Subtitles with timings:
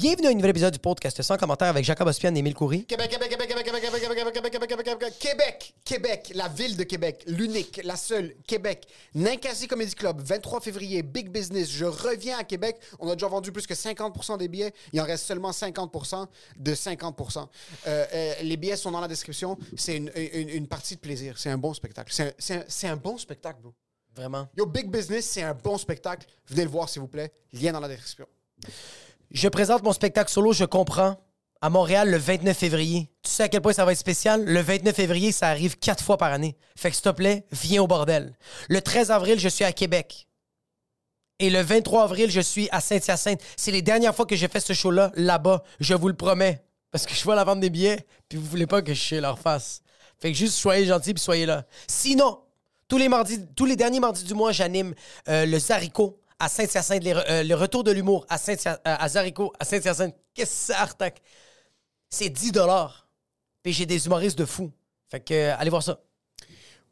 [0.00, 2.86] Bienvenue à un nouvel épisode du podcast sans commentaire avec Jacob Ospian et Émile Coury.
[2.86, 6.74] Québec, Québec, Québec, Québec, Québec, Québec, Québec, Québec, Québec, Québec, Québec, Québec, Québec, la ville
[6.74, 8.88] de Québec, l'unique, la seule, Québec.
[9.14, 11.68] Ninkasi Comedy Club, 23 février, Big Business.
[11.68, 12.78] Je reviens à Québec.
[12.98, 14.72] On a déjà vendu plus que 50% des billets.
[14.94, 17.46] Il en reste seulement 50% de 50%.
[17.86, 19.58] Euh, euh, les billets sont dans la description.
[19.76, 21.36] C'est une, une, une partie de plaisir.
[21.36, 22.10] C'est un bon spectacle.
[22.10, 23.74] C'est un, c'est un, c'est un bon spectacle, bro.
[24.16, 24.48] Vraiment.
[24.56, 26.26] Yo, Big Business, c'est un bon spectacle.
[26.46, 27.30] Venez le voir, s'il vous plaît.
[27.52, 28.26] Lien dans la description.
[29.30, 31.16] Je présente mon spectacle solo, je comprends,
[31.60, 33.12] à Montréal le 29 février.
[33.22, 34.44] Tu sais à quel point ça va être spécial?
[34.44, 36.56] Le 29 février, ça arrive quatre fois par année.
[36.76, 38.34] Fait que s'il te plaît, viens au bordel.
[38.68, 40.26] Le 13 avril, je suis à Québec.
[41.38, 43.40] Et le 23 avril, je suis à Saint-Hyacinthe.
[43.56, 45.62] C'est les dernières fois que j'ai fait ce show-là, là-bas.
[45.78, 46.64] Je vous le promets.
[46.90, 49.38] Parce que je vois la vente des billets, puis vous voulez pas que je leur
[49.38, 49.80] face.
[50.18, 51.64] Fait que juste soyez gentils, puis soyez là.
[51.86, 52.40] Sinon,
[52.88, 54.92] tous les, mardis, tous les derniers mardis du mois, j'anime
[55.28, 59.64] euh, le Zarico à Saint-Hyacinthe, euh, le retour de l'humour à, Saint à Zarico, à
[59.64, 60.16] Saint-Hyacinthe.
[60.34, 61.22] Qu'est-ce que c'est, Artac?
[62.08, 62.52] C'est 10
[63.62, 64.72] Puis j'ai des humoristes de fou.
[65.10, 66.00] Fait que, euh, allez voir ça.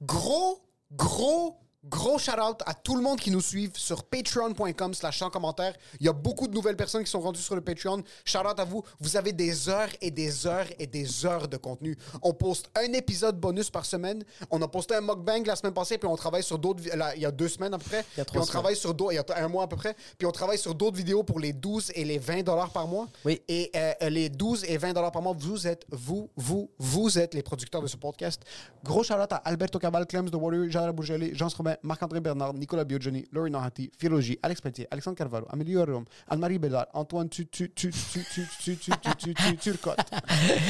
[0.03, 5.31] Gros, gros, gros shout-out à tout le monde qui nous suit sur patreon.com slash sans
[5.31, 5.75] commentaire.
[6.01, 8.03] Il y a beaucoup de nouvelles personnes qui sont rendues sur le Patreon.
[8.25, 8.83] Shout-out à vous.
[9.01, 11.97] Vous avez des heures et des heures et des heures de contenu.
[12.23, 14.25] On poste un épisode bonus par semaine.
[14.51, 16.83] On a posté un mukbang la semaine passée, puis on travaille sur d'autres...
[17.17, 18.05] Il y a deux semaines à peu près.
[18.17, 19.13] Il y a Puis trois on travaille sur d'autres...
[19.13, 19.95] Il y a un mois à peu près.
[20.17, 23.09] Puis on travaille sur d'autres vidéos pour les 12 et les 20 dollars par mois.
[23.25, 23.41] Oui.
[23.49, 27.19] Et euh, euh, les 12 et 20 dollars par mois, vous êtes, vous, vous, vous
[27.19, 28.43] êtes les producteurs de ce podcast.
[28.85, 32.85] Gros shout à Alberto Cabal, Clems de Warrior, Jean Bourgelet, Jean Robin, Marc-André Bernard, Nicolas
[32.85, 37.89] Biogioni, Laurie Narati, Philogie, Alex Pelletier, Alexandre Carvalho, Amélie Rome, Anne-Marie Bédard, Antoine Turcotte.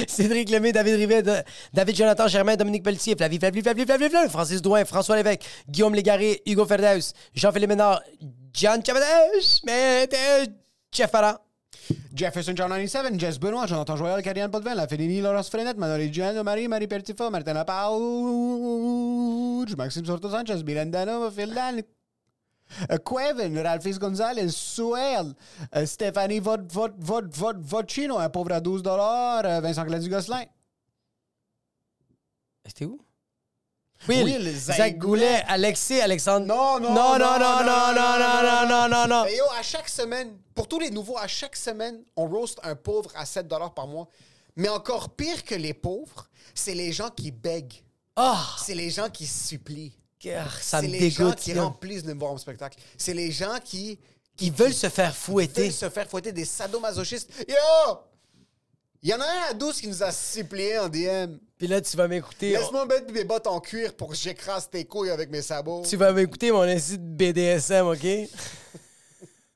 [0.07, 3.17] Cédric Lemay, David Rivet, David Jonathan Germain, Dominique Pelletier,
[4.29, 8.01] Francis Douin, François Lévesque, Guillaume Légaré, Hugo Ferdeus, Jean-Philippe Ménard,
[12.15, 16.43] Jefferson John 97, Jess Benoît, Jonathan Joyal, Karianne Potvin, La Fédénie, Laurence Frenette, Manuel Gian,
[16.43, 17.77] Marie, Marie Pertifa, Martin Lapauge,
[19.77, 21.83] Maxime Sorto Sanchez, Bilandano, Phil Dan,
[22.91, 25.35] euh, Quevin, Ralphis Gonzalez, Suel,
[25.75, 30.45] euh, Stéphanie Vod, Vod, Vod, Vod, Vodchino, un pauvre à 12 euh, Vincent Gladys-Gosselin.
[32.67, 33.01] C'était où?
[34.07, 35.43] Will, Will, Zach, Goulet.
[35.49, 36.47] Alexis, Alexandre.
[36.47, 39.25] Non, non, non, non, non, non, non, non, non, non, non.
[39.27, 42.77] Et yo, à chaque semaine, pour tous les nouveaux, à chaque semaine, on roast un
[42.77, 44.09] pauvre à 7 par mois.
[44.57, 47.83] Mais encore pire que les pauvres, c'est les gens qui bèguent.
[48.17, 49.93] Ah, C'est les gens qui supplient.
[50.21, 51.39] ça c'est me les gens dégoûte.
[51.41, 52.79] qui remplissent de me voir au spectacle.
[52.97, 53.99] C'est les gens qui,
[54.41, 55.63] Ils veulent se faire fouetter.
[55.63, 57.31] veulent se faire fouetter des sadomasochistes.
[57.49, 57.55] Yo!
[59.03, 61.39] Il y en a un à 12 qui nous a supplié en DM.
[61.59, 62.53] Puis là, tu vas m'écouter.
[62.53, 65.83] Laisse-moi mettre mes bottes en cuir pour que j'écrase tes couilles avec mes sabots.
[65.83, 68.07] Tu vas m'écouter mon incite BDSM, OK?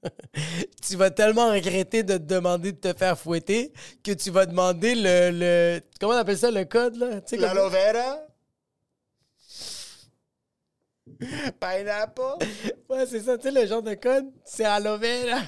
[0.82, 3.72] tu vas tellement regretter de te demander de te faire fouetter
[4.02, 5.30] que tu vas demander le.
[5.32, 7.20] le comment on appelle ça, le code, là?
[7.20, 8.26] Tu sais, comme- vera?
[11.60, 12.44] Pineapple?
[12.88, 15.40] Ouais, c'est ça, tu sais, le genre de code, c'est aloe vera.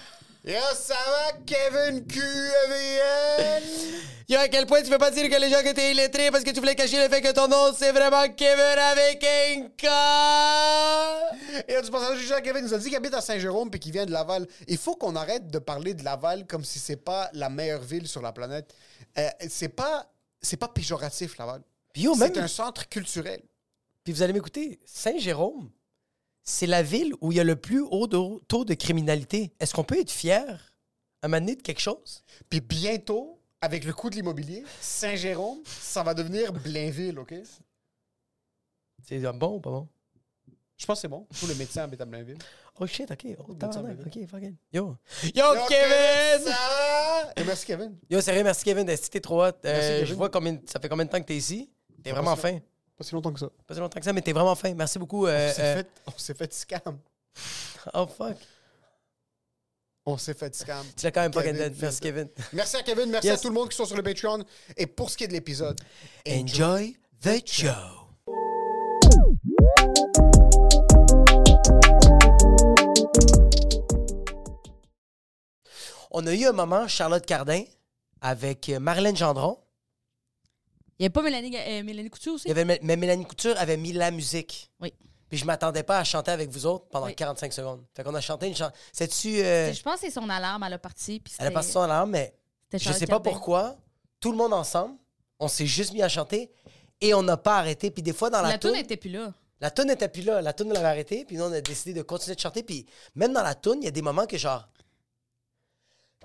[0.46, 3.62] Yo, ça va, Kevin QVN?
[4.28, 6.44] Yo, à quel point tu veux pas dire que les gens que t'es illettrés parce
[6.44, 9.86] que tu voulais cacher le fait que ton nom, c'est vraiment Kevin avec un K?
[11.66, 14.04] Et du passage du Kevin nous a dit qu'il habite à Saint-Jérôme puis qu'il vient
[14.04, 14.46] de Laval.
[14.68, 18.06] Il faut qu'on arrête de parler de Laval comme si c'est pas la meilleure ville
[18.06, 18.74] sur la planète.
[19.18, 20.10] Euh, c'est pas
[20.42, 21.62] c'est pas péjoratif Laval.
[21.94, 22.44] Puis yo, C'est même.
[22.44, 23.40] un centre culturel.
[24.04, 25.70] Puis vous allez m'écouter, Saint-Jérôme,
[26.44, 29.52] c'est la ville où il y a le plus haut de- taux de criminalité.
[29.58, 30.72] Est-ce qu'on peut être fier
[31.22, 32.22] à donné de quelque chose?
[32.50, 37.34] Puis bientôt, avec le coût de l'immobilier, Saint-Jérôme, ça va devenir Blainville, OK?
[39.02, 39.88] C'est bon ou pas bon?
[40.76, 41.26] Je pense que c'est bon.
[41.38, 42.38] Tous les médecins habitent à Blainville.
[42.80, 43.26] Oh shit, ok.
[43.48, 44.56] Oh, tabarnak, ok, fucking.
[44.72, 44.96] Yo.
[45.22, 46.44] Yo, Yo, Kevin!
[46.44, 47.32] ça va?
[47.36, 47.96] Et merci, Kevin.
[48.10, 48.84] Yo, sérieux, merci Kevin.
[48.84, 49.52] Que t'es trop hot?
[49.64, 51.70] Euh, je vois combien, ça fait combien de temps que t'es ici?
[52.02, 52.58] T'es vraiment si fin.
[52.96, 53.48] Pas si longtemps que ça.
[53.66, 54.72] Pas si longtemps que ça, mais t'es vraiment fin.
[54.74, 55.26] Merci beaucoup.
[55.26, 56.98] euh, on s'est euh, fait, on s'est fait scam.
[57.92, 58.36] Oh fuck.
[60.06, 60.84] On s'est fait scam.
[60.96, 61.74] Tu l'as quand même pas Kevin.
[61.80, 62.28] Merci Kevin.
[62.52, 63.38] Merci à Kevin, merci Yes.
[63.38, 64.42] à tout le monde qui sont sur le Patreon.
[64.76, 65.78] Et pour ce qui est de l'épisode,
[66.26, 67.70] Enjoy the show.
[76.10, 77.62] On a eu un moment, Charlotte Cardin,
[78.20, 79.58] avec Marlène Gendron.
[80.98, 82.44] Il n'y avait pas Mélanie, euh, Mélanie Couture aussi?
[82.46, 84.70] Il y avait, mais Mélanie Couture avait mis la musique.
[84.80, 84.92] Oui.
[85.28, 87.14] Puis je m'attendais pas à chanter avec vous autres pendant Oui.
[87.16, 87.82] 45 secondes.
[87.96, 88.72] Fait qu'on a chanté une chanson.
[88.92, 89.40] C'est-tu.
[89.40, 91.18] euh, Je pense que c'est son alarme, elle a parti.
[91.20, 92.34] puis elle a passé son alarme, mais
[92.72, 93.76] je sais pas pourquoi.
[94.20, 94.94] Tout le monde ensemble,
[95.40, 96.50] on s'est juste mis à chanter
[97.00, 97.90] et on n'a pas arrêté.
[97.90, 99.32] Puis des fois, dans la, La toune toune, n'était plus là.
[99.60, 100.40] la toune n'était plus là.
[100.40, 101.24] La toune, on l'avait arrêtée.
[101.24, 102.62] Puis nous, on a décidé de continuer de chanter.
[102.62, 102.86] Puis
[103.16, 104.68] même dans la toune, il y a des moments que genre.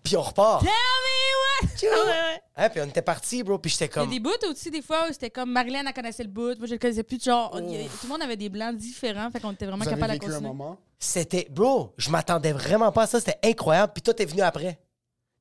[0.03, 0.61] Puis on repart.
[0.61, 1.69] Tell me what!
[1.81, 2.41] Ouais, ouais.
[2.55, 3.57] Hein, puis on était partis, bro.
[3.57, 4.09] Puis j'étais Il y a comme.
[4.09, 6.57] des bouts aussi, des fois, où c'était comme Marilyn, elle connaissait le bout.
[6.57, 7.21] Moi, je le connaissais plus.
[7.21, 9.29] Genre, on- y tout le monde avait des blancs différents.
[9.31, 10.53] Fait qu'on était vraiment vous avez capable de vécu un continuer.
[10.53, 10.77] moment?
[10.99, 11.47] C'était.
[11.49, 13.19] Bro, je m'attendais vraiment pas à ça.
[13.19, 13.91] C'était incroyable.
[13.93, 14.79] Puis toi, t'es venu après.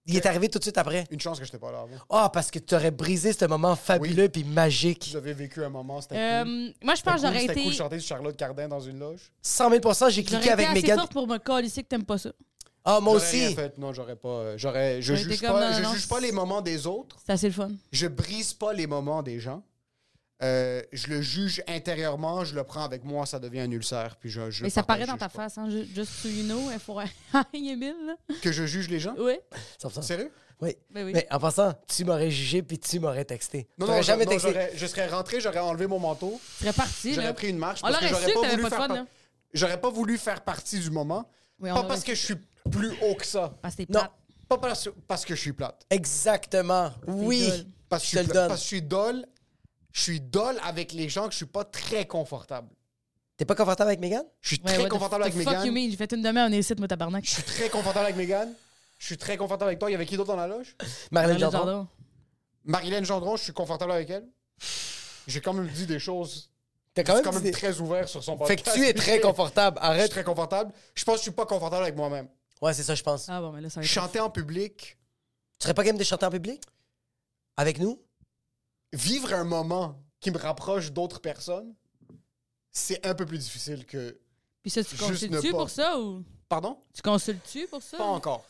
[0.06, 1.04] Il est arrivé tout de suite après.
[1.10, 1.96] Une chance que j'étais pas là avant.
[2.08, 5.06] Ah, parce que tu aurais brisé ce moment fabuleux puis magique.
[5.10, 6.24] Vous avez vécu un moment, c'était cool.
[6.24, 7.62] Euh, moi, je pense que cool, j'aurais C'était été.
[7.62, 9.30] cool de chanter sur Charlotte Cardin dans une loge.
[9.42, 10.98] 100 000 j'ai J'aurais cliqué été avec assez Megan.
[10.98, 12.30] forte pour me coller que t'aimes pas ça.
[12.90, 13.54] Ah, moi J'aurais rien aussi.
[13.54, 13.78] fait.
[13.78, 14.28] Non, j'aurais pas.
[14.28, 15.02] euh, J'aurais.
[15.02, 15.70] Je J'aurais juge pas.
[15.70, 17.16] non, Je non, juge pas les moments des autres.
[17.24, 17.70] C'est assez le fun.
[17.92, 19.62] Je brise pas les moments des gens.
[20.40, 24.14] Euh, je le juge intérieurement, je le prends avec moi, ça devient un ulcère.
[24.20, 25.42] Puis je, je Mais ça paraît dans ta pas.
[25.42, 25.68] face, hein.
[25.68, 26.96] ju- Just so you know, il faut.
[28.42, 29.14] Que je juge les gens?
[29.18, 29.34] Oui.
[29.82, 30.00] 100%.
[30.02, 30.30] Sérieux?
[30.60, 30.76] Oui.
[30.90, 31.12] Ben oui.
[31.12, 33.68] Mais en passant, tu m'aurais jugé puis tu m'aurais texté.
[33.78, 34.54] Non, non, jamais non, texté.
[34.74, 37.14] je serais rentré, j'aurais enlevé mon manteau, Tu serais parti, là.
[37.22, 38.88] j'aurais pris une marche On parce que j'aurais su pas voulu pas de faire fun,
[38.88, 39.06] par- là.
[39.54, 41.28] J'aurais pas voulu faire partie du moment.
[41.60, 42.06] Oui, pas parce su.
[42.06, 42.34] que je suis
[42.70, 43.54] plus haut que ça.
[43.62, 44.00] Parce que t'es Non.
[44.00, 44.12] plate.
[44.48, 45.84] Pas parce, parce que je suis plate.
[45.90, 46.90] Exactement.
[47.06, 47.66] Oui.
[47.88, 48.48] Parce que Je je te suis le pla- donne.
[48.48, 49.26] Parce que je suis dole.
[49.92, 52.68] Je suis dole avec les gens que je suis pas très confortable.
[53.36, 54.24] T'es pas confortable avec Megan?
[54.40, 55.74] Je suis Ouais, très the confortable f- avec the Fuck you Megan.
[55.74, 57.24] mean, j'ai fait une demi-heure, on est ici, moi, tabarnak.
[57.24, 58.52] Je suis très confortable avec Megan.
[58.98, 59.88] Je suis très confortable avec toi.
[59.90, 60.76] Il y avait qui d'autre dans la loge?
[61.12, 61.66] Marlène Dans le Gendron.
[61.66, 61.88] jardin.
[62.64, 64.26] Marilyn Gendron, je suis confortable avec elle.
[65.26, 66.50] J'ai quand même dit des choses.
[66.94, 68.76] T'as quand même, quand même très ouvert sur son Fait podcast.
[68.76, 69.78] que tu es très confortable.
[69.80, 70.10] Je suis Arrête.
[70.10, 70.72] très confortable.
[70.94, 72.28] Je pense que je suis pas confortable avec moi-même.
[72.62, 73.28] Ouais, c'est ça, je pense.
[73.28, 73.90] Ah bon, mais là, ça va être...
[73.92, 74.96] Chanter en public,
[75.58, 76.62] Tu serais pas game de chanter en public?
[77.56, 78.00] Avec nous?
[78.92, 81.74] vivre un moment qui me rapproche d'autres personnes,
[82.72, 84.18] c'est un peu plus difficile que.
[84.62, 85.58] Puis ça, tu Juste consultes-tu ne pas.
[85.58, 86.24] pour ça ou...
[86.48, 86.78] Pardon?
[86.94, 87.98] Tu consultes-tu pour ça?
[87.98, 88.46] Pas encore.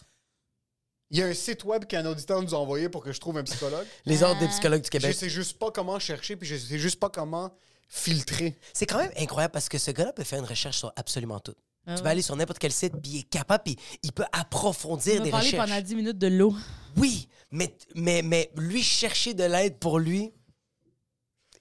[1.11, 3.37] Il y a un site web qu'un auditeur nous a envoyé pour que je trouve
[3.39, 3.87] un psychologue.
[4.05, 5.17] Les ordres des psychologues du Je Québec.
[5.17, 7.53] sais juste pas comment chercher, puis je sais juste pas comment
[7.89, 8.57] filtrer.
[8.73, 11.55] C'est quand même incroyable parce que ce gars-là peut faire une recherche sur absolument tout.
[11.87, 14.25] Ah tu peux aller sur n'importe quel site, puis il est capable, puis il peut
[14.35, 15.69] On approfondir va des parler recherches.
[15.71, 16.55] pendant 10 minutes de l'eau.
[16.97, 20.33] Oui, mais, mais, mais lui chercher de l'aide pour lui,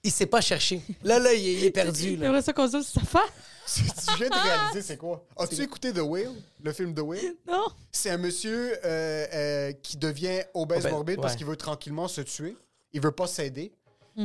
[0.04, 0.82] il sait pas chercher.
[1.04, 2.18] Là, là, il est, il est perdu.
[2.20, 3.30] J'aimerais ça qu'on sur sa face.
[3.76, 5.26] tu viens de réaliser c'est quoi?
[5.36, 6.32] As-tu écouté The Whale,
[6.64, 7.36] le film The Whale?
[7.48, 7.68] Non.
[7.92, 12.56] C'est un monsieur euh, euh, qui devient obèse morbide parce qu'il veut tranquillement se tuer.
[12.94, 13.74] Il veut pas s'aider.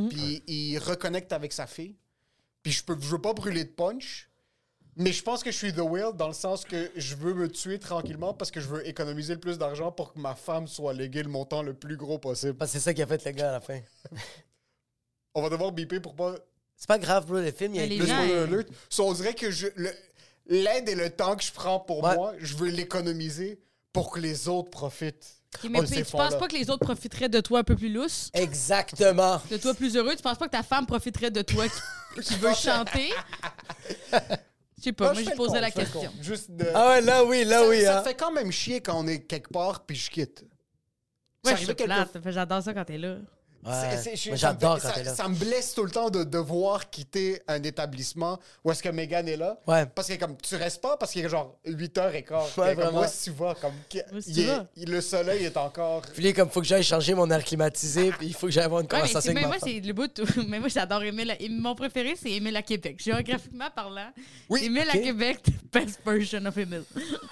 [0.09, 1.95] Puis il reconnecte avec sa fille.
[2.63, 4.29] Puis je, peux, je veux pas brûler de punch.
[4.95, 7.49] Mais je pense que je suis The Whale dans le sens que je veux me
[7.49, 10.93] tuer tranquillement parce que je veux économiser le plus d'argent pour que ma femme soit
[10.93, 12.53] léguée le montant le plus gros possible.
[12.55, 13.79] Parce que c'est ça qui a fait le gars à la fin.
[15.33, 16.35] On va devoir biper pour pas
[16.75, 18.67] C'est pas grave, bro, le film, il les le gens, spoiler alert.
[18.89, 19.93] So, on dirait que je le-
[20.47, 22.15] l'aide et le temps que je prends pour Ouais.
[22.15, 23.59] moi, je veux l'économiser
[23.93, 25.37] pour que les autres profitent.
[25.69, 27.89] Mais ces puis tu penses pas que les autres profiteraient de toi un peu plus
[27.91, 28.29] lousse?
[28.33, 29.39] Exactement.
[29.49, 30.15] De toi plus heureux?
[30.15, 33.09] Tu penses pas que ta femme profiterait de toi qui, qui veut chanter?
[34.83, 36.11] Je sais pas, Ah, moi je fais le con, la je fais le question.
[36.11, 36.17] con.
[36.21, 36.65] Juste de...
[36.75, 37.81] Ah ouais, là, oui, là, ça, oui.
[37.83, 38.03] ça hein.
[38.03, 40.41] fait quand même chier quand on est quelque part puis je quitte.
[40.43, 40.49] Ouais,
[41.45, 42.31] Ça je arrivait suis quelque- plate.
[42.33, 43.15] J'adore ça quand t'es là.
[43.65, 44.15] Ouais.
[44.27, 45.13] Moi, j'adore quand ça, t'es là.
[45.15, 49.27] ça me blesse tout le temps de devoir quitter un établissement où est-ce que Megan
[49.27, 49.59] est là.
[49.67, 49.85] Ouais.
[49.85, 52.59] Parce que comme tu restes pas parce qu'il est genre 8h15.
[52.59, 53.55] Ouais, comme, est-ce que tu vas?
[53.55, 54.65] Comme, il tu est- vas?
[54.75, 56.01] il- le soleil est encore.
[56.13, 58.65] Puis là, comme faut que j'aille changer mon air climatisé, puis il faut que j'aille
[58.65, 60.19] avoir une Ouais, mais conversation avec mais ma moi, c'est le bout.
[60.19, 61.31] où- Mais moi, j'adore Émile.
[61.31, 62.97] à- Mon préféré, c'est Émile à Québec.
[63.03, 64.09] Géographiquement parlant,
[64.49, 64.87] Oui, ok.
[64.89, 66.83] à Québec, the best version of Émile.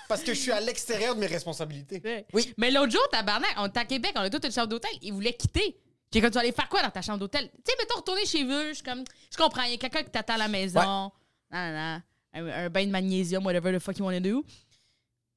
[0.08, 2.02] Parce que je suis à l'extérieur de mes responsabilités.
[2.04, 2.26] Ouais.
[2.34, 2.54] Oui.
[2.58, 4.92] Mais l'autre jour, tabarnak, on était à Québec, on a toute une chambre d'hôtel.
[5.02, 5.76] Il voulait quitter.
[6.14, 7.50] J'ai comme, tu vas aller faire quoi dans ta chambre d'hôtel?
[7.50, 8.70] Tu sais, mettons, retourner chez eux.
[8.70, 10.82] Je suis comme, je comprends, il y a quelqu'un qui t'attend à la maison.
[10.82, 11.12] Non,
[11.52, 12.02] non, non.
[12.34, 14.44] un, un bain de magnésium, whatever the fuck you wanna do.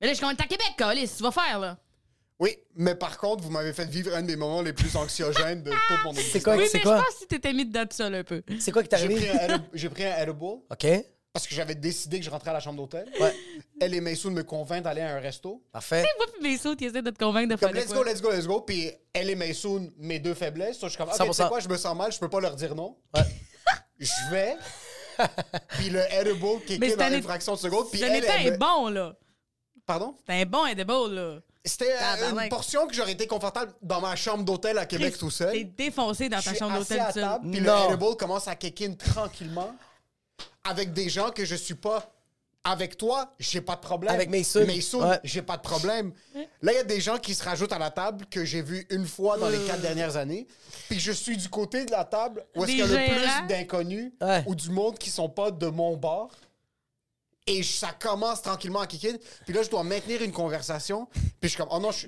[0.00, 1.78] Mais là, je suis comme, t'es à Québec, Calis, tu vas faire, là.
[2.40, 5.70] Oui, mais par contre, vous m'avez fait vivre un des moments les plus anxiogènes de
[5.70, 6.32] toute mon existence.
[6.32, 6.96] C'est quoi, Oui, c'est mais je quoi?
[7.04, 8.42] pense que t'étais mis dedans tout seul un peu.
[8.58, 9.54] C'est quoi qui t'est J'ai pris, arrivé?
[9.72, 10.86] j'ai pris un edible OK,
[11.34, 13.10] parce que j'avais décidé que je rentrais à la chambre d'hôtel.
[13.20, 13.34] Ouais.
[13.80, 15.60] Elle et Maysoon me convainquent d'aller à un resto.
[15.72, 16.02] parfait.
[16.16, 17.96] Moi, puis mes sauts, tu essaies de te convaincre de faire Comme let's quoi?
[17.98, 18.60] go, let's go, let's go.
[18.60, 20.78] Puis elle et Maysoon, mes deux faiblesses.
[20.78, 21.48] So, je suis comme, ok, tu sais 100%.
[21.48, 22.96] quoi, je me sens mal, je peux pas leur dire non.
[23.14, 23.22] Ouais.
[23.98, 24.56] Je vais.
[25.70, 27.90] puis le edible qui Mais est c'est dans une fraction de seconde.
[27.90, 29.14] Puis elle, elle un me- bon, là.
[29.86, 30.14] Pardon?
[30.18, 31.38] C'était un bon edible, là.
[31.64, 32.44] C'était euh, Tabarnak.
[32.44, 35.52] une portion que j'aurais été confortable dans ma chambre d'hôtel à Québec tout seul.
[35.52, 37.22] T'es défoncé dans Je ta suis chambre assis d'hôtel à tout seul.
[37.22, 37.88] table, puis Non.
[37.88, 39.74] le edible commence à kick in tranquillement
[40.64, 42.10] avec des gens que je suis pas.
[42.66, 44.14] Avec toi, j'ai pas de problème.
[44.14, 44.64] Avec Mason.
[44.66, 45.20] Mason, Ouais.
[45.22, 46.14] j'ai pas de problème.
[46.62, 48.86] Là, il y a des gens qui se rajoutent à la table que j'ai vu
[48.88, 50.46] une fois dans les quatre dernières années.
[50.88, 53.48] Puis je suis du côté de la table où est-ce qu'il y a le plus
[53.48, 54.42] d'inconnus Ouais.
[54.46, 56.30] ou du monde qui sont pas de mon bord.
[57.46, 59.16] Et ça commence tranquillement à kick in.
[59.44, 61.06] Puis là, je dois maintenir une conversation.
[61.12, 62.06] Puis je suis comme, oh non, je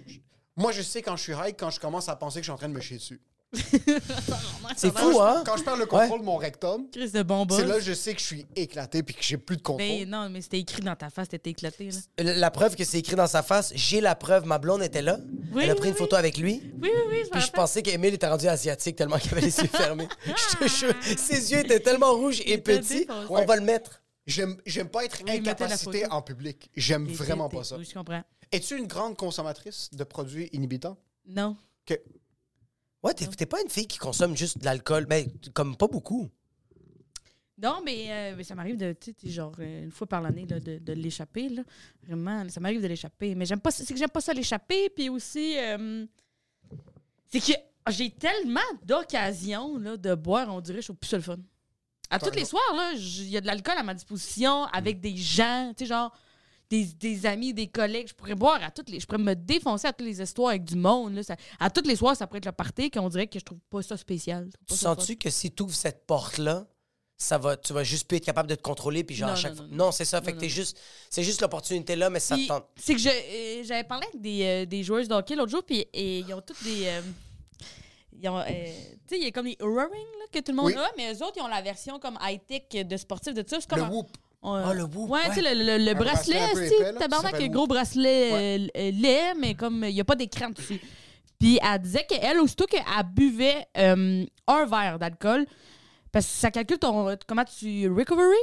[0.56, 2.52] moi, je sais quand je suis high, quand je commence à penser que je suis
[2.52, 3.20] en train de me chier dessus.
[4.76, 5.42] C'est fou, je- hein?
[5.46, 7.92] Quand je perds le contrôle de mon rectum, Chris de bon c'est là que je
[7.92, 9.86] sais que je suis éclaté puis que j'ai plus de contrôle.
[9.86, 11.98] Mais non, mais c'était écrit dans ta face, t'étais éclaté, là.
[12.18, 15.02] La la preuve que c'est écrit dans sa face, j'ai la preuve, ma blonde était
[15.02, 15.18] là.
[15.52, 15.98] Oui, Elle a oui, pris une oui.
[15.98, 16.60] photo avec lui.
[16.80, 19.56] Oui, oui, oui, je Puis je pensais qu'Emile était rendu asiatique tellement qu'il avait les
[19.58, 20.08] yeux fermés.
[20.26, 23.06] Je te jure, ses yeux étaient tellement rouges et petits.
[23.30, 24.02] On va le mettre.
[24.26, 24.56] J'aime,
[24.92, 26.70] pas être incapacité en public.
[26.76, 27.76] J'aime vraiment pas ça.
[27.78, 28.22] Oui, je comprends.
[28.52, 30.96] Es-tu une grande consommatrice de produits inhibitants?
[31.26, 31.56] Non.
[33.06, 36.28] Ouais, t'es t'es pas une fille qui consomme juste de l'alcool, mais comme pas beaucoup.
[37.62, 40.44] Non, mais, euh, mais ça m'arrive de, tu sais, genre, euh, une fois par l'année,
[40.44, 41.62] là, de, de l'échapper, là.
[42.06, 43.34] Vraiment, ça m'arrive de l'échapper.
[43.34, 46.04] Mais j'aime pas ça- c'est que j'aime pas ça l'échapper, puis aussi, euh,
[47.28, 47.58] c'est que
[47.90, 51.38] j'ai tellement d'occasions, là, de boire, on dirait, je trouve plus ça le fun.
[52.10, 55.16] À tous les soirs, là, il y a de l'alcool à ma disposition, avec des
[55.16, 56.12] gens, tu sais, genre,
[56.70, 58.08] des, des amis, des collègues.
[58.08, 58.98] Je pourrais boire à toutes les.
[59.00, 61.14] Je pourrais me défoncer à toutes les histoires avec du monde.
[61.14, 61.22] Là.
[61.22, 63.60] Ça- à toutes les soirs, ça pourrait être le party qu'on dirait que je trouve
[63.70, 64.48] pas ça spécial.
[64.66, 66.66] Tu ça sens-tu que si tu ouvres cette porte-là,
[67.18, 69.36] ça va, tu vas juste plus être capable de te contrôler, puis genre Non, à
[69.36, 69.66] chaque non, fois?
[69.70, 70.20] non, Non, c'est ça.
[70.20, 70.78] Fait Non, que t'es juste.
[71.08, 72.66] C'est juste l'opportunité là, mais ça te tente.
[72.76, 75.62] C'est que je, euh, j'avais parlé avec des, euh, des joueuses de hockey l'autre jour,
[75.64, 76.86] puis et ils ont toutes des.
[76.88, 77.00] euh,
[78.18, 78.50] ils ont, euh, tu
[79.08, 80.74] sais, il y a comme les Roaring là, que tout le monde Oui.
[80.74, 83.60] a, mais eux autres, ils ont la version comme high-tech de sportif de ça.
[83.60, 84.08] C'est comme Le un- whoop.
[84.46, 85.54] On- Ah, le whoop, Ouais, tu sais, ouais.
[85.54, 89.54] le, le- le Un bracelet, bracelet qui tabarnak, le gros bracelet euh, euh, laid, mais
[89.54, 90.80] comme il n'y a pas d'écran dessus.
[91.38, 95.46] Puis elle disait qu'elle, aussitôt qu'elle buvait euh, un verre d'alcool,
[96.12, 98.36] parce que ça calcule ton, comment tu recovery?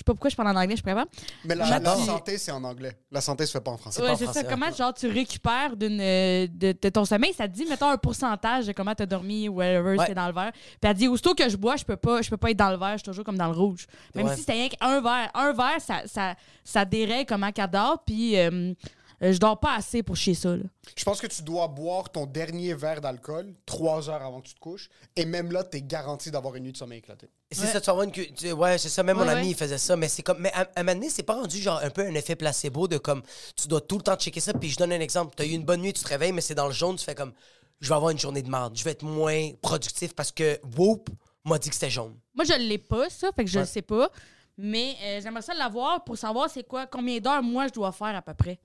[0.00, 1.10] Je sais pas pourquoi je parle en anglais, je suis pas capable.
[1.44, 2.96] Mais la, santé, c'est en anglais.
[3.12, 4.00] La santé se fait pas en français.
[4.02, 4.42] Ouais, c'est ça.
[4.44, 7.98] Comment genre tu récupères d'une euh, de, de ton sommeil, ça te dit mettons un
[7.98, 10.06] pourcentage de comment t'as dormi ou whatever Ouais.
[10.06, 10.52] c'est dans le verre.
[10.52, 12.70] Puis elle dit aussitôt que je bois, je peux pas je peux pas être dans
[12.70, 13.86] le verre, je suis toujours comme dans le rouge.
[14.14, 14.34] Même Ouais.
[14.34, 18.38] si c'était rien qu'un verre, un verre ça ça ça dérègle comment qu'elle dort puis
[18.38, 18.72] euh,
[19.20, 20.62] je dors pas assez pour chier ça là.
[20.96, 24.54] Je pense que tu dois boire ton dernier verre d'alcool trois heures avant que tu
[24.54, 24.88] te couches.
[25.16, 27.28] Et même là, t'es garanti d'avoir une nuit de sommeil éclatée.
[27.52, 27.66] C'est Ouais.
[27.72, 28.12] ça, tu vas avoir une.
[28.12, 29.02] cu- tu- Ouais, c'est ça.
[29.02, 29.48] Même mon ami, ouais.
[29.50, 29.96] il faisait ça.
[29.96, 30.38] Mais c'est comme.
[30.38, 32.88] Mais à, à un moment donné, c'est pas rendu genre un peu un effet placebo
[32.88, 33.22] de comme.
[33.56, 34.52] Tu dois tout le temps checker ça.
[34.54, 35.34] Puis je donne un exemple.
[35.36, 37.04] Tu as eu une bonne nuit, tu te réveilles, mais c'est dans le jaune, tu
[37.04, 37.32] fais comme.
[37.80, 38.76] Je vais avoir une journée de merde.
[38.76, 41.08] Je vais être moins productif parce que Whoop
[41.44, 42.14] m'a dit que c'était jaune.
[42.34, 43.64] Moi je l'ai pas ça, fait que je Ouais.
[43.64, 44.10] le sais pas.
[44.58, 48.14] Mais euh, j'aimerais ça l'avoir pour savoir c'est quoi combien d'heures moi je dois faire
[48.14, 48.58] à peu près.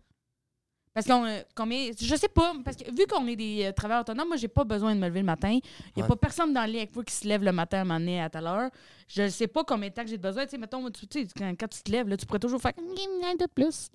[0.96, 4.02] Parce qu'on euh, combien je sais pas parce que vu qu'on est des euh, travailleurs
[4.04, 5.50] autonomes, moi j'ai pas besoin de me lever le matin.
[5.52, 5.60] Il
[5.98, 6.08] y a Ouais.
[6.08, 8.00] pas personne dans le lit avec moi qui se lève le matin à un moment
[8.00, 8.72] donné à telle heure.
[9.10, 11.54] Je sais pas combien de temps que j'ai besoin, tu sais mettons tu sais quand,
[11.60, 13.90] quand tu te lèves là, tu pourrais toujours faire un de plus.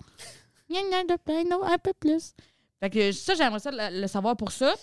[0.71, 2.35] Un de plus.
[2.81, 4.75] Fait que ça j'aimerais ça le, le savoir pour ça.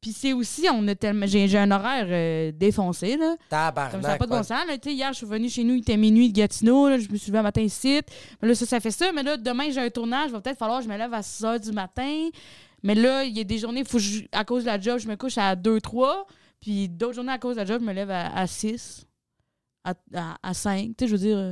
[0.00, 3.36] Puis c'est aussi on a tellement j'ai un horaire euh, défoncé là.
[3.50, 3.92] Tabarnak.
[3.92, 4.66] Comme ça n'a pas de bon sens.
[4.66, 6.88] Là, hier, je suis venue chez nous, il était minuit de Gatineau.
[6.88, 8.00] là, je me suis levée un matin ici.
[8.40, 9.12] Mais là, ça, ça fait ça.
[9.12, 10.30] Mais là, demain, j'ai un tournage.
[10.30, 12.28] Il va peut-être falloir que je me lève à 6 h du matin.
[12.82, 14.98] Mais là, il y a des journées, faut que je- à cause de la job,
[14.98, 16.26] je me couche à 2, 3.
[16.62, 19.04] Puis d'autres journées, à cause de la job, je me lève à, à 6,
[19.84, 20.88] à, à, à 5.
[20.96, 21.36] Tu sais, je veux dire.
[21.36, 21.50] euh,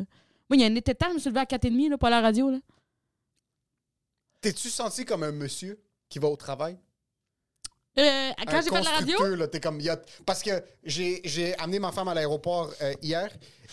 [0.49, 2.07] Moi, il y a un été temps, je me suis levée à 4h30 là, pour
[2.07, 2.51] aller à la radio.
[2.51, 2.59] Là.
[4.41, 5.79] T'es-tu senti comme un monsieur
[6.09, 6.79] qui va au travail?
[7.99, 11.57] Euh, quand j'ai fait de la radio, là, t'es comme, a- Parce que j'ai j'ai
[11.59, 13.29] amené ma femme à l'aéroport euh, hier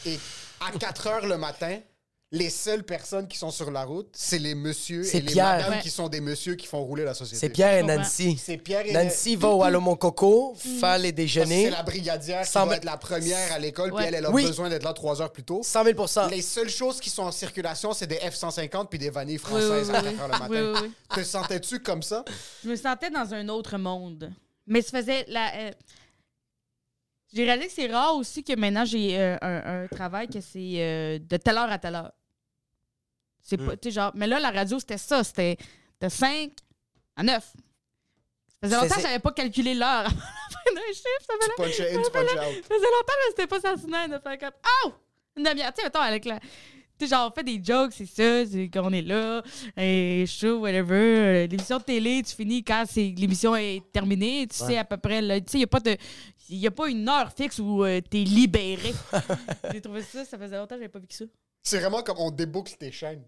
[0.05, 0.17] et
[0.59, 1.79] à 4 heures le matin,
[2.35, 5.79] les seules personnes qui sont sur la route, c'est les messieurs et les madames Ouais.
[5.81, 7.39] qui sont des messieurs qui font rouler la société.
[7.39, 7.83] C'est Pierre et.
[7.83, 8.37] Nancy.
[8.37, 11.65] C'est Pierre et Nancy va au Allô coco, faire les déjeuners.
[11.65, 13.97] C'est la brigadière qui 100 va être la première à l'école, Ouais.
[13.99, 14.45] puis elle, elle a Oui.
[14.45, 15.61] besoin d'être là trois heures plus tôt.
[15.63, 19.37] 100 000 Les seules choses qui sont en circulation, c'est des F-150 puis des vanilles
[19.37, 20.47] oui, oui, françaises à oui, 4 heures le matin.
[20.49, 21.15] oui, oui, oui.
[21.15, 22.25] Te sentais-tu comme ça?
[22.63, 24.31] je me sentais dans un autre monde.
[24.67, 25.53] Mais ça faisait la.
[25.55, 25.71] euh,
[27.33, 30.73] J'ai réalisé que c'est rare aussi que maintenant j'ai euh, un, un travail que c'est
[30.77, 32.11] euh, de telle heure à telle heure.
[33.45, 35.23] C'est pas, tu sais, genre, mais là, la radio, c'était ça.
[35.23, 35.57] C'était
[36.01, 36.51] de 5
[37.15, 37.43] à 9.
[37.43, 37.53] Ça
[38.63, 41.25] faisait longtemps que j'avais pas calculé l'heure avant la fin d'un chiffre.
[41.27, 41.67] Ça in, tu out.
[41.67, 44.93] ça faisait longtemps, mais c'était pas fascinant de faire comme Oh!
[45.37, 45.71] Une demi-heure.
[45.73, 46.39] Tu sais, mettons, avec la.
[46.39, 49.43] Tu sais, genre, on fait des jokes, c'est ça, c'est qu'on est là,
[49.77, 51.45] et show, whatever.
[51.45, 55.21] L'émission de télé, tu finis quand c'est l'émission est terminée, tu sais à peu près,
[55.21, 55.97] là, tu sais, il n'y a pas de.
[56.49, 58.93] Il y a pas une heure fixe où euh, t'es libéré.
[59.73, 61.25] J'ai trouvé ça, ça faisait longtemps que j'avais pas vu que ça.
[61.61, 63.23] C'est vraiment comme on déboucle tes chaînes.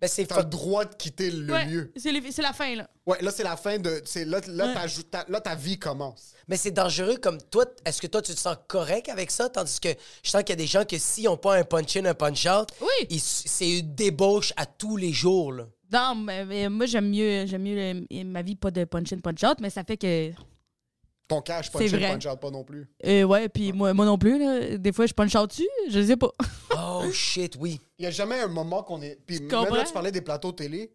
[0.00, 1.92] Ben, c'est T'as le droit de quitter le Ouais, lieu.
[1.96, 2.90] c'est les- c'est la fin, là.
[3.06, 4.02] Ouais, là, c'est la fin de.
[4.04, 4.90] c'est Là, là, Ouais.
[5.10, 6.32] ta, là, ta vie commence.
[6.48, 7.64] Mais c'est dangereux comme toi.
[7.86, 9.48] Est-ce que toi, tu te sens correct avec ça?
[9.48, 9.90] Tandis que
[10.22, 12.68] je sens qu'il y a des gens que s'ils n'ont pas un punch-in, un punch-out,
[12.80, 13.06] Oui.
[13.08, 15.52] ils- c'est une débauche à tous les jours.
[15.52, 15.66] Là.
[15.92, 19.70] Non, mais, mais moi, j'aime mieux, j'aime mieux ma vie, pas de punch-in, punch-out, mais
[19.70, 20.32] ça fait que.
[21.26, 22.08] Ton cash, C'est punch vrai.
[22.12, 22.86] punch out, pas non plus.
[23.06, 24.76] Euh, ouais, puis moi, moi non plus, là.
[24.76, 26.30] Des fois, je punch out dessus, je sais pas.
[26.76, 27.80] Oh shit, oui.
[27.98, 29.18] Il n'y a jamais un moment qu'on est.
[29.26, 30.92] Puis même là, tu parlais des plateaux télé.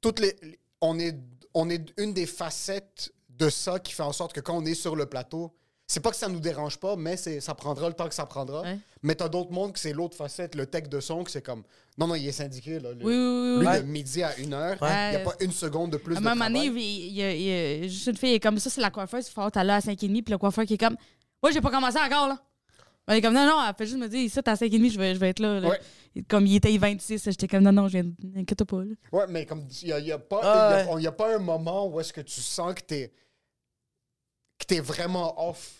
[0.00, 0.36] Toutes les,
[0.80, 1.16] on, est,
[1.54, 4.74] on est une des facettes de ça qui fait en sorte que quand on est
[4.74, 5.52] sur le plateau,
[5.92, 8.24] c'est pas que ça nous dérange pas, mais c'est, ça prendra le temps que ça
[8.24, 8.62] prendra.
[8.62, 8.78] Ouais.
[9.02, 11.64] Mais t'as d'autres mondes que c'est l'autre facette, le tech de son, que c'est comme.
[11.98, 12.78] Non, non, il est syndiqué.
[12.78, 13.66] Là, Le- Oui, oui, oui.
[13.76, 15.10] Lui, de midi à une heure, il Ouais.
[15.10, 17.34] n'y a pas une seconde de plus À un de moment donné, il y, a-
[17.34, 19.76] il y a juste une fille comme ça, c'est la coiffeuse, il faut être là
[19.76, 20.96] à 5h30, puis le coiffeur qui est comme
[21.42, 22.38] Moi, j'ai pas commencé encore, là.
[23.08, 24.98] Elle est comme Non, non, elle fait juste me dire Ici, t'es à 5h30, je
[24.98, 25.58] vais, je vais être là.
[25.68, 25.80] Ouais.
[26.28, 28.94] Comme il était 26, j'étais comme Non, non, je viens, inquiète pas, là.
[29.10, 31.00] Ouais, mais comme il n'y a, il y a pas Ah il y a- ouais.
[31.00, 33.12] il y a pas un moment où est-ce que tu sens que t'es
[34.58, 35.79] que t'es vraiment off.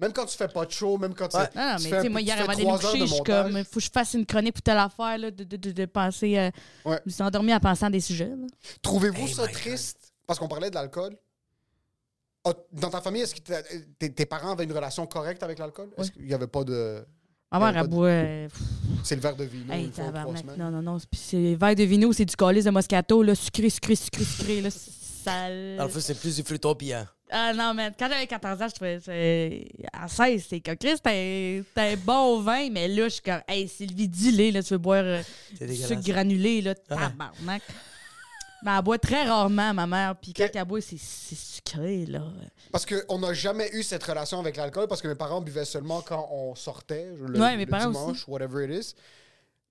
[0.00, 1.48] Même quand tu fais pas de show, même quand tu, Ouais.
[1.54, 3.02] Non, non, tu mais fais tu sais, moi, hier, avant d'aller trois me coucher, de
[3.02, 3.52] je suis montage.
[3.52, 5.84] comme Faut que je fasse une chronique pour telle affaire, là, de, de, de, de
[5.86, 6.38] penser.
[6.38, 6.50] euh,
[6.84, 6.98] Ouais.
[7.04, 8.46] Je me suis endormie en pensant à des sujets, là.
[8.82, 10.12] Trouvez-vous Hey ça triste?
[10.26, 11.16] Parce qu'on parlait de l'alcool.
[12.44, 13.62] Ah, Dans ta famille, est-ce que t'as-
[14.08, 15.90] tes, parents avaient une relation correcte avec l'alcool?
[15.98, 17.04] Est-ce qu'il n'y avait pas de.
[17.52, 18.06] Ma mère, elle boit.
[18.06, 18.48] euh,
[19.02, 20.04] C'est le verre de vino Hey, fois?
[20.56, 20.98] Non, non, non.
[20.98, 24.24] c'est- Puis c'est verre de vino, c'est du calice de Moscato, là, sucré, sucré, sucré,
[24.24, 24.70] sucré, là.
[24.70, 25.48] Ça...
[25.76, 27.04] Dans le fond, c'est plus du flûton pillant.
[27.32, 30.98] Ah non, mais quand j'avais 14 ans, je trouvais c'est- À 16, c'est comme Chris,
[31.02, 34.78] t'es un bon vin, mais là, je suis comme, hey, Sylvie, dis-le, là, tu veux
[34.78, 35.22] boire euh,
[35.60, 37.62] du sucre granulé, là, tabarnak.
[38.62, 42.22] Mais elle boit très rarement, ma mère, puis quand elle boit, c'est c'est sucré, là.
[42.70, 46.02] Parce qu'on n'a jamais eu cette relation avec l'alcool parce que mes parents buvaient seulement
[46.02, 48.94] quand on sortait, le, Ouais, mes le parents dimanche, whatever it is.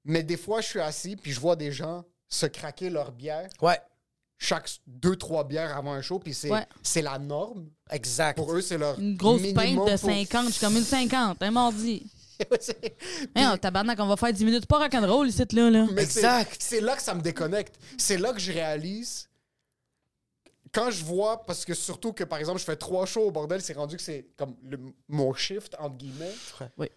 [0.06, 3.48] Mais des fois, je suis assis puis je vois des gens se craquer leur bière
[3.62, 3.80] Ouais,
[4.42, 6.66] chaque deux, trois bières avant un show, puis c'est Ouais.
[6.82, 7.68] c'est la norme.
[7.92, 8.38] exact.
[8.38, 10.84] Pour eux, c'est leur Une grosse minimum pinte de pour- 50, je suis comme une
[10.84, 12.10] 50, un mardi.
[12.62, 12.96] C'est-
[13.36, 15.86] Hey, oh, tabarnak, on va faire 10 minutes pas rock'n'roll ici, là, là.
[15.92, 16.56] Mais c'est- Exact.
[16.60, 17.76] C'est là que ça me déconnecte.
[17.98, 19.28] C'est là que je réalise.
[20.72, 23.62] Quand je vois, parce que surtout que par exemple, je fais trois shows au bordel,
[23.62, 26.34] c'est rendu que c'est comme le- mon shift, entre guillemets.
[26.78, 26.88] Oui.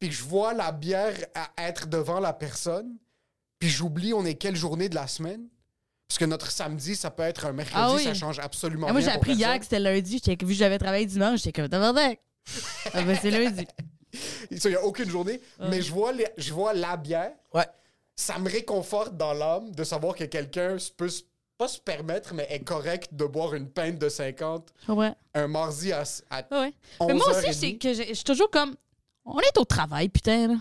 [0.00, 2.96] Puis que je vois la bière à être devant la personne,
[3.60, 5.46] puis j'oublie on est quelle journée de la semaine.
[6.10, 8.02] Parce que notre samedi, ça peut être un mercredi, Ah oui.
[8.02, 10.20] ça change absolument Ah, moi, rien j'ai appris hier que c'était lundi.
[10.26, 12.18] Vu que j'avais travaillé dimanche, j'étais comme tabarnak.
[12.94, 13.64] ah, ben, c'est lundi.
[14.50, 15.40] Il n'y a aucune journée.
[15.60, 17.30] Mais je vois, les- je vois la bière.
[17.54, 17.64] Ouais.
[18.16, 21.08] Ça me réconforte dans l'âme de savoir que quelqu'un peut
[21.56, 25.14] pas se permettre, mais est correct de boire une pinte de 50 Je comprends.
[25.34, 26.72] un mardi à, à Ouais.
[27.06, 27.52] Mais moi aussi, 11h30.
[27.52, 28.74] c'est que je je suis toujours comme.
[29.24, 30.54] On est au travail, putain, là.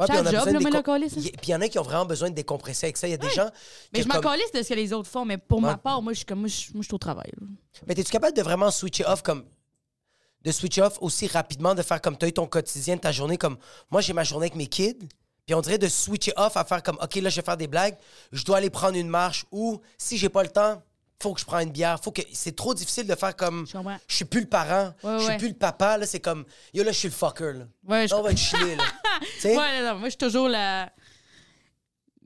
[0.00, 0.52] Ouais, puis on a job, là,
[0.98, 1.06] mais.
[1.06, 3.06] Y- Puis il y en a qui ont vraiment besoin de décompresser avec ça.
[3.06, 3.50] Il y a des gens.
[3.92, 5.76] Mais que je m'en comme- calisse de ce que les autres font, mais pour ma
[5.76, 6.40] part, moi, je suis comme.
[6.40, 7.30] Moi, je moi, je suis au travail.
[7.40, 7.46] là.
[7.86, 9.44] Mais es-tu capable de vraiment switcher off comme.
[10.42, 13.36] De switcher off aussi rapidement, de faire comme tu as eu ton quotidien, ta journée,
[13.36, 13.58] comme.
[13.90, 14.96] Moi, j'ai ma journée avec mes kids.
[15.46, 17.66] Puis on dirait de switcher off à faire comme, OK, là, je vais faire des
[17.66, 17.96] blagues,
[18.30, 20.80] je dois aller prendre une marche ou si j'ai pas le temps,
[21.20, 21.98] faut que je prenne une bière.
[22.02, 23.66] Faut que C'est trop difficile de faire comme.
[23.66, 23.98] Je comprends.
[24.08, 25.36] Suis plus le parent, Ouais, je suis ouais.
[25.38, 27.64] plus le papa, là, c'est comme, yo, là, je suis le fucker, là.
[27.86, 28.84] Ouais, je- on va être chiller, là.
[29.44, 30.90] Ouais, non, moi, je suis toujours la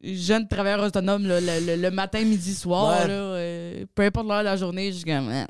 [0.03, 3.01] jeune travailleuse autonome là, le, le- le matin, midi, soir.
[3.03, 3.09] Ouais.
[3.09, 5.29] Là, euh, peu importe l'heure de la journée, je suis comme.
[5.31, 5.47] hein.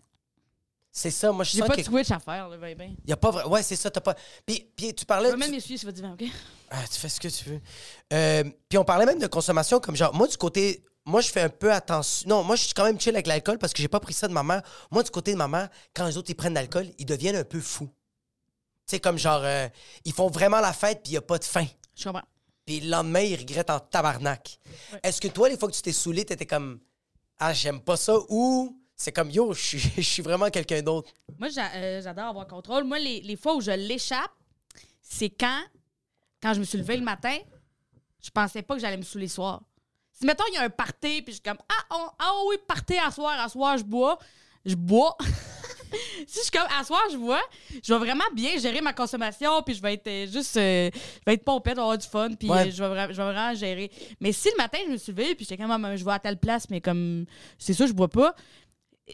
[0.96, 1.80] C'est ça, moi, je J'ai sens pas que.
[1.80, 2.94] de switch à faire, là, ben, ben.
[3.04, 3.44] Y a pas vrai.
[3.46, 4.14] Ouais, c'est ça, t'as pas.
[4.46, 5.30] Puis, puis tu parlais.
[5.30, 6.24] Je tu- même sur votre divan, OK?
[6.70, 7.60] Ah, tu fais ce que tu veux.
[8.12, 11.40] Euh, puis on parlait même de consommation comme genre, moi du côté, moi je fais
[11.42, 12.28] un peu attention.
[12.28, 14.28] Non, moi je suis quand même chill avec l'alcool parce que j'ai pas pris ça
[14.28, 14.62] de ma mère.
[14.92, 17.36] Moi du côté de ma mère, quand les autres ils prennent de l'alcool, ils deviennent
[17.36, 17.88] un peu fous.
[18.86, 19.68] Tu sais, comme genre, euh,
[20.04, 21.64] ils font vraiment la fête puis il y a pas de fin.
[21.96, 22.22] Je comprends.
[22.66, 24.58] Puis le lendemain, ils regrettent en tabarnak.
[25.02, 26.80] Est-ce que toi, les fois que tu t'es saoulé, t'étais comme,
[27.38, 31.10] ah, j'aime pas ça ou c'est comme, yo, je suis- vraiment quelqu'un d'autre?
[31.38, 32.84] Moi, euh, j'adore avoir contrôle.
[32.84, 34.30] Moi, les, les fois où je l'échappe,
[35.02, 35.62] c'est quand,
[36.42, 37.36] quand je me suis levée le matin,
[38.22, 39.62] je pensais pas que j'allais me saouler le soir.
[40.12, 42.56] Si, mettons, il y a un party, puis je suis comme, ah, on- ah oui,
[42.66, 44.18] party à soir, à soir, je bois.
[44.64, 45.16] Je bois.
[46.26, 47.42] si je suis comme, à soir, je vois,
[47.82, 51.20] je vais vraiment bien gérer ma consommation, puis je vais être euh, juste, euh, je
[51.26, 52.68] vais être pompette, je vais avoir du fun, puis Ouais.
[52.68, 53.90] euh, je, vais vra- je vais vraiment gérer.
[54.20, 56.18] Mais si le matin, je me suis levée, puis j'étais comme, Ah, je vais à
[56.18, 57.24] telle place, mais comme,
[57.58, 58.34] c'est ça, je bois pas,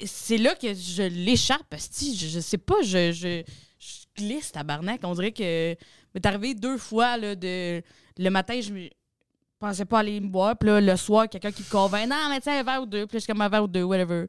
[0.05, 3.43] c'est là que je l'échappe, parce que je, je sais pas, je, je,
[3.79, 5.01] je glisse, tabarnak.
[5.05, 5.75] On dirait que
[6.15, 7.83] m'est arrivé deux fois, là, de,
[8.19, 8.89] le matin, je me
[9.59, 12.41] pensais pas aller me boire, puis là, le soir, quelqu'un qui me convainc, non, mais
[12.41, 14.27] tiens, un verre ou deux, puis là, je suis comme un verre ou deux, whatever.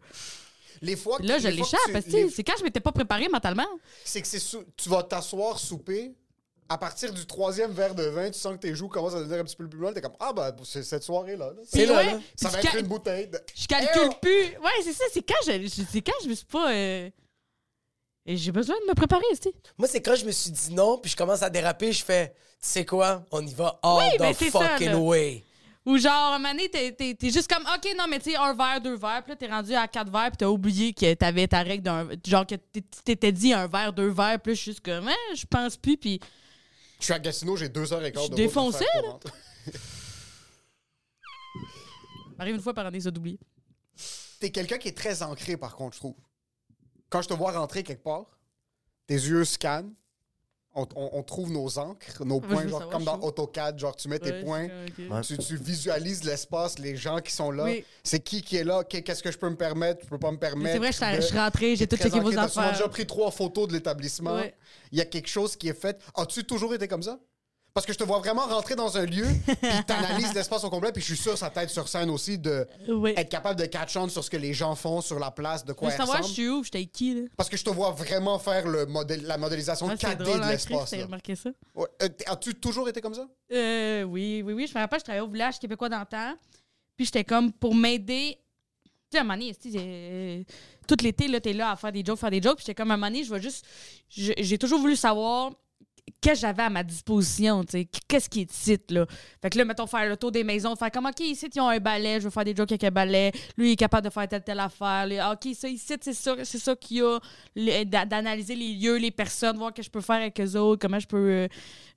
[0.81, 3.27] Les fois que- Là, je que l'échappe, tu- les- c'est quand je m'étais pas préparée
[3.29, 3.67] mentalement.
[4.03, 6.13] c'est que c'est sou- tu vas t'asseoir, souper.
[6.69, 9.39] À partir du troisième verre de vin, tu sens que tes joues commencent à devenir
[9.41, 9.93] un petit peu plus blanches.
[9.93, 11.47] T'es comme, ah, ben, c'est cette soirée-là.
[11.47, 11.61] là.
[11.67, 12.19] C'est là, ouais, là.
[12.35, 13.27] Ça va je être ca- une bouteille.
[13.27, 14.31] de- Je calcule plus.
[14.57, 15.03] Ouais, c'est ça.
[15.11, 16.71] C'est quand je, je- c'est quand je me suis pas.
[16.73, 17.09] euh,
[18.25, 19.53] et J'ai besoin de me préparer, tu sais.
[19.77, 22.29] Moi, c'est quand je me suis dit non, puis je commence à déraper, je fais,
[22.29, 24.97] tu sais quoi, on y va all Oui, ben, the c'est ça, fucking là.
[24.97, 25.43] way.
[25.85, 28.29] Ou genre, à un moment donné, t'es, t'es- t'es juste comme, OK, non, mais tu
[28.31, 29.23] sais, un verre, deux verres.
[29.23, 32.07] Puis là, t'es rendu à quatre verres, puis t'as oublié que t'avais ta règle d'un.
[32.25, 34.39] Genre, que t'étais dit un verre, deux verres.
[34.39, 35.97] Puis là, je suis juste comme, hein, je pense plus.
[35.97, 36.19] Puis
[36.99, 39.17] Je suis à Gatineau, j'ai deux heures et quart de défoncé, là.
[42.37, 43.39] m'arrive une fois par année, ça d'oublier.
[44.39, 46.15] T'es quelqu'un qui est très ancré, par contre, je trouve.
[47.09, 48.25] Quand je te vois rentrer quelque part,
[49.07, 49.93] tes yeux scannent,
[50.73, 53.19] on, on- on trouve nos encres, nos points, genre comme dans.
[53.19, 57.51] AutoCAD, genre tu mets tes Ouais, points, tu, tu visualises l'espace, les gens qui sont
[57.51, 57.65] là.
[57.65, 57.83] Oui.
[58.03, 60.31] C'est qui qui est là, qu'est- qu'est-ce que je peux me permettre, je peux pas
[60.31, 60.71] me permettre.
[60.73, 62.71] C'est vrai, je de- je suis rentrée, j'ai T'es tout checké vos affaires.
[62.71, 64.35] déjà pris trois photos de l'établissement.
[64.35, 64.55] Ouais.
[64.91, 65.99] Il y a quelque chose qui est fait.
[66.15, 67.19] As-tu toujours été comme ça?
[67.73, 70.91] Parce que je te vois vraiment rentrer dans un lieu, puis t'analyses l'espace au complet,
[70.91, 73.13] puis je suis sûr, ça t'aide sur scène aussi de Oui.
[73.15, 75.71] être capable de catch on sur ce que les gens font sur la place, de
[75.71, 77.21] quoi ils savoir, je suis où, j'étais avec qui, là?
[77.37, 80.39] Parce que je te vois vraiment faire le modèle, la modélisation Ouais, c'est 4D drôle,
[80.39, 80.89] de hein, l'espace.
[80.89, 81.05] t'as là.
[81.05, 81.49] remarqué ça?
[81.73, 81.87] Ouais.
[82.03, 83.25] Euh, As-tu toujours été comme ça?
[83.53, 84.67] Euh, oui, oui, oui.
[84.67, 86.33] Je me rappelle, je travaillais au village québécois dans le temps.
[86.97, 88.37] Puis j'étais comme pour m'aider.
[88.83, 90.43] Tu sais, à un moment donné, esti, euh,
[90.87, 92.57] tout l'été, là, t'es là à faire des jokes, faire des jokes.
[92.57, 93.65] Puis j'étais comme à un moment donné, je vais juste.
[94.09, 95.51] J'ai toujours voulu savoir
[96.21, 97.89] que j'avais à ma disposition, tu sais.
[98.07, 99.05] Qu'est-ce qui est ici, là?
[99.41, 101.69] Fait que là, mettons, faire le tour des maisons, faire comme, OK, ici, ils ont
[101.69, 103.31] un balai, je veux faire des jokes avec un balai.
[103.57, 105.07] Lui, il est capable de faire telle, telle affaire.
[105.33, 107.19] OK, ça, ici, c'est ça, c'est ça qu'il y a.
[108.05, 110.99] D'analyser les lieux, les personnes, voir ce que je peux faire avec eux autres, comment
[110.99, 111.17] je peux.
[111.17, 111.47] euh,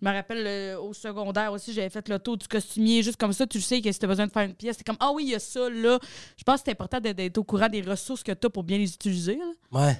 [0.00, 3.46] je me rappelle au secondaire aussi, j'avais fait le tour du costumier, juste comme ça,
[3.46, 5.24] tu sais que si tu as besoin de faire une pièce, c'est comme Ah oui,
[5.24, 5.98] il y a ça là.
[6.36, 8.76] Je pense que c'est important d'être- au courant des ressources que tu as pour bien
[8.78, 9.38] les utiliser.
[9.72, 9.96] Ouais.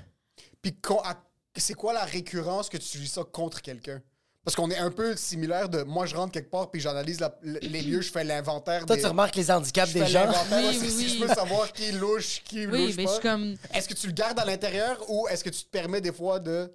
[0.60, 0.74] Puis
[1.04, 1.23] à-
[1.60, 4.00] c'est quoi la récurrence que tu utilises ça contre quelqu'un?
[4.44, 7.34] Parce qu'on est un peu similaire de moi, je rentre quelque part, puis j'analyse la-
[7.42, 9.00] l- les lieux, je fais l'inventaire Toi, des...
[9.02, 10.20] tu remarques les handicaps je des fais gens.
[10.26, 11.16] l'inventaire, Oui, ouais, oui, c'est- si oui.
[11.18, 13.12] je veux savoir qui louche, qui Oui, louche mais je pas.
[13.14, 16.02] suis comme Est-ce que tu le gardes à l'intérieur ou est-ce que tu te permets
[16.02, 16.70] des fois de...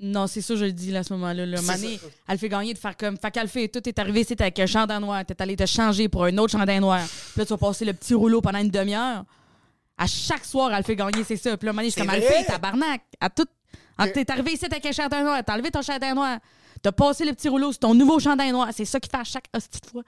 [0.00, 1.44] Non, c'est ça, je le dis là, à ce moment-là.
[1.44, 1.56] Là.
[1.56, 2.06] C'est Mané, ça.
[2.28, 3.18] elle fait gagner de faire comme.
[3.18, 5.24] Fait qu'elle fait, tout est arrivé ici avec un chandail noir.
[5.26, 7.04] T'es allé te changer pour un autre chandail noir.
[7.04, 9.24] Puis là, tu vas passer le petit rouleau pendant une demi-heure.
[9.96, 11.56] À chaque soir, elle fait gagner, c'est ça.
[11.56, 12.32] Puis là, Mané, je suis C'est comme, elle vrai?
[12.32, 13.02] fait, tabarnak.
[13.20, 13.46] À tout.
[13.98, 14.12] Ah, Ok.
[14.12, 15.42] T'es arrivé ici avec un chandail noir.
[15.44, 16.38] T'as enlevé ton chandail noir.
[16.80, 18.68] T'as passé le petit rouleau, c'est ton nouveau chandail noir.
[18.72, 20.02] C'est ça qu'il fait à chaque hostie de fois.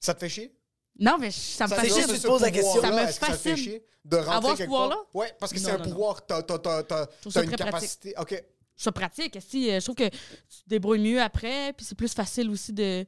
[0.00, 0.52] Ça te fait chier?
[0.98, 2.80] Non, mais ça me juste- tu te poses la question.
[2.82, 3.56] Ça me fascine.
[3.56, 4.96] chier de rentrer Avoir ce pouvoir-là?
[5.14, 8.14] Ouais, parce que c'est un pouvoir, t'as, une capacité.
[8.18, 8.42] OK.
[8.76, 9.38] ça pratique.
[9.46, 12.72] Si, euh, je trouve que tu te débrouilles mieux après, puis c'est plus facile aussi
[12.72, 13.04] de.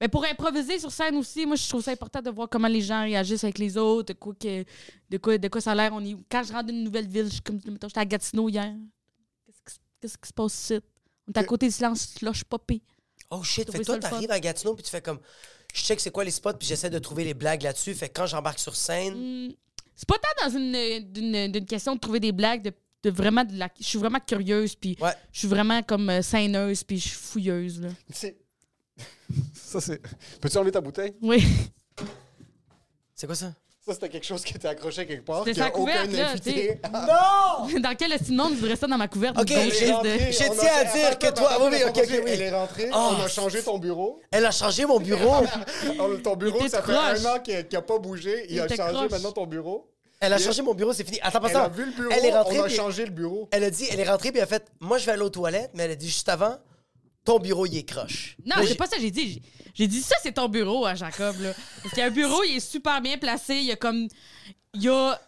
[0.00, 2.80] Mais pour improviser sur scène aussi, moi je trouve ça important de voir comment les
[2.80, 4.64] gens réagissent avec les autres, de quoi que,
[5.10, 5.92] de quoi, de quoi ça a l'air.
[5.92, 8.48] On est, quand je rentre d'une nouvelle ville, je suis comme mettons, j'étais à Gatineau
[8.48, 8.72] hier.
[10.02, 10.80] Qu'est-ce qui, se- passe ici?
[11.28, 12.82] On est à côté du silence slush popé.
[13.30, 15.20] Oh shit, fait que toi, t'arrives à Gatineau, puis tu fais comme.
[15.72, 17.94] Je check c'est quoi les spots, puis j'essaie de trouver les blagues là-dessus.
[17.94, 19.46] Fait que quand j'embarque sur scène.
[19.48, 19.52] Hmm,
[19.96, 22.72] C'est pas tant dans une, d'une, d'une question de trouver des blagues, de,
[23.04, 23.70] de vraiment de la.
[23.80, 25.14] Je suis vraiment curieuse, puis Ouais.
[25.32, 27.80] je suis vraiment comme euh, scèneuse, puis je suis fouilleuse.
[27.80, 27.88] Là.
[28.10, 28.36] C'est...
[29.54, 30.02] Ça, c'est...
[30.40, 31.14] Peux-tu enlever ta bouteille?
[31.22, 31.42] Oui.
[33.14, 33.54] C'est quoi ça?
[33.84, 35.42] Ça, c'était quelque chose qui était accroché quelque part.
[35.44, 36.78] C'était sa couverte, aucun là, invité.
[36.92, 37.80] Non!
[37.80, 39.36] Dans quel estime nom voudrait ça dans ma couverte?
[39.36, 42.30] Ok, j'ai- Je tiens à dire attends, que toi- attends, oui, ok, ok, oui.
[42.32, 43.10] Elle est rentrée, Oh.
[43.18, 44.20] on a changé ton bureau.
[44.30, 45.44] Elle a changé mon bureau.
[45.98, 48.46] Oh, ton bureau, ça fait un an qu'il n'a pas bougé.
[48.48, 49.10] Il, Il a changé croche.
[49.10, 49.88] maintenant ton bureau.
[50.20, 51.18] Elle a changé mon bureau, c'est fini.
[51.20, 52.60] Attends, Elle pas a vu le bureau, Elle est rentrée.
[52.60, 53.48] on a changé le bureau.
[53.50, 55.28] Elle a dit, elle est rentrée, puis elle a fait Moi, je vais aller aux
[55.30, 56.56] toilettes, mais elle a dit juste avant
[57.24, 58.36] Ton bureau, il est croche.
[58.44, 59.40] Non, c'est pas ça que j'ai dit.
[59.74, 61.36] J'ai- dit ça, c'est ton bureau, hein, Jacob.
[61.40, 61.52] Là.
[61.82, 63.56] Parce qu'il y a un bureau, il est super bien placé.
[63.56, 64.08] Il y a comme.
[64.74, 65.20] Il y a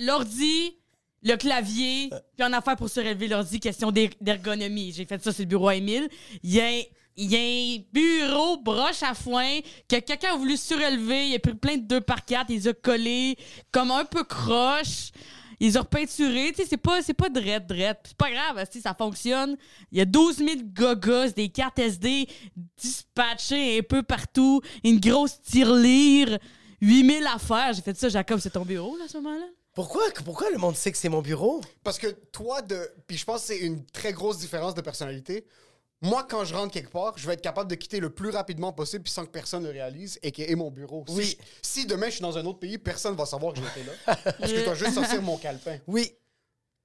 [0.00, 0.76] l'ordi,
[1.22, 4.92] le clavier, puis en affaire pour surélever l'ordi, question d'er- d'ergonomie.
[4.92, 6.08] J'ai fait ça, c'est le bureau à Émile.
[6.42, 6.82] Il y a un.
[7.16, 9.58] Il y a un bureau broche à foin
[9.88, 11.28] que quelqu'un a voulu surélever.
[11.28, 13.36] Il a pris plein de 2 par 4 il les a collés
[13.72, 15.10] comme un peu croche.
[15.60, 16.52] Ils ont repeinturés.
[16.52, 18.00] Tu sais, c'est pas, c'est pas drette, drette.
[18.04, 19.56] C'est pas grave, si ça fonctionne.
[19.92, 22.26] Il y a 12 000 gogos, des cartes SD
[22.76, 26.38] dispatchées un peu partout, une grosse tirelire,
[26.80, 27.74] 8 000 affaires.
[27.74, 29.46] J'ai fait ça, Jacob, c'est ton bureau, là, à ce moment-là?
[29.74, 31.60] Pourquoi, pourquoi le monde sait que c'est mon bureau?
[31.84, 32.90] Parce que toi, de.
[33.06, 35.46] Puis je pense que c'est une très grosse différence de personnalité.
[36.02, 38.72] Moi, quand je rentre quelque part, je vais être capable de quitter le plus rapidement
[38.72, 41.04] possible puis sans que personne le réalise et qui est mon bureau.
[41.08, 41.36] Oui.
[41.60, 44.16] Si, demain je suis dans un autre pays, personne va savoir que j'étais là.
[44.38, 45.78] parce que je dois juste sortir mon calepin.
[45.86, 46.12] Oui.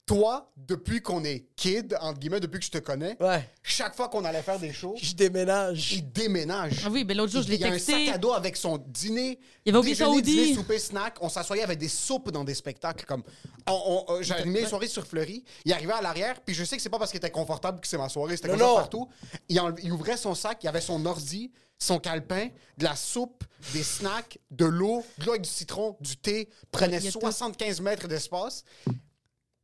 [0.06, 3.50] Toi, depuis qu'on est kid, entre guillemets, depuis que je te connais, Ouais.
[3.64, 5.94] chaque fois qu'on allait faire des shows, Je déménage.
[5.94, 6.84] il déménage.
[6.86, 8.06] Ah oui, ben l'autre jour, je l'ai Il y a un texté.
[8.06, 9.40] sac à dos avec son dîner.
[9.66, 11.16] Il avait oublié son déjeuner, dîner, souper, snack.
[11.22, 13.04] On s'assoyait avec des soupes dans des spectacles.
[13.06, 13.24] Comme
[13.68, 15.44] on, on- euh, J'ai animé une soirée sur Fleury.
[15.66, 17.88] Il arrivait à l'arrière, puis je sais que c'est pas parce qu'il était confortable que
[17.88, 18.36] c'est ma soirée.
[18.36, 19.10] C'était Non, comme ça partout.
[19.50, 23.82] Il, ouvrait son sac, il y avait son ordi, son calepin, de la soupe, des
[23.82, 26.48] snacks, de l'eau, de l'eau avec du citron, du thé.
[26.72, 27.20] Prenait Il y a tout.
[27.22, 28.64] 75 mètres d'espace.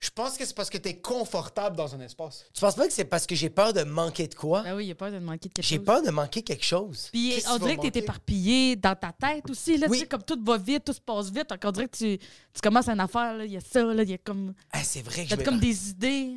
[0.02, 2.44] Je pense que c'est parce que t'es confortable dans un espace.
[2.56, 4.64] Tu penses pas que c'est parce que j'ai peur de manquer de quoi?
[4.66, 5.86] Ah oui, il a peur de manquer de quelque J'ai chose.
[5.86, 7.10] peur de manquer quelque chose.
[7.12, 8.00] Puis Qu'est-ce on qui va dirait que t'es manquer?
[8.00, 9.78] éparpillé dans ta tête aussi.
[9.78, 9.98] Là, Oui.
[10.00, 11.48] Tu sais, comme tout va vite, tout se passe vite.
[11.50, 14.02] Donc on dirait que tu, tu commences une affaire, là, il y a ça, là,
[14.02, 16.32] il y a comme, Ah, c'est vrai que t'as je vais- comme des idées.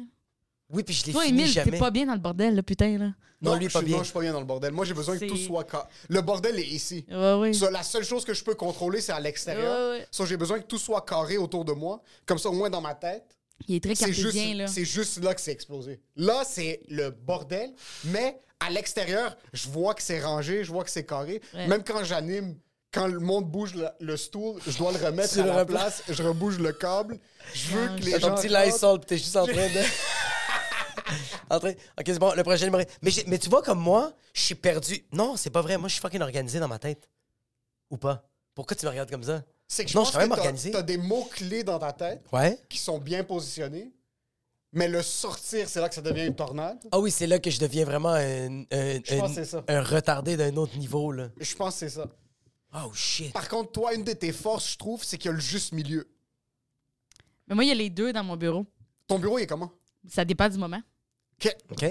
[0.70, 1.70] Oui, puis je l'ai Toi, fini Émile, jamais.
[1.72, 2.98] t'es pas bien dans le bordel, là, putain.
[2.98, 3.12] Là.
[3.40, 3.96] Non, lui, je pas suis- bien.
[3.96, 4.72] Non, je suis pas bien dans le bordel.
[4.72, 5.64] Moi, j'ai besoin que C'est- tout soit...
[5.70, 7.06] ca- Le bordel est ici.
[7.10, 7.52] Ouais, ouais.
[7.54, 9.90] Ça, la seule chose que je peux contrôler, c'est à l'extérieur.
[9.92, 10.06] Ouais, ouais.
[10.10, 12.02] Ça, j'ai besoin que tout soit carré autour de moi.
[12.26, 13.24] Comme ça, au moins dans ma tête.
[13.68, 14.66] Il est très C'est juste, cartésien, là.
[14.66, 16.00] c'est juste là que c'est explosé.
[16.16, 17.72] Là, c'est le bordel,
[18.04, 21.40] mais à l'extérieur, je vois que c'est rangé, je vois que c'est carré.
[21.54, 21.66] Ouais.
[21.68, 22.58] Même quand j'anime,
[22.92, 25.64] quand le monde bouge le, le stool, je dois le remettre Tu à le la
[25.64, 27.18] place, je rebouge le câble.
[27.52, 28.34] Je veux que les T'as gens...
[28.34, 28.48] ton petit.
[28.48, 29.80] Lysol, t'es juste en train de.
[31.50, 31.70] en train...
[31.72, 32.84] Ok, c'est bon, le prochain numéro.
[33.02, 35.04] Mais, mais tu vois, comme moi, je suis perdu.
[35.12, 35.76] Non, c'est pas vrai.
[35.78, 37.08] Moi, je suis fucking organisé dans ma tête.
[37.90, 38.28] Ou pas?
[38.54, 39.42] Pourquoi tu me regardes comme ça?
[39.74, 40.70] C'est que je Non, pense je suis quand que organisé.
[40.70, 42.56] t'as des mots-clés dans ta tête Ouais.
[42.68, 43.92] qui sont bien positionnés,
[44.72, 46.78] mais le sortir, c'est là que ça devient une tornade.
[46.92, 49.44] Ah oui, c'est là que je deviens vraiment un, un, Je pense un- que c'est
[49.44, 49.64] ça.
[49.66, 51.30] un retardé d'un autre niveau, là.
[51.40, 52.06] Je pense que c'est ça.
[52.76, 53.32] Oh shit.
[53.32, 55.72] Par contre, toi, une de tes forces, je trouve, c'est qu'il y a le juste
[55.72, 56.08] milieu.
[57.48, 58.66] Mais moi, il y a les deux dans mon bureau.
[59.08, 59.72] Ton bureau, il est comment?
[60.08, 60.80] Ça dépend du moment.
[61.44, 61.52] OK.
[61.72, 61.84] OK?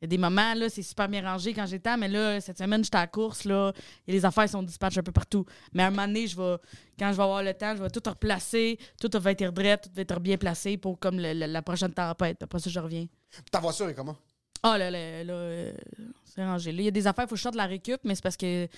[0.00, 2.58] Il y a des moments, là, c'est super bien rangé quand j'étais, mais là, cette
[2.58, 3.72] semaine, j'étais à la course, là,
[4.06, 5.46] et les affaires sont dispatchées un peu partout.
[5.72, 6.56] Mais à un moment donné, je vais,
[6.98, 9.88] quand je vais avoir le temps, je vais tout replacer, tout va être droit, tout
[9.94, 12.42] va être bien placé pour comme le- le- la prochaine tempête.
[12.42, 13.06] Après ça, je reviens.
[13.50, 14.16] Ta voiture est comment?
[14.62, 15.72] Ah, là, là, là, euh,
[16.26, 16.72] c'est rangé.
[16.72, 18.14] Là, il y a des affaires, il faut que je sorte de la récup, mais
[18.14, 18.68] c'est parce que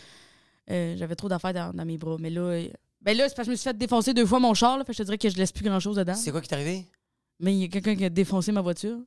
[0.70, 2.16] euh, j'avais trop d'affaires dans, dans mes bras.
[2.20, 2.68] Mais là, euh,
[3.00, 4.84] ben là, c'est parce que je me suis fait défoncer deux fois mon char, là,
[4.84, 6.14] fait que je te dirais que je laisse plus grand-chose dedans.
[6.14, 6.86] C'est quoi qui t'est arrivé?
[7.40, 8.98] Mais il y a quelqu'un qui a défoncé ma voiture.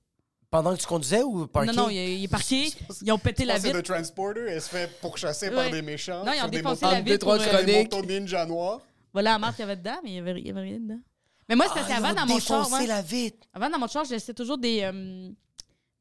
[0.52, 1.68] Pendant que tu conduisais ou parké?
[1.72, 2.70] Non, non, il, est- il est parqué.
[3.02, 3.78] Ils ont pété la C'est vitre.
[3.78, 5.72] le transporter, elle se fait pourchasser par Ouais.
[5.72, 6.26] des méchants.
[6.26, 7.26] Non, ils ont sur des défoncé motos- la Entre vitre.
[7.26, 7.64] pour, euh.
[7.64, 8.82] Des motos ninja noirs.
[9.14, 10.80] Voilà la marque qu'il y avait dedans, mais il n'y avait, il y avait rien
[10.80, 11.00] dedans.
[11.48, 13.48] Mais moi, parce Ah, ils ont dans mon char, défoncé ouais, la vitre.
[13.54, 15.30] avant, dans mon char, je laissais toujours des, euh,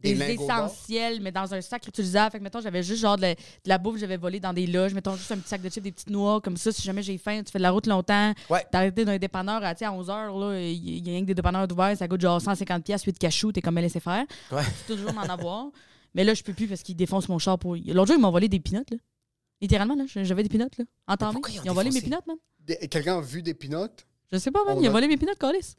[0.03, 2.33] Des essentiels, mais dans un sac utilisable.
[2.33, 4.53] Fait que, mettons, j'avais juste genre de la, de la bouffe, que j'avais volé dans
[4.53, 4.95] des loges.
[4.95, 6.73] Mettons, juste un petit sac de chips, des petites noix, comme ça.
[6.73, 8.33] Si jamais j'ai faim, tu fais de la route longtemps.
[8.49, 8.65] Ouais.
[8.71, 11.35] T'as arrêté dans un dépanneur, à, à 11 h, il y, a rien que des
[11.35, 14.25] dépanneurs d'ouvert, ça coûte genre 150 pièces 8 cachous, t'es comme elle laisser faire.
[14.51, 14.63] Ouais.
[14.87, 15.67] Tu toujours m'en avoir.
[16.15, 17.77] Mais là, je peux plus parce qu'ils défoncent mon char pour.
[17.77, 18.97] L'autre jour, ils m'ont volé des pinottes, là.
[19.61, 20.05] Littéralement, là.
[20.07, 20.85] J'avais des pinottes, là.
[21.07, 21.35] Entendu.
[21.35, 22.37] pourquoi ils ont volé mes pinottes, man.
[22.89, 24.07] Quelqu'un a vu des pinottes?
[24.33, 24.79] Je sais pas, man.
[24.81, 25.75] Ils ont a- volé mes pinottes, Calis.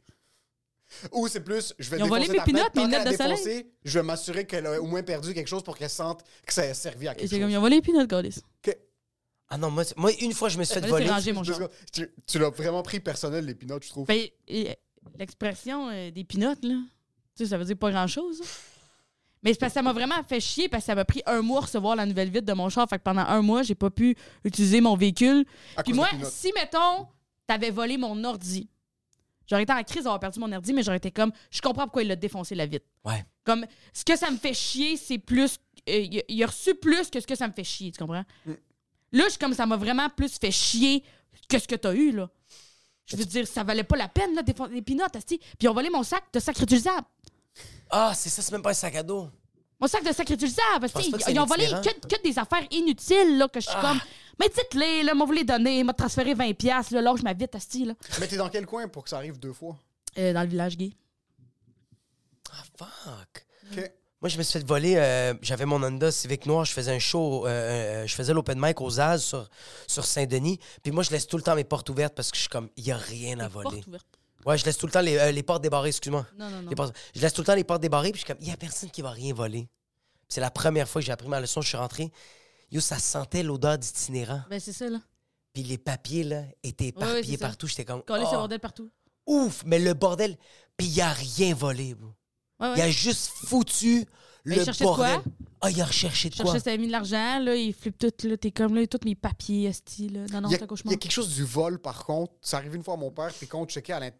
[1.12, 3.64] Ou c'est plus, je vais Ils ont volé défoncer mes ta pinottes, mes lunettes de
[3.84, 6.62] Je vais m'assurer qu'elle a au moins perdu quelque chose pour qu'elle sente que ça
[6.62, 7.42] a servi à quelque c'est chose.
[7.42, 8.38] comme, ils ont volé les pinottes, Calis.
[8.66, 8.76] Ok.
[9.48, 11.08] Ah non, moi, c'est- moi, une fois, je me suis fait Là, c'est voler.
[11.10, 11.42] rangé, mon.
[11.92, 14.06] Tu, tu l'as vraiment pris personnel, les pinottes, je trouve.
[14.06, 14.76] Ben, et,
[15.18, 16.76] l'expression euh, des pinottes, là,
[17.36, 18.40] tu sais, ça veut dire pas grand-chose.
[19.42, 21.42] Mais c'est parce que ça m'a vraiment fait chier parce que ça m'a pris un
[21.42, 22.88] mois à recevoir la nouvelle vitre de mon char.
[22.88, 25.44] Fait que pendant un mois, j'ai pas pu utiliser mon véhicule.
[25.76, 27.08] À Puis cause moi, si, mettons,
[27.46, 28.68] t'avais volé mon ordi,
[29.48, 32.02] j'aurais été en crise d'avoir perdu mon ordi, mais j'aurais été comme, je comprends pourquoi
[32.02, 32.86] il a défoncé la vitre.
[33.04, 33.24] Ouais.
[33.44, 35.58] Comme, ce que ça me fait chier, c'est plus.
[35.88, 37.98] euh, il a- il a reçu plus que ce que ça me fait chier, tu
[37.98, 38.24] comprends?
[38.46, 38.52] Mm.
[39.12, 41.02] Là, je suis comme, ça m'a vraiment plus fait chier
[41.48, 42.30] que ce que t'as eu, là.
[43.06, 45.38] Je veux dire, ça valait pas la peine, là, défoncer les pinottes, asti.
[45.38, 47.06] Puis ils ont volé mon sac de sac réutilisable.
[47.90, 49.28] Ah, c'est ça, c'est même pas un sac à dos.
[49.80, 51.10] Mon sac de sac réutilisable, asti.
[51.26, 53.80] Ils, ils ont volé que des affaires inutiles, là, que je suis Ah.
[53.82, 54.00] comme.
[54.40, 57.54] Mais dites-les, là, moi, vous les donner, m'a transféré 20$, piastres, là, lâche ma vite,
[57.54, 57.94] asti, là.
[58.20, 59.76] Mais t'es dans quel coin pour que ça arrive deux fois?
[60.18, 60.90] Euh, dans le village gay.
[62.50, 63.46] Ah, fuck.
[63.72, 63.92] OK.
[64.20, 64.94] Moi, je me suis fait voler.
[64.96, 66.64] euh, J'avais mon Honda Civic Noir.
[66.64, 67.46] Je faisais un show.
[67.46, 67.50] euh,
[68.02, 69.48] euh, je faisais l'open mic aux Zaz sur,
[69.88, 70.58] sur Saint-Denis.
[70.82, 72.68] Puis moi, je laisse tout le temps mes portes ouvertes parce que je suis comme,
[72.76, 73.64] il n'y a rien à voler.
[73.70, 74.06] Porte ouverte.
[74.46, 76.26] Ouais, je laisse tout le temps les, euh, les portes débarrées, excuse-moi.
[76.38, 76.70] Non, non, non.
[76.70, 78.10] Les portes- Je laisse tout le temps les portes débarrées.
[78.12, 79.62] Puis je suis comme, il n'y a personne qui va rien voler.
[79.62, 81.60] Puis C'est la première fois que j'ai appris ma leçon.
[81.60, 82.10] Je suis rentré.
[82.72, 84.40] Yo, ça sentait l'odeur d'itinérant.
[84.50, 84.98] Ben, c'est ça, là.
[85.52, 87.66] Puis les papiers, là, étaient éparpillés partout.
[87.68, 88.90] J'étais comme, Coller ce oh, bordel partout.
[89.26, 89.62] ouf.
[89.66, 90.36] Mais le bordel.
[90.76, 92.08] Puis il a rien volé, bro.
[92.58, 92.74] Ouais, ouais.
[92.78, 94.06] Il a juste foutu
[94.46, 94.96] Mais il le cherchait de quoi?
[95.16, 95.32] bordel.
[95.60, 96.58] Ah, il a recherché de Je quoi?
[96.60, 99.64] t'avais mis de l'argent, là, il flippe tout, là, t'es comme, là, tous mes papiers,
[99.68, 100.20] esti, là.
[100.32, 100.92] Non, non, Il y, c'est un a, il cauchemar.
[100.92, 102.32] y a quelque chose du vol, par contre.
[102.40, 104.10] Ça arrive une fois à mon père, puis quand on checkait à l'int-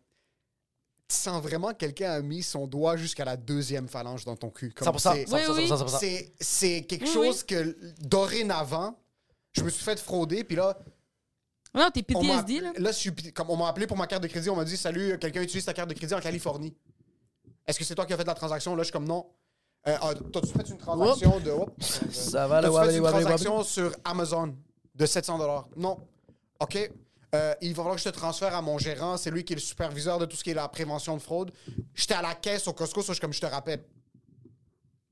[1.13, 4.51] tu sens vraiment que quelqu'un a mis son doigt jusqu'à la deuxième phalange dans ton
[4.51, 4.73] cul.
[4.73, 5.13] Comme 100%.
[5.13, 5.69] c'est- 100%, Oui, oui.
[5.69, 5.99] 100%, 100%.
[5.99, 8.97] c'est- C'est quelque Oui, chose que dorénavant,
[9.53, 10.79] je me suis fait frauder, puis là,
[11.75, 12.73] Non, t'es PTSD, là.
[12.79, 14.77] là, je suis- comme on m'a appelé pour ma carte de crédit, on m'a dit
[14.77, 16.75] Salut, quelqu'un utilise ta carte de crédit en Californie.
[17.67, 18.75] Est-ce que c'est toi qui as fait la transaction?
[18.75, 19.27] Là, je suis comme non.
[19.89, 21.53] Euh, ah, T'as-tu fait une transaction de.
[22.13, 24.55] Ça va, le T'as-tu fait une transaction sur Amazon
[24.95, 25.39] de 700
[25.77, 25.99] Non.
[26.61, 26.91] OK.
[27.35, 29.17] Euh, il va falloir que je te transfère à mon gérant.
[29.17, 31.51] C'est lui qui est le superviseur de tout ce qui est la prévention de fraude.
[31.95, 33.83] J'étais à la caisse au Costco, comme je te rappelle.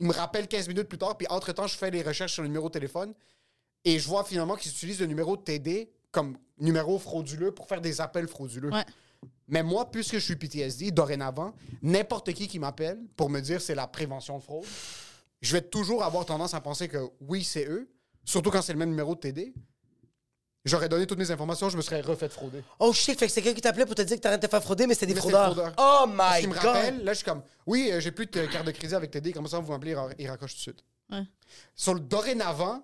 [0.00, 2.48] Il me rappelle 15 minutes plus tard, puis entre-temps, je fais les recherches sur le
[2.48, 3.14] numéro de téléphone
[3.84, 7.80] et je vois finalement qu'ils utilisent le numéro de TD comme numéro frauduleux pour faire
[7.80, 8.70] des appels frauduleux.
[8.70, 8.84] Ouais.
[9.48, 13.74] Mais moi, puisque je suis PTSD, dorénavant, n'importe qui qui m'appelle pour me dire c'est
[13.74, 14.66] la prévention de fraude,
[15.40, 17.90] je vais toujours avoir tendance à penser que oui, c'est eux,
[18.24, 19.54] surtout quand c'est le même numéro de TD.
[20.64, 22.62] J'aurais donné toutes mes informations, je me serais refait frauder.
[22.78, 24.50] Oh shit, fait que c'est quelqu'un qui t'appelait pour te dire que t'arrêtes de te
[24.50, 25.46] faire frauder, mais c'était des Mais fraudeurs.
[25.52, 25.72] fraudeurs.
[25.78, 26.62] Oh Parce my qu'il me god!
[26.64, 29.32] rappelle, là, je suis comme, oui, euh, j'ai plus de carte de crédit avec TD,
[29.32, 30.84] comment ça, vous m'appelez, il raccroche tout de suite.
[31.10, 31.22] Ouais.
[31.74, 32.82] Sur le dorénavant,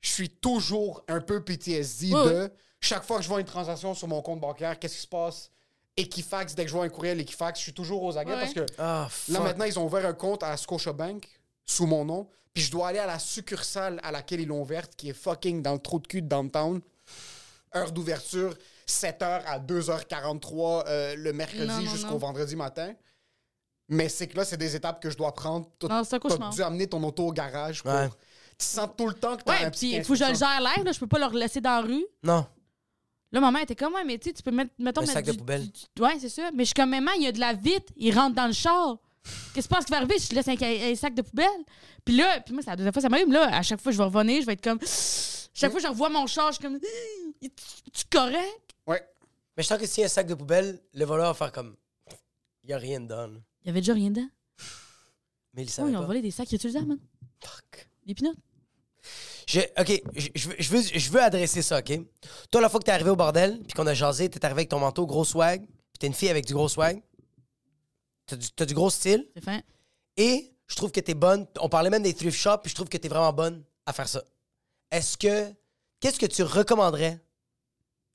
[0.00, 4.08] je suis toujours un peu PTSD de chaque fois que je vois une transaction sur
[4.08, 5.50] mon compte bancaire, qu'est-ce qui se passe?
[5.98, 8.40] Equifax, dès que je vois un courriel Equifax, je suis toujours aux aguets Ouais.
[8.40, 11.28] parce que Ah, là, maintenant, ils ont ouvert un compte à Scotiabank
[11.66, 14.94] sous mon nom, puis je dois aller à la succursale à laquelle ils l'ont ouverte,
[14.96, 16.80] qui est fucking dans le trou de cul de downtown.
[17.76, 18.54] Heure d'ouverture,
[18.86, 22.92] 7h à 2h43 euh, le mercredi jusqu'au vendredi matin.
[23.90, 25.66] Mais c'est que là, c'est des étapes que je dois prendre.
[25.78, 26.50] T'as- T'as cauchemar.
[26.52, 27.90] dû amener ton auto au garage pour...
[27.92, 28.08] Ouais.
[28.58, 30.24] Tu sens tout le temps que t'as Ouais, un petit puis il faut que je
[30.24, 30.38] le 15%.
[30.38, 30.92] gère live, là.
[30.92, 32.04] Je peux pas le laisser dans la rue.
[32.22, 32.44] Non.
[33.32, 35.24] Là, maman était comme, ouais, mais tu sais, tu peux mettre, mettons, Un mettre sac
[35.26, 35.68] de du- poubelle.
[35.70, 36.50] du- ouais, c'est ça.
[36.52, 38.52] Mais je suis comme, maman, il y a de la vitre, il rentre dans le
[38.52, 38.96] char.
[39.54, 40.16] Qu'est-ce que tu penses qui va arriver?
[40.18, 41.46] Je te laisse un, un sac de poubelle.
[42.04, 43.30] Puis là, puis moi, c'est la deuxième fois, ça m'arrive.
[43.30, 44.78] Là, à chaque fois, je vais revenir, je vais être comme.
[45.54, 46.78] Chaque fois que je revois mon char, je suis comme.
[47.40, 48.74] Tu correct?
[48.86, 49.06] Ouais.
[49.56, 51.52] Mais je sens que s'il y a un sac de poubelle, le voleur va faire
[51.52, 51.76] comme.
[52.64, 53.26] Il y a rien dedans.
[53.28, 53.38] là.
[53.62, 54.28] Il y avait déjà rien dedans?
[55.54, 56.06] Mais il savait ils ont pas.
[56.06, 56.98] volé des sacs réutilisables, man?
[57.42, 57.88] Fuck.
[58.06, 58.36] Des pinottes?
[59.46, 62.00] Je- ok, je, je veux, je, veux, je veux adresser ça, ok?
[62.50, 64.68] Toi, la fois que t'es arrivé au bordel, puis qu'on a jasé, t'es arrivé avec
[64.68, 67.02] ton manteau gros swag, puis t'es une fille avec du gros swag.
[68.26, 69.26] T'as du, t'as du gros style.
[69.34, 69.62] C'est fin.
[70.18, 71.46] Et je trouve que t'es bonne.
[71.60, 74.08] On parlait même des thrift shops, puis je trouve que t'es vraiment bonne à faire
[74.08, 74.22] ça.
[74.90, 75.52] Est-ce que.
[76.00, 77.18] Qu'est-ce que tu recommanderais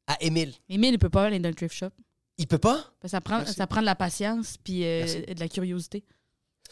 [0.07, 0.53] à Émile?
[0.69, 1.89] Émile, il peut pas aller dans le thrift shop.
[2.37, 2.93] Il peut pas?
[3.05, 3.53] Ça prend, Merci.
[3.53, 5.21] ça prend de la patience puis euh, Merci.
[5.35, 6.03] de la curiosité.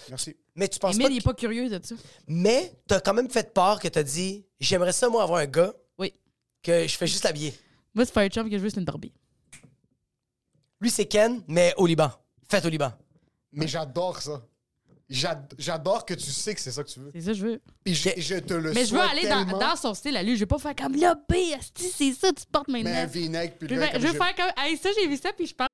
[0.10, 0.36] Merci.
[0.56, 1.12] Mais tu penses Émile, pas.
[1.14, 1.96] il que- est pas curieux de ça.
[2.28, 5.74] Mais t'as quand même fait part que t'as dit j'aimerais ça, moi, avoir un gars
[5.98, 6.14] Oui.
[6.64, 7.54] que je fais juste l'habiller.
[7.94, 9.12] Moi, c'est Fire Chum que je veux, c'est une torbie.
[10.80, 12.12] Lui, c'est Ken, mais au Liban.
[12.50, 12.92] Fait au Liban.
[13.52, 14.42] Mais j'adore ça.
[15.12, 17.12] J'ad- J'adore que tu sais que c'est ça que tu veux.
[17.14, 17.62] C'est ça que je veux.
[17.84, 20.36] Puis je, je te le Mais je veux aller dans, dans son style à lui.
[20.36, 21.34] Je vais pas faire comme là, B,
[21.76, 22.92] c'est ça, tu te portes maintenant.
[22.92, 24.52] Mais un vinaigre, puis je veux, comme je veux faire comme.
[24.58, 25.68] Hey, ça, j'ai vu ça, puis je pense.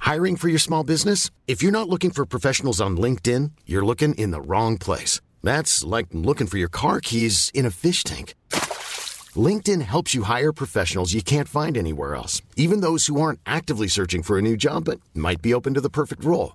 [0.00, 1.30] Hiring for your small business?
[1.46, 5.20] If you're not looking for professionals on LinkedIn, you're looking in the wrong place.
[5.42, 8.34] That's like looking for your car keys in a fish tank.
[9.36, 13.88] LinkedIn helps you hire professionals you can't find anywhere else, even those who aren't actively
[13.88, 16.54] searching for a new job but might be open to the perfect role.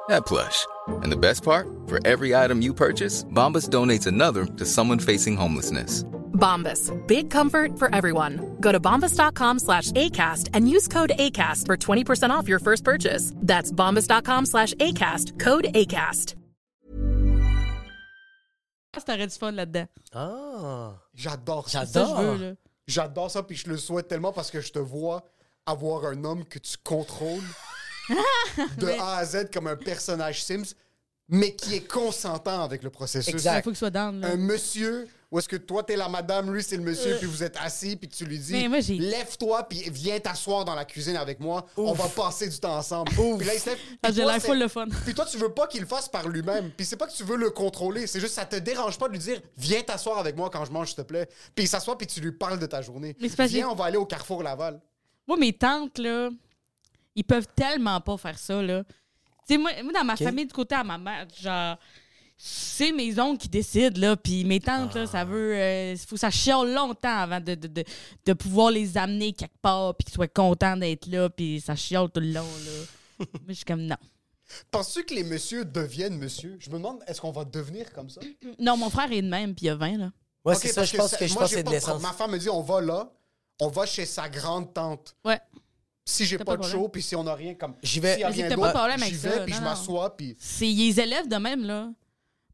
[0.11, 0.67] that plush.
[1.03, 1.67] And the best part?
[1.87, 6.03] For every item you purchase, Bombas donates another to someone facing homelessness.
[6.33, 6.89] Bombas.
[7.07, 8.57] Big comfort for everyone.
[8.59, 13.33] Go to bombas.com slash ACAST and use code ACAST for 20% off your first purchase.
[13.37, 15.39] That's bombas.com slash ACAST.
[15.39, 16.35] Code ACAST.
[18.93, 19.87] Je pense t'aurais du fun là-dedans.
[20.13, 20.91] Ah.
[21.13, 21.85] J'adore ça.
[21.85, 22.37] C'est ça J'adore.
[22.37, 22.57] je veux.
[22.87, 25.23] J'adore ça, puis je le souhaite tellement parce que je te vois
[25.65, 27.39] avoir un homme que tu contrôles
[28.77, 30.73] de A à Z comme un personnage Sims,
[31.29, 33.33] mais qui est consentant avec le processus.
[33.33, 33.59] Exact.
[33.59, 34.27] Il faut qu'il soit down, là.
[34.31, 37.41] Un monsieur, où est-ce que toi, t'es la madame, lui, c'est le monsieur, puis vous
[37.41, 38.51] êtes assis, puis tu lui dis
[38.99, 43.11] Lève-toi, puis viens t'asseoir dans la cuisine avec moi, on va passer du temps ensemble.
[43.13, 44.87] Puis là, il se lève, puis Ah, j'ai toi, l'air c'est- full le fun.
[45.05, 46.69] Puis toi, tu veux pas qu'il le fasse par lui-même.
[46.75, 48.07] Puis c'est pas que tu veux le contrôler.
[48.07, 50.71] C'est juste, ça te dérange pas de lui dire, viens t'asseoir avec moi quand je
[50.73, 51.29] mange, s'il te plaît.
[51.55, 53.15] Puis il s'assoit, puis tu lui parles de ta journée.
[53.21, 54.81] Mais que- Viens, on va aller au Carrefour Laval.
[55.27, 56.29] Moi, mes tantes, là,
[57.15, 58.83] ils peuvent tellement pas faire ça, là.
[58.83, 61.77] Tu sais, moi, moi, dans ma famille, du côté à ma mère, genre,
[62.37, 64.15] c'est mes oncles qui décident, là.
[64.15, 65.55] Puis mes tantes, là, ça veut.
[65.91, 67.83] Il faut que ça chiale longtemps avant de, de, de,
[68.25, 72.09] de pouvoir les amener quelque part, puis qu'ils soient contents d'être là, puis ça chiale
[72.09, 72.85] tout le long, là.
[73.19, 73.97] moi, je suis comme non.
[74.69, 76.57] Penses-tu que les messieurs deviennent monsieur?
[76.59, 78.21] Je me demande, est-ce qu'on va devenir comme ça?
[78.59, 80.11] Non, mon frère est de même, puis il a 20, là.
[80.43, 82.01] Ouais, Ok, c'est ça, je pense que je moi, pense que c'est de pas naissance.
[82.01, 83.11] Ma femme me dit, on va là,
[83.59, 85.15] on va chez sa grande tante.
[85.23, 85.39] Ouais.
[86.03, 87.75] Si j'ai pas pas de show, puis si on n'a rien comme.
[87.83, 88.23] J'y vais.
[88.23, 90.35] A t'as pas de problème j'y avec vais, ça, puis je m'assois, puis.
[90.39, 91.89] C'est les élèves de même, là.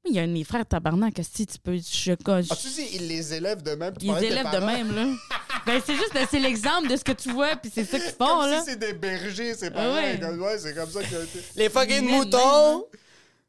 [0.10, 1.76] Il y a un de mes frères tabarnak, si tu peux.
[1.78, 2.46] Je coche.
[2.50, 3.94] Ah, tu dis, ils les élèvent de même.
[3.98, 5.06] tu Les de élèves même, là.
[5.66, 8.26] ben, c'est juste, c'est l'exemple de ce que tu vois, puis c'est ça qu'ils font,
[8.42, 8.60] Comme là.
[8.62, 10.14] si c'est des bergers, c'est pareil.
[10.14, 10.20] ouais.
[10.20, 11.24] Comme- Ouais, c'est comme ça que.
[11.24, 11.40] été.
[11.58, 12.38] Les fucking Même, moutons!
[12.40, 12.90] Oh,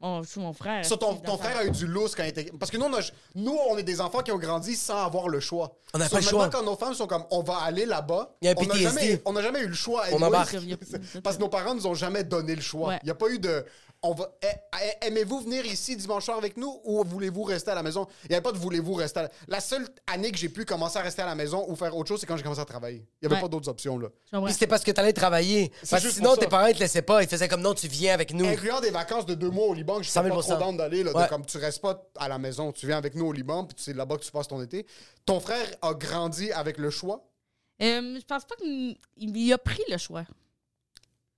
[0.01, 0.85] je suis mon frère.
[0.85, 2.51] Ça, ton, frère a eu du lousse quand il était.
[2.57, 5.27] Parce que nous, on, a- nous, on est des enfants qui ont grandi sans avoir
[5.27, 5.75] le choix.
[5.93, 6.49] On n'a So, pas le maintenant, choix.
[6.49, 8.67] quand nos femmes sont comme, on va aller là-bas, Il y a un on n'a
[8.75, 8.83] PTSD.
[9.01, 10.03] jamais, on n'a jamais eu le choix.
[10.13, 10.55] On embarque.
[11.23, 12.89] Parce que nos parents nous ont jamais donné le choix.
[12.89, 12.99] Ouais.
[13.03, 13.65] Il n'y a pas eu de.
[14.01, 14.47] On va, eh,
[15.01, 18.07] eh, Aimez-vous venir ici dimanche soir avec nous ou voulez-vous rester à la maison?
[18.23, 19.29] Il n'y avait pas de voulez-vous rester à la...
[19.49, 22.07] La seule année que j'ai pu commencer à rester à la maison ou faire autre
[22.07, 23.05] chose, c'est quand j'ai commencé à travailler.
[23.21, 23.41] Il n'y avait Ouais.
[23.41, 23.97] pas d'autres options.
[23.99, 24.07] là.
[24.31, 25.73] Puis c'était parce que t'allais travailler.
[25.83, 27.21] C'est Parce que sinon, tes parents, ils te laissaient pas.
[27.23, 28.45] Ils faisaient comme non, tu viens avec nous.
[28.45, 30.71] Incluant des vacances de deux mois au Liban, que je 100 suis 000 pas trop
[30.77, 31.03] d'aller.
[31.03, 31.27] là, de Ouais.
[31.27, 33.93] Comme tu restes pas à la maison, tu viens avec nous au Liban, puis c'est
[33.93, 34.85] là-bas que tu passes ton été.
[35.25, 37.25] Ton frère a grandi avec le choix?
[37.81, 40.23] Euh, je pense pas qu'il il a pris le choix.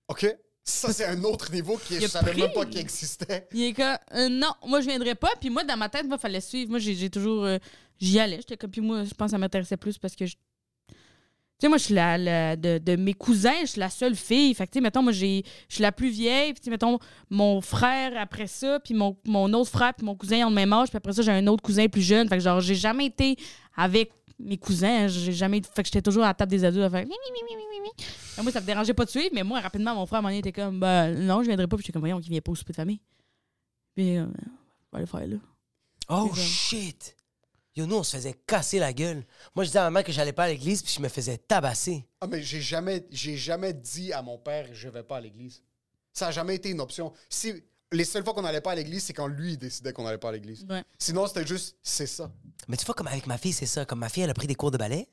[0.10, 0.28] OK?
[0.64, 3.48] Ça, c'est un autre niveau qui Il je savais même pas qu'il existait.
[3.54, 5.30] Il est comme, euh, non, moi, je viendrais pas.
[5.40, 6.70] Puis moi, dans ma tête, moi, fallait suivre.
[6.70, 7.46] Moi, j'ai toujours.
[7.46, 7.58] euh,
[8.00, 8.38] J'y allais.
[8.38, 10.34] J'étais comme, puis moi, je pense que ça m'intéressait plus parce que je.
[10.34, 14.16] Tu sais, moi, je suis la, la- de, de mes cousins, je suis la seule
[14.16, 14.54] fille.
[14.56, 16.54] Fait que, tu sais, mettons, moi, j'ai- je suis la plus vieille.
[16.54, 16.98] Puis, tu sais, mettons,
[17.30, 20.74] mon frère après ça, puis mon, mon autre frère, puis mon cousin ont le même
[20.74, 20.90] âge.
[20.90, 22.28] Puis après ça, j'ai un autre cousin plus jeune.
[22.30, 23.36] Fait que, genre, j'ai jamais été
[23.76, 24.12] avec
[24.44, 25.08] mes cousins.
[25.08, 25.62] J'ai jamais.
[25.62, 27.06] Fait que j'étais toujours à la table des adultes à faire.
[27.06, 27.90] mi, mi, mi, mi, mi, mi.
[27.98, 29.30] Fait que Moi, ça me dérangeait pas de suivre.
[29.34, 31.68] Mais moi, rapidement, mon frère, à un moment donné, était comme, ben, non, je viendrai
[31.68, 31.78] pas.
[31.78, 33.00] Puis j'étais comme, voyons, qui vient pas au souper de famille.
[33.96, 35.38] Puis, euh, on va le faire là.
[36.10, 37.16] Oh shit!
[37.76, 39.26] Yo, nous, on se faisait casser la gueule.
[39.56, 41.38] Moi, je disais à ma mère que j'allais pas à l'église, puis je me faisais
[41.38, 42.06] tabasser.
[42.20, 45.64] Ah, mais j'ai jamais, j'ai jamais dit à mon père, je vais pas à l'église.
[46.12, 47.14] Ça a jamais été une option.
[47.30, 50.04] Si, les seules fois qu'on n'allait pas à l'église, c'est quand lui, il décidait qu'on
[50.04, 50.66] n'allait pas à l'église.
[50.70, 50.84] Ouais.
[50.98, 52.32] Sinon, c'était juste, c'est ça.
[52.68, 53.86] Mais tu vois, comme avec ma fille, c'est ça.
[53.86, 55.10] Comme ma fille, elle a pris des cours de ballet.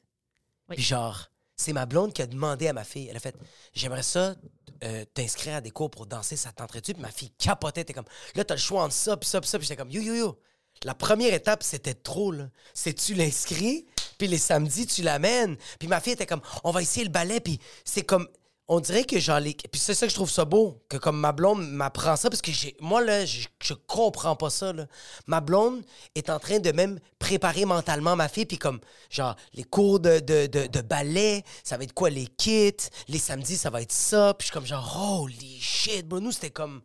[0.69, 0.77] Oui.
[0.77, 3.09] Puis genre, c'est ma blonde qui a demandé à ma fille.
[3.09, 3.37] Elle a fait
[3.75, 4.37] J'aimerais ça
[4.85, 6.95] euh, t'inscrire à des cours pour danser, ça te tenterait-tu?
[6.95, 7.85] Puis ma fille capotait.
[7.85, 8.07] T'es comme
[8.37, 9.59] Là, t'as le choix entre ça, puis ça, puis ça.
[9.59, 10.39] Puis j'étais comme Yo, yo, yo.
[10.85, 12.49] La première étape, c'était trop, là.
[12.73, 15.57] C'est tu l'inscris, puis les samedis, tu l'amènes.
[15.81, 18.29] Puis ma fille était comme On va essayer le ballet, puis c'est comme.
[18.71, 19.55] On dirait que genre les.
[19.55, 22.43] Puis c'est ça que je trouve ça beau, que comme ma blonde m'apprend ça, parce
[22.43, 22.77] que j'ai.
[22.81, 24.87] Moi, là, je, je comprends pas ça, là.
[25.27, 25.83] Ma blonde
[26.15, 30.21] est en train de même préparer mentalement ma fille, puis comme, genre, les cours de,
[30.21, 32.77] de, de, de ballet, ça va être quoi, les kits,
[33.09, 34.35] les samedis, ça va être ça.
[34.35, 36.21] Puis je suis comme, genre, holy shit, bro.
[36.21, 36.83] Nous, c'était comme.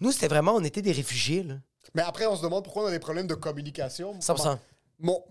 [0.00, 1.54] Nous, c'était vraiment, on était des réfugiés, là.
[1.94, 4.18] Mais après, on se demande pourquoi on a des problèmes de communication.
[4.18, 4.58] 100%.
[4.98, 5.24] Mon,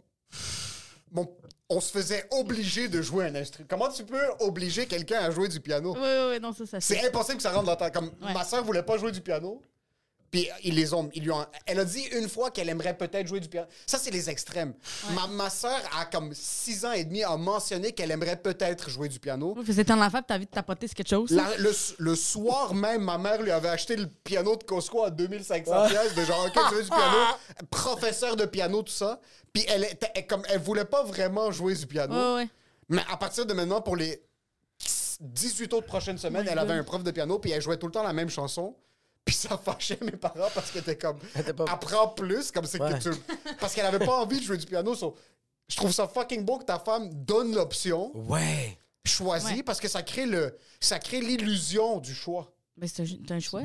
[1.15, 1.35] mon-
[1.69, 3.67] on se faisait obliger de jouer un instrument.
[3.69, 5.93] Comment tu peux obliger quelqu'un à jouer du piano?
[5.95, 7.89] Oui, oui, oui, non, ça, ça C'est impossible que ça rentre dans ta...
[7.89, 8.33] Comme Ouais.
[8.33, 9.61] ma soeur voulait pas jouer du piano.
[10.31, 13.25] Puis ils les ont, ils lui ont- elle a dit une fois qu'elle aimerait peut-être
[13.27, 13.67] jouer du piano.
[13.85, 14.73] Ça, c'est les extrêmes.
[15.13, 19.07] Ma, ma soeur, à comme 6 ans et demi, a mentionné qu'elle aimerait peut-être jouer
[19.07, 19.53] du piano.
[19.57, 21.29] Oui, c'était un enfant, puis t'as envie de tapoter quelque chose.
[21.31, 25.09] La- le, le soir même, ma mère lui avait acheté le piano de Costco à
[25.11, 27.17] 2500 pièces de genre, OK, tu veux du piano?
[27.69, 29.21] Professeur de piano, tout ça.
[29.53, 32.13] Puis elle, était- elle- comme, elle voulait pas vraiment jouer du piano.
[32.13, 32.49] Ouais, ouais.
[32.89, 34.21] Mais à partir de maintenant, pour les
[35.21, 37.85] 18 autres prochaines semaines, my elle avait un prof de piano, puis elle jouait tout
[37.85, 38.75] le temps la même chanson.
[39.25, 42.93] Puis ça fâchait mes parents parce qu'elle était comme, pas- apprends plus, comme c'est Ouais.
[42.99, 43.09] que tu...
[43.59, 44.93] Parce qu'elle avait pas envie de jouer du piano.
[44.95, 45.15] so,
[45.67, 48.77] je trouve ça fucking beau que ta femme donne l'option, Ouais.
[49.03, 49.63] choisie, Ouais.
[49.63, 52.53] parce que ça crée le, ça crée l'illusion du choix.
[52.77, 53.63] Mais c'est un, choix?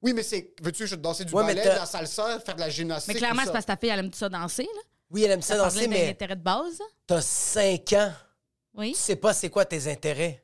[0.00, 2.70] Oui, mais c'est, veux-tu danser du Ouais, mais ballet, de la salsa, faire de la
[2.70, 3.12] gymnastique?
[3.14, 4.80] Mais clairement, c'est parce que ta fille, elle aime ça danser, là.
[5.10, 6.80] Oui, elle aime ça Ça danser, mais intérêt de base.
[7.06, 8.12] t'as 5 ans.
[8.74, 8.92] Oui.
[8.92, 10.42] Tu sais pas c'est quoi tes intérêts.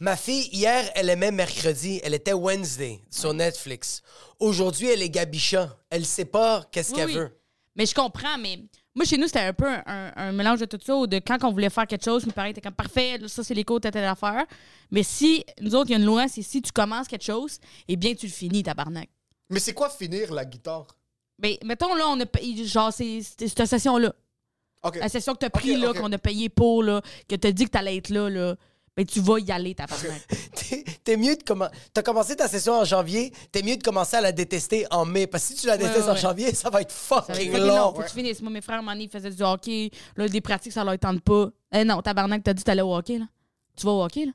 [0.00, 2.00] Ma fille, hier, elle aimait mercredi.
[2.04, 4.02] Elle était Wednesday sur Netflix.
[4.38, 5.76] Aujourd'hui, elle est Gabicha.
[5.90, 7.14] Elle sait pas qu'est-ce Oui, qu'elle oui.
[7.14, 7.30] veut.
[7.74, 8.60] Mais je comprends, mais
[8.94, 11.42] moi, chez nous, c'était un peu un, un mélange de tout ça, ou de quand
[11.44, 13.90] on voulait faire quelque chose, mes parents étaient comme parfait, ça, c'est les codes, t'as
[13.90, 14.44] telle affaire.
[14.90, 17.58] Mais si, nous autres, il y a une loi, c'est si tu commences quelque chose,
[17.86, 19.08] eh bien, tu le finis, tabarnak.
[19.50, 20.86] Mais c'est quoi finir la guitare?
[21.40, 24.12] Mais mettons, là, on a payé, genre, c'est c'est cette session-là.
[24.82, 24.96] OK.
[24.96, 25.98] La session que t'as pris, là, ok.
[26.00, 28.56] qu'on a payé pour, là, que t'as dit que t'allais être là, là,
[28.98, 30.26] ben, tu vas y aller, tabarnak.
[30.56, 31.70] T'es- T'es mieux de commencer.
[31.94, 35.28] T'as commencé ta session en janvier, t'es mieux de commencer à la détester en mai.
[35.28, 36.20] Parce que si tu la détestes ouais, en ouais.
[36.20, 37.66] janvier, ça va être Ça va fucking long.
[37.66, 38.42] long, faut que tu finisses.
[38.42, 39.90] Moi, mes frères, à ils faisaient du hockey.
[40.16, 41.48] Là, des pratiques, ça leur tente pas.
[41.72, 43.26] Eh non, tabarnak, t'as dit que t'allais au hockey, là.
[43.76, 44.32] Tu vas au hockey, là.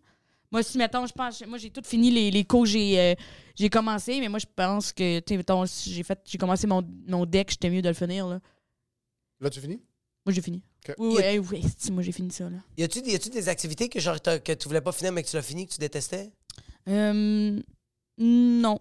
[0.49, 3.16] Moi, si, mettons, je pense, moi, j'ai tout fini les, les cours j'ai euh,
[3.55, 6.68] j'ai commencé, mais moi, je pense que, tu sais, mettons, si j'ai fait, j'ai commencé
[6.68, 8.39] mon, mon deck, j'étais mieux de le finir, là.
[9.41, 9.82] Là, tu finis?
[10.26, 10.61] Moi, j'ai fini.
[10.97, 11.21] Oui,
[11.51, 12.57] oui, moi, j'ai fini ça, là.
[12.77, 15.29] Y a-tu y a-tu des activités que, genre, que tu voulais pas finir, mais que
[15.29, 16.31] tu l'as fini, que tu détestais?
[16.89, 17.59] Euh,
[18.17, 18.79] non.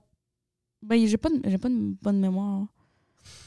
[0.82, 2.66] Ben, j'ai pas, de- j'ai pas bonne mémoire.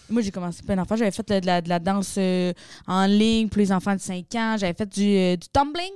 [0.09, 0.95] Moi, j'ai commencé plein d'enfants.
[0.95, 2.53] J'avais fait de la, de la danse euh,
[2.87, 4.55] en ligne pour les enfants de 5 ans.
[4.57, 5.91] J'avais fait du, euh, du tumbling.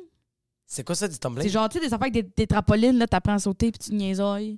[0.65, 1.43] C'est quoi ça du tumbling?
[1.47, 3.79] C'est genre, tu sais, des enfants avec des, des trampolines, là, t'apprends à sauter puis
[3.79, 4.57] tu niaisailles.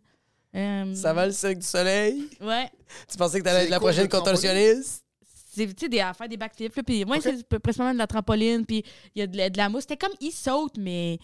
[0.55, 2.27] Euh, Ça va le cirque du soleil?
[2.41, 2.69] Ouais.
[3.09, 5.03] Tu pensais que t'allais être la prochaine contorsionniste?
[5.53, 6.75] C'est, tu sais, des, à faire des backflips.
[6.77, 7.23] là, Puis moi, Ok.
[7.23, 8.65] c'est principalement de la trampoline.
[8.65, 8.83] Puis
[9.15, 9.81] il y a de la, de la mousse.
[9.81, 11.19] C'était comme ils sautent, mais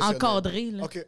[0.00, 0.70] encadré.
[0.70, 0.84] Là.
[0.84, 1.04] OK.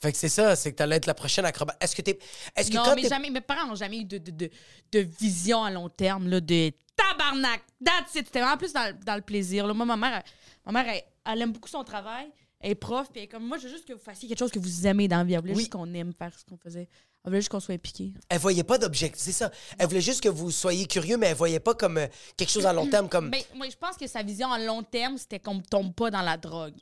[0.00, 1.76] Fait que c'est ça, c'est que t'allais être la prochaine acrobate.
[1.82, 2.18] Est-ce que t'es.
[2.54, 4.50] Est-ce que non, quand mais jamais, mes parents n'ont jamais eu de, de, de,
[4.92, 8.26] de vision à long terme, là, de tabarnak, that's it.
[8.26, 9.66] C'était vraiment plus dans, dans le plaisir.
[9.66, 9.74] Là.
[9.74, 10.32] Moi, ma mère, elle-
[10.66, 12.28] ma mère elle, elle aime beaucoup son travail.
[12.60, 14.38] Elle est prof, puis elle est comme moi, je veux juste que vous fassiez quelque
[14.38, 15.34] chose que vous aimez dans la vie.
[15.34, 15.60] Elle voulait Oui.
[15.60, 16.88] juste qu'on aime faire ce qu'on faisait.
[17.28, 18.14] Elle voulait juste qu'on soit impliqué.
[18.30, 19.50] Elle voyait pas d'objectif, c'est ça.
[19.78, 22.06] Elle voulait juste que vous soyez curieux, mais elle voyait pas comme euh,
[22.38, 23.28] quelque chose à long terme, comme.
[23.28, 26.10] Mais moi, je pense que sa vision à long terme, c'était qu'on ne tombe pas
[26.10, 26.72] dans la drogue.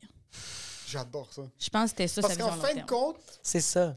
[0.86, 1.42] J'adore ça.
[1.58, 2.86] Je pense que c'était ça, Parce sa vision qu'en à long fin de terme.
[2.86, 3.96] compte, C'est ça.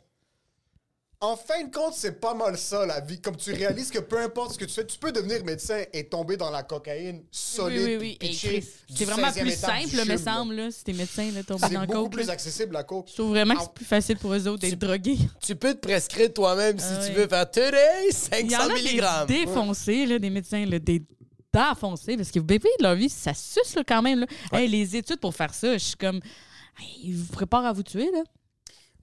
[1.21, 3.19] En fin de compte, c'est pas mal ça, la vie.
[3.19, 6.07] Comme tu réalises que peu importe ce que tu fais, tu peux devenir médecin et
[6.07, 7.81] tomber dans la cocaïne solide.
[7.81, 8.27] oui, oui, oui.
[8.45, 8.63] Hey,
[8.95, 11.85] C'est vraiment 16e plus simple, me semble, là, si t'es médecin, là, tomber C'est dans
[11.85, 12.11] beaucoup coke.
[12.13, 12.33] plus là.
[12.33, 13.07] accessible, la coke.
[13.09, 15.17] Je trouve vraiment que c'est plus facile pour eux autres d'être drogués.
[15.41, 17.11] Tu peux te prescrire toi-même si tu ouais.
[17.13, 18.05] veux faire today
[18.39, 19.27] Il y 500 en a des mg.
[19.27, 21.03] défoncés, là, des médecins, là, des
[21.51, 24.19] défoncés, parce que bébé de leur vie, ça suce là, quand même.
[24.21, 24.27] Là.
[24.53, 26.21] Hey, les études pour faire ça, je suis comme.
[26.79, 28.23] hey, ils vous préparent à vous tuer, là.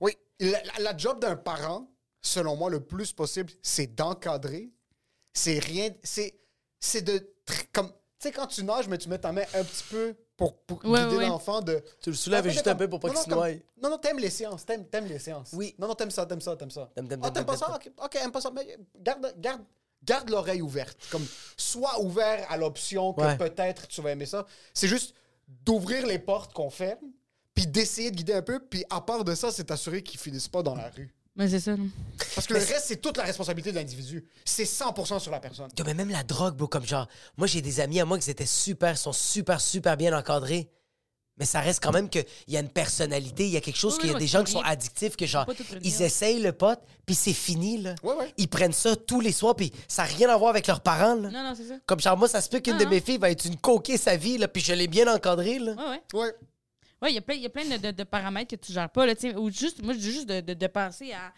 [0.01, 1.91] Oui, la, la- la job d'un parent,
[2.27, 4.71] selon moi, le plus possible, c'est d'encadrer.
[5.33, 5.91] C'est rien.
[6.03, 6.39] C'est
[6.81, 7.35] c'est de.
[7.73, 10.57] Comme, tu sais, quand tu nages, mais tu mets ta main un petit peu pour,
[10.63, 11.29] pour Ouais, guider ouais.
[11.29, 11.83] l'enfant de.
[12.01, 13.49] Tu le soulèves juste un peu pour pas qu'il se noie.
[13.83, 14.65] Non, non, t'aimes les séances.
[14.67, 15.51] T'aimes, t'aimes les séances.
[15.53, 15.75] Oui.
[15.79, 16.91] Non, non, t'aimes ça, t'aimes ça, t'aimes ça.
[16.95, 17.75] T'aimes, t'aimes, Ah, t'aimes, pas ça?
[17.75, 18.51] Ok, ok, aime pas ça.
[18.51, 19.63] Mais garde, garde,
[20.03, 20.99] garde l'oreille ouverte.
[21.11, 23.37] Comme, sois ouvert à l'option que Ouais.
[23.39, 24.45] peut-être tu vas aimer ça.
[24.75, 25.15] C'est juste
[25.49, 27.11] d'ouvrir les portes qu'on ferme,
[27.55, 30.49] puis d'essayer de guider un peu, puis à part de ça, c'est t'assurer qu'ils finissent
[30.49, 31.15] pas dans la rue.
[31.37, 31.73] Mais c'est ça.
[31.73, 31.83] là.
[32.35, 34.25] Parce que le reste, c'est toute la responsabilité de l'individu.
[34.45, 35.69] C'est 100% sur la personne.
[35.79, 37.07] Yo, mais même la drogue, bro, comme genre,
[37.37, 40.71] moi j'ai des amis à moi qui étaient super, sont super, super bien encadrés.
[41.39, 43.93] Mais ça reste quand même qu'il y a une personnalité, il y a quelque chose
[43.97, 45.65] Oui, qu'il y a oui, des gens qui sont rien- addictifs, que genre, pas tout
[45.65, 45.83] prévenir.
[45.95, 47.95] ils essayent le pot, puis c'est fini, là.
[48.03, 48.33] Ouais, ouais.
[48.39, 51.15] Ils prennent ça tous les soirs, puis ça n'a rien à voir avec leurs parents,
[51.17, 51.29] là.
[51.29, 51.75] Non, non, c'est ça.
[51.85, 52.91] Comme genre, moi, ça se peut qu'une Non, de non.
[52.91, 55.73] mes filles va être une coquée sa vie, là, puis je l'ai bien encadrée, là.
[55.75, 56.21] Ouais, ouais.
[56.23, 56.35] Ouais.
[57.03, 58.73] Oui, il y a plein, il y a plein de, de- de paramètres que tu
[58.73, 59.05] gères pas.
[59.07, 61.33] Là, ou juste, moi, je dis juste de, de, penser à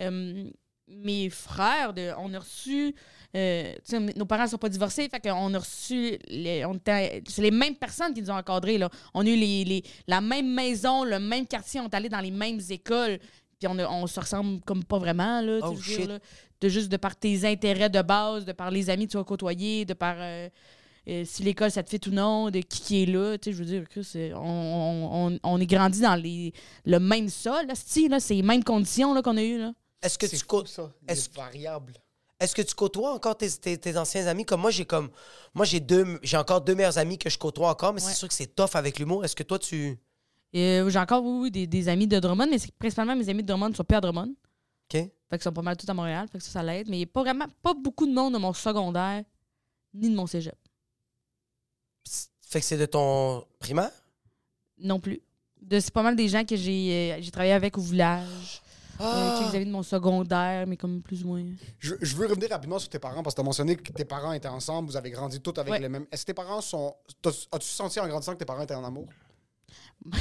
[0.00, 0.44] euh,
[0.86, 1.94] mes frères.
[1.94, 2.94] De, on a reçu.
[3.34, 3.74] euh,
[4.16, 6.18] nos parents ne sont pas divorcés, fait qu'on a reçu.
[6.28, 8.76] les- on était- c'est les mêmes personnes qui nous ont encadrés.
[8.78, 8.90] Là.
[9.14, 12.20] On a eu les, les- la même maison, le même quartier, on est allés dans
[12.20, 13.18] les mêmes écoles.
[13.58, 15.40] Puis on, a- on se ressemble comme pas vraiment.
[15.40, 16.18] Là, tu Oh, veux dire, là.
[16.60, 19.24] de juste de par tes intérêts de base, de par les amis que tu vas
[19.24, 20.16] côtoyer, de par.
[20.18, 20.48] euh,
[21.08, 23.56] euh, si l'école ça te fait ou non, de qui qui est là, tu sais,
[23.56, 23.84] je veux dire,
[24.36, 26.52] on, on, on- on est grandi dans les,
[26.84, 29.72] le même sol, là, c'ti, là, c'est les mêmes conditions là, qu'on a eues, là.
[30.02, 30.68] Est-ce que C'est tu côtoies.
[30.70, 30.92] ça.
[31.08, 31.94] Les Est-ce variables.
[32.40, 34.44] Est-ce que tu côtoies encore tes, tes- tes anciens amis?
[34.44, 35.10] Comme moi, j'ai comme.
[35.54, 36.20] Moi, j'ai deux.
[36.22, 38.08] J'ai encore deux meilleurs amis que je côtoie encore, mais Ouais.
[38.12, 39.24] c'est sûr que c'est tough avec l'humour.
[39.24, 39.98] Est-ce que toi, tu.
[40.54, 43.42] Euh, j'ai encore, oui, oui, des, des amis de Drummond, mais c'est principalement mes amis
[43.42, 44.28] de Drummond sont plus à Drummond.
[44.30, 44.92] OK?
[44.92, 46.88] Fait qu'ils sont pas mal tous à Montréal, fait que ça, ça l'aide.
[46.88, 49.24] Mais il n'y a pas vraiment pas beaucoup de monde de mon secondaire,
[49.92, 50.54] ni de mon cégep.
[52.42, 53.90] Fait que c'est de ton primaire?
[54.78, 55.20] Non plus.
[55.60, 58.62] De, c'est pas mal des gens que j'ai, euh, j'ai travaillé avec au village.
[59.00, 59.40] Ah!
[59.42, 61.44] Euh, amis de mon secondaire, mais comme plus ou moins.
[61.78, 64.04] Je, je veux revenir rapidement sur tes parents parce que tu as mentionné que tes
[64.04, 65.78] parents étaient ensemble, vous avez grandi tous avec Ouais.
[65.80, 66.06] les mêmes.
[66.10, 66.94] Est-ce que tes parents sont.
[67.22, 69.06] t'as- As-tu senti en grandissant que tes parents étaient en amour?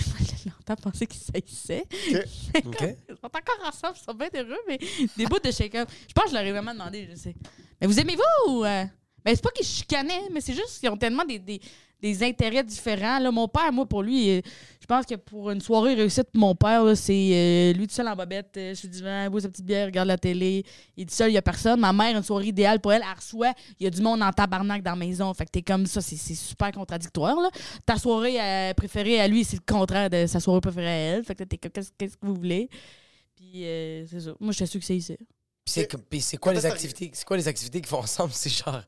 [0.44, 1.86] J'ai longtemps pensé qu'ils saisissaient.
[2.66, 2.82] OK.
[3.10, 4.80] Ils sont encore ensemble, ils sont bien heureux, mais
[5.18, 5.90] des bouts de up.
[6.08, 7.36] Je pense que je leur ai vraiment demandé, je sais.
[7.80, 8.66] Mais vous aimez-vous ou.
[8.66, 8.86] euh?
[9.28, 11.60] Ben, c'est pas qu'ils chicanaient, mais c'est juste qu'ils ont tellement des, des,
[12.02, 13.20] des intérêts différents.
[13.20, 14.42] Là, mon père, moi, pour lui, euh,
[14.80, 17.94] je pense que pour une soirée réussite pour mon père, là, c'est euh, lui tout
[17.94, 20.64] seul en bobette, euh, sur le divan, boit sa petite bière, regarde la télé.
[20.96, 21.78] Il est tout seul, il y a personne.
[21.78, 23.52] Ma mère, une soirée idéale pour elle, elle reçoit,
[23.82, 25.34] il y a du monde en tabarnak dans la maison.
[25.34, 27.36] Fait que t'es comme ça, c'est c'est super contradictoire.
[27.36, 27.50] Là.
[27.86, 31.26] Ta soirée euh, préférée à lui, c'est le contraire de sa soirée préférée à elle.
[31.26, 32.70] Fait que là, t'es comme, qu'est-ce qu'est-ce que vous voulez?
[33.36, 33.64] Puis
[34.10, 34.32] c'est ça.
[34.40, 35.18] Moi, je suis sûr que c'est ici.
[35.18, 35.28] Puis
[35.66, 37.12] c'est, Mais- puis c'est quoi les activités?
[37.14, 38.32] C'est quoi les activités qu'ils font ensemble?
[38.34, 38.82] C'est genre.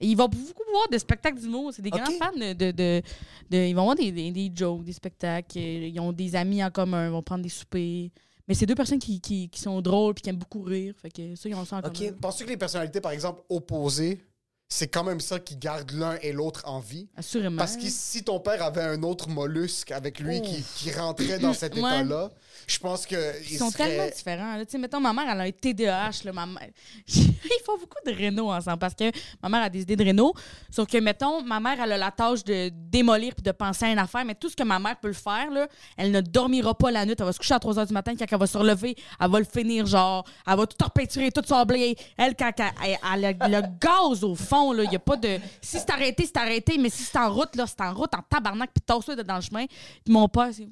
[0.00, 1.72] Ils vont beaucoup voir des spectacles d'humour.
[1.72, 3.02] C'est des grands fans de, de, de-
[3.50, 5.58] de- Ils vont voir des, des, des jokes, des spectacles.
[5.58, 7.06] Ils ont des amis en commun.
[7.06, 8.10] Ils vont prendre des soupers.
[8.46, 10.94] Mais c'est deux personnes qui, qui, qui sont drôles et qui aiment beaucoup rire.
[11.00, 11.96] Fait que ça, ils ont ça en Ok.
[11.96, 12.12] commun.
[12.20, 14.20] Penses-tu que les personnalités, par exemple, opposées
[14.68, 17.08] c'est quand même ça qui garde l'un et l'autre en vie.
[17.16, 17.58] Assurément.
[17.58, 21.52] Parce que si ton père avait un autre mollusque avec lui qui, qui rentrait dans
[21.52, 22.00] cet Ouais.
[22.00, 22.30] état-là,
[22.66, 23.16] je pense que
[23.50, 23.88] Ils sont serait...
[23.88, 24.56] tellement différents.
[24.56, 24.64] là.
[24.64, 26.10] Tu sais, mettons, ma mère, elle a un TDAH.
[26.24, 26.68] Là, ma mère...
[27.06, 29.10] Ils font beaucoup de réno ensemble parce que
[29.42, 30.32] ma mère a des idées de réno.
[30.70, 33.90] Sauf que, mettons, ma mère, elle a la tâche de démolir puis de penser à
[33.92, 34.24] une affaire.
[34.24, 37.04] Mais tout ce que ma mère peut le faire, là, elle ne dormira pas la
[37.04, 37.14] nuit.
[37.18, 38.14] Elle va se coucher à 3 h du matin.
[38.18, 41.44] Quand elle va se relever, elle va le finir, genre, elle va tout repeinturer, tout
[41.46, 41.96] sabler.
[42.16, 45.16] Elle, quand elle, elle- elle a le gaz au fond, là, il n'y a pas
[45.16, 45.38] de.
[45.60, 46.78] Si c'est arrêté, c'est arrêté.
[46.78, 49.40] Mais si c'est en route, là, c'est en route, en tabarnak, puis tasse-toi dans le
[49.42, 49.66] chemin.
[49.66, 50.68] Puis mon père, c'est.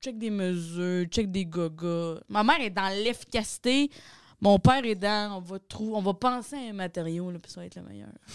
[0.00, 2.20] check des mesures, check des gagas.
[2.28, 3.90] Ma mère est dans l'efficacité.
[4.40, 7.52] Mon père est dans on va trou- on va penser à un matériau, là, puis
[7.52, 8.08] ça va être le meilleur.
[8.26, 8.32] Ça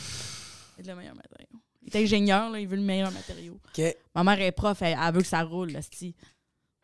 [0.78, 1.48] va être le meilleur matériau.
[1.82, 3.60] Il est ingénieur, là, il veut le meilleur matériau.
[3.78, 3.96] OK.
[4.14, 5.80] Ma mère est prof, elle, elle veut que ça roule, là.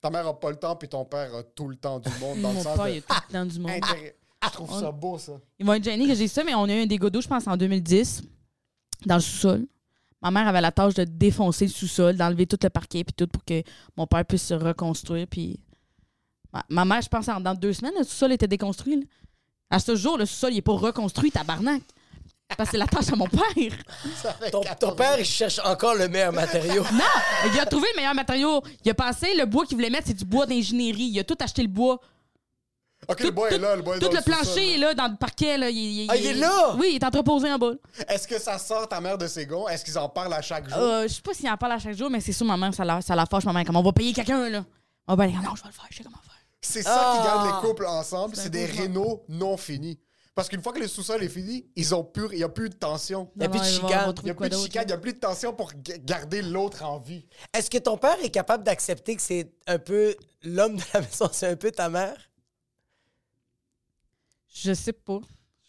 [0.02, 2.42] Ta mère a pas le temps, puis ton père a tout le temps du monde
[2.42, 2.92] dans le Mon sens père, de...
[2.92, 3.72] il a tout le temps du monde.
[4.44, 5.34] Je trouve ça beau, ça.
[5.60, 7.28] Ils vont être gênés que j'ai ça, mais on a eu un dégât d'eau, je
[7.28, 8.24] pense, en 2010,
[9.06, 9.68] dans le sous-sol.
[10.22, 13.28] Ma mère avait la tâche de défoncer le sous-sol, d'enlever tout le parquet puis tout
[13.28, 13.64] pour que
[13.98, 15.26] mon père puisse se reconstruire.
[15.28, 15.60] Puis
[16.54, 18.98] ma, ma mère, je pense, en dans deux semaines, le sous-sol était déconstruit.
[18.98, 19.04] là.
[19.72, 21.82] À ce jour, le sous-sol, il n'est pas reconstruit, tabarnak.
[22.58, 23.42] Parce que c'est la tâche à mon père.
[24.52, 26.84] Ton, 14 ton père, il cherche encore le meilleur matériau.
[26.92, 27.52] Non!
[27.54, 28.62] Il a trouvé le meilleur matériau.
[28.84, 31.10] Il a pensé, le bois qu'il voulait mettre, c'est du bois d'ingénierie.
[31.14, 32.00] Il a tout acheté le bois.
[33.10, 34.34] OK, le bois est là, le bois est Tout dans le sous-sol.
[34.44, 35.58] plancher est là, dans le parquet.
[35.58, 36.76] Là, il, Ah, il est là?
[36.78, 37.72] Oui, il est entreposé en bas.
[38.08, 39.68] Est-ce que ça sort ta mère de ses gonds?
[39.68, 40.78] Est-ce qu'ils en parlent à chaque jour?
[40.78, 42.74] Euh, je sais pas s'il en parle à chaque jour, mais c'est sûr, ma mère,
[42.74, 43.66] ça la, ça la fâche, ma mère.
[43.66, 44.64] Comme on va payer quelqu'un, là.
[45.08, 46.36] On va aller, non, je vais le faire, je sais comment faire.
[46.62, 47.24] C'est ça qui Ah!
[47.26, 50.00] garde les couples ensemble, C'est des rénaux non finis.
[50.36, 52.70] Parce qu'une fois que le sous-sol est fini, ils ont plus, il n'y a plus
[52.70, 53.30] de tension.
[53.36, 54.14] Il y a Non, plus de non, il va- chicane.
[54.20, 55.72] Il n'y a quoi plus de d'autre, chicane, il n'y a plus de tension pour
[55.72, 57.26] g- garder l'autre en vie.
[57.54, 61.28] Est-ce que ton père est capable d'accepter que c'est un peu l'homme de la maison,
[61.34, 62.16] c'est un peu ta mère?
[64.54, 65.20] Je sais pas.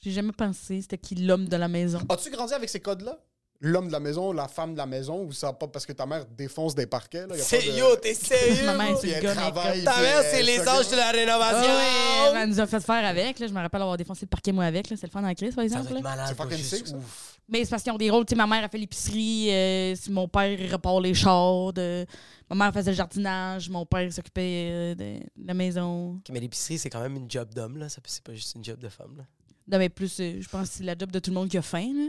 [0.03, 2.01] J'ai jamais pensé c'était qui l'homme de la maison.
[2.09, 3.19] As-tu grandi avec ces codes-là?
[3.65, 6.05] L'homme de la maison, la femme de la maison, ou ça pas parce que ta
[6.05, 7.29] mère défonce des parquets?
[7.29, 8.67] Là, y a C'est pas de- yo, t'es sérieux?
[8.67, 9.85] Ma mère, c'est le.
[9.85, 11.73] Ta mère, c'est les anges de la rénovation.
[11.73, 13.39] ouais, elle nous a fait faire avec.
[13.39, 13.47] Là.
[13.47, 14.91] Je me rappelle avoir défoncé le parquet, moi, avec.
[14.91, 14.97] là.
[14.99, 15.95] C'est le fun la crise, par Ça exemple.
[16.27, 16.97] C'est fucking ça.
[16.97, 17.32] ouf.
[17.49, 18.25] Mais c'est parce qu'ils ont des rôles.
[18.25, 19.51] Tu sais, ma mère a fait l'épicerie.
[19.51, 21.73] euh, si mon père il repart les chars.
[21.73, 22.07] de-
[22.49, 23.69] Ma mère faisait le jardinage.
[23.69, 26.21] Mon père s'occupait euh, de la maison.
[26.31, 27.89] Mais l'épicerie, c'est quand même une job d'homme, là.
[27.89, 29.25] Ça, C'est pas juste une job de femme, là.
[29.71, 31.57] Non, mais plus, euh, je pense que c'est la job de tout le monde qui
[31.59, 31.93] a faim.
[31.95, 32.09] là.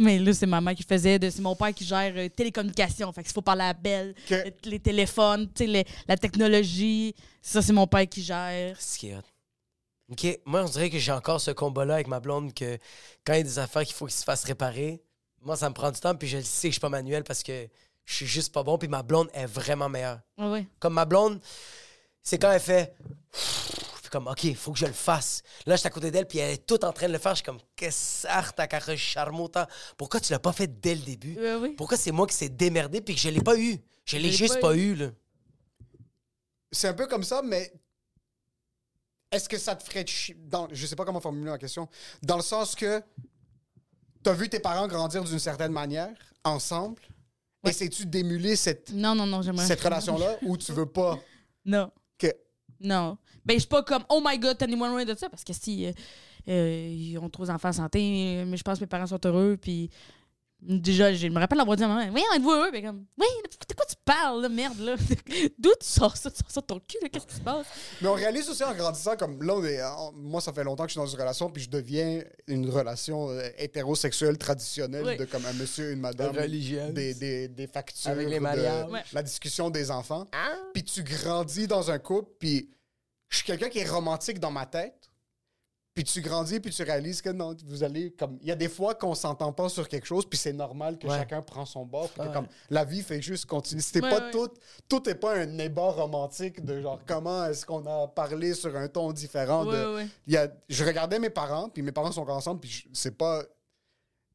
[0.00, 1.18] Mais là, c'est ma mère qui faisait.
[1.18, 3.12] de- C'est mon père qui gère euh, télécommunications.
[3.12, 4.14] Fait qu'il faut parler à Belle,
[4.44, 7.14] les, les téléphones, tu sais, les- la technologie.
[7.42, 8.76] Ça, c'est mon père qui gère.
[8.78, 9.22] C'est ce qui est hot.
[10.10, 12.78] OK, moi, on dirait que j'ai encore ce combat-là avec ma blonde que
[13.26, 15.02] quand il y a des affaires qu'il faut qu'ils se fassent réparer,
[15.42, 17.24] moi, ça me prend du temps, puis je le sais que je suis pas manuel
[17.24, 17.68] parce que
[18.04, 20.20] je suis juste pas bon, puis ma blonde est vraiment meilleure.
[20.38, 20.66] Ouais.
[20.80, 21.40] Comme ma blonde,
[22.22, 22.94] c'est quand elle fait...
[23.32, 25.42] Puis comme, OK, il faut que je le fasse.
[25.66, 27.32] Là, je suis à côté d'elle, puis elle est toute en train de le faire.
[27.32, 29.66] Je suis comme, qu'est-ce que t'as qu'à charmotant?
[29.98, 31.36] Pourquoi tu l'as pas fait dès le début?
[31.38, 31.74] Ouais.
[31.76, 33.78] Pourquoi c'est moi qui s'est démerdé, puis que je l'ai pas eu?
[34.06, 34.92] Je l'ai l'ai juste pas pas eu.
[34.92, 35.10] eu, là.
[36.72, 37.70] C'est un peu comme ça, mais
[39.30, 40.36] est-ce que ça te ferait chier?
[40.46, 41.88] Dans, je sais pas comment formuler la question.
[42.22, 43.02] Dans le sens que
[44.22, 46.14] t'as vu tes parents grandir d'une certaine manière,
[46.44, 47.00] ensemble,
[47.64, 47.70] Ouais.
[47.70, 51.18] essaies-tu d'émuler cette, Non, non, non, cette relation-là ou tu veux pas
[51.64, 51.90] Non.
[52.16, 52.28] que.
[52.80, 53.18] Non.
[53.44, 55.86] Ben, je suis pas comme, oh my god, tenez-moi loin de ça, parce que si
[55.86, 55.92] euh,
[56.48, 59.20] euh, ils ont trois enfants en santé, euh, mais je pense que mes parents sont
[59.24, 59.90] heureux, puis
[60.60, 62.70] déjà, je me rappelle avoir dit à ma mère, oui, êtes-vous heureux?
[62.70, 63.26] Ben, comme, oui,
[63.68, 64.96] de quoi tu parles, là, merde, là?
[65.58, 66.30] D'où tu sors ça?
[66.30, 67.08] Tu sors ça de ton cul, là?
[67.08, 67.66] Qu'est-ce qui se passe?
[68.02, 69.80] Mais on réalise aussi en grandissant, comme là, on est-
[70.14, 73.30] moi, ça fait longtemps que je suis dans une relation, puis je deviens une relation
[73.30, 75.16] euh, hétérosexuelle traditionnelle Oui.
[75.16, 76.36] de comme un monsieur, une madame.
[76.36, 76.92] Religieuse.
[76.92, 78.10] Des, des, des factures.
[78.10, 78.88] Avec les de mariages.
[78.90, 79.02] Ouais.
[79.12, 80.28] La discussion des enfants.
[80.74, 82.70] Puis tu grandis dans un couple, puis
[83.28, 85.10] je suis quelqu'un qui est romantique dans ma tête.
[85.98, 88.38] Puis tu grandis, puis tu réalises que non, vous allez comme.
[88.40, 91.08] Il y a des fois qu'on s'entend pas sur quelque chose, puis c'est normal que
[91.08, 91.18] Ouais.
[91.18, 93.82] chacun prend son bord, puis que comme la vie fait juste continuer.
[93.82, 94.30] C'était Ouais, pas ouais.
[94.30, 94.48] tout.
[94.88, 98.86] Tout est pas un débat romantique de genre comment est-ce qu'on a parlé sur un
[98.86, 99.64] ton différent.
[99.64, 102.86] de, il y a, je regardais mes parents, puis mes parents sont ensemble, puis je-
[102.92, 103.42] c'est pas.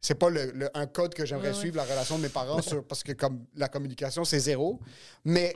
[0.02, 1.60] C'est pas le, le- un code que j'aimerais Ouais, ouais.
[1.62, 4.82] suivre, la relation de mes parents, sur- parce que comme la communication, c'est zéro.
[5.24, 5.56] Mais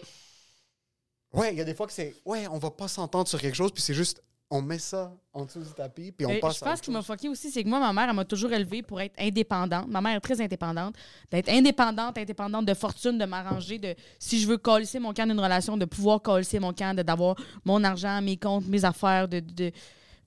[1.34, 3.56] ouais, il y a des fois que c'est ouais, on va pas s'entendre sur quelque
[3.56, 6.56] chose, puis c'est juste on met ça en dessous du tapis, puis on Euh, passe
[6.56, 8.24] je pense autre ce qui m'a fucké aussi, c'est que moi, ma mère, elle m'a
[8.26, 9.88] toujours élevée pour être indépendante.
[9.90, 10.96] Ma mère est très indépendante.
[11.30, 15.40] D'être indépendante, indépendante de fortune, de m'arranger, de si je veux coller mon camp d'une
[15.40, 17.36] relation, de pouvoir coller mon camp, de- d'avoir
[17.66, 19.40] mon argent, mes comptes, mes affaires, de.
[19.42, 19.72] de-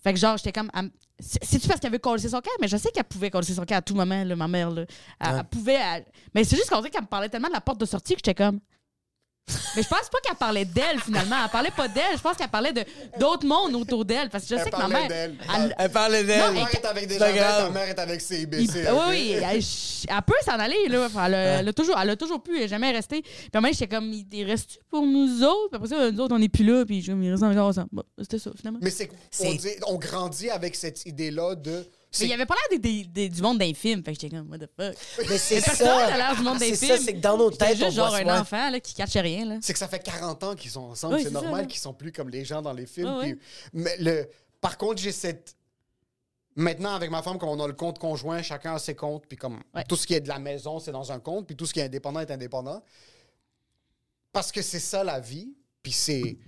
[0.03, 0.71] Fait que genre, j'étais comme.
[0.75, 0.91] elle
[1.23, 2.51] C'est-tu parce qu'elle veut coller son camp?
[2.63, 4.71] Mais je sais qu'elle pouvait coller son camp à tout moment, là, ma mère.
[4.71, 4.85] Là.
[5.21, 5.39] Elle, Ouais.
[5.39, 5.75] elle pouvait.
[5.79, 8.15] elle- Mais c'est juste qu'on dirait qu'elle me parlait tellement de la porte de sortie
[8.15, 8.61] que j'étais comme.
[9.77, 11.37] Mais je pense pas qu'elle parlait d'elle, finalement.
[11.45, 12.17] Elle parlait pas d'elle.
[12.17, 12.85] Je pense qu'elle parlait de
[13.19, 14.29] d'autres mondes autour d'elle.
[14.31, 15.09] Parce que je Elle sais que ma parlait mère.
[15.09, 15.37] d'elle.
[15.57, 16.53] elle- Elle parlait d'elle.
[16.53, 18.89] Mais- mère est avec des gens, ta mère est avec il- CIBC.
[18.91, 21.07] oui, oui, elle, elle peut s'en aller, là.
[21.07, 23.23] Enfin, elle, a, elle a toujours, elle a toujours pu, elle est jamais restée.
[23.23, 25.69] Puis moment, j'étais comme, il reste-tu pour nous autres?
[25.71, 26.85] Puis après ça, nous autres, on n'est plus là.
[26.85, 27.89] Puis je me reste encore ensemble.
[27.93, 28.79] Bon, c'était ça, finalement.
[28.83, 31.87] Mais c'est qu'on C'est- dit- on grandit avec cette idée-là de.
[32.19, 34.03] Mais il y avait pas l'air des, des- des- du monde d'un film.
[34.03, 34.97] Fait que j'étais comme, what the fuck?
[35.29, 35.67] Mais c'est ça.
[35.77, 36.99] personne l'air du monde des C'est films.
[36.99, 39.21] ça, c'est que dans nos têtes, on juste genre voit un enfant là, qui catchait
[39.21, 39.45] rien.
[39.45, 39.59] Là.
[39.63, 41.15] C'est que ça fait 40 ans qu'ils sont ensemble.
[41.15, 43.37] Oui, c'est c'est normal qu'ils sont plus comme les gens dans les films.
[43.73, 44.29] Mais le,
[44.61, 45.55] par contre, j'ai cette.
[46.57, 49.39] Maintenant, avec ma femme, comme on a le compte conjoint, chacun a ses comptes, puis
[49.39, 49.85] comme Ouais.
[49.89, 51.79] tout ce qui est de la maison, c'est dans un compte, puis tout ce qui
[51.79, 52.83] est indépendant est indépendant.
[54.33, 56.39] Parce que c'est ça la vie, puis c'est.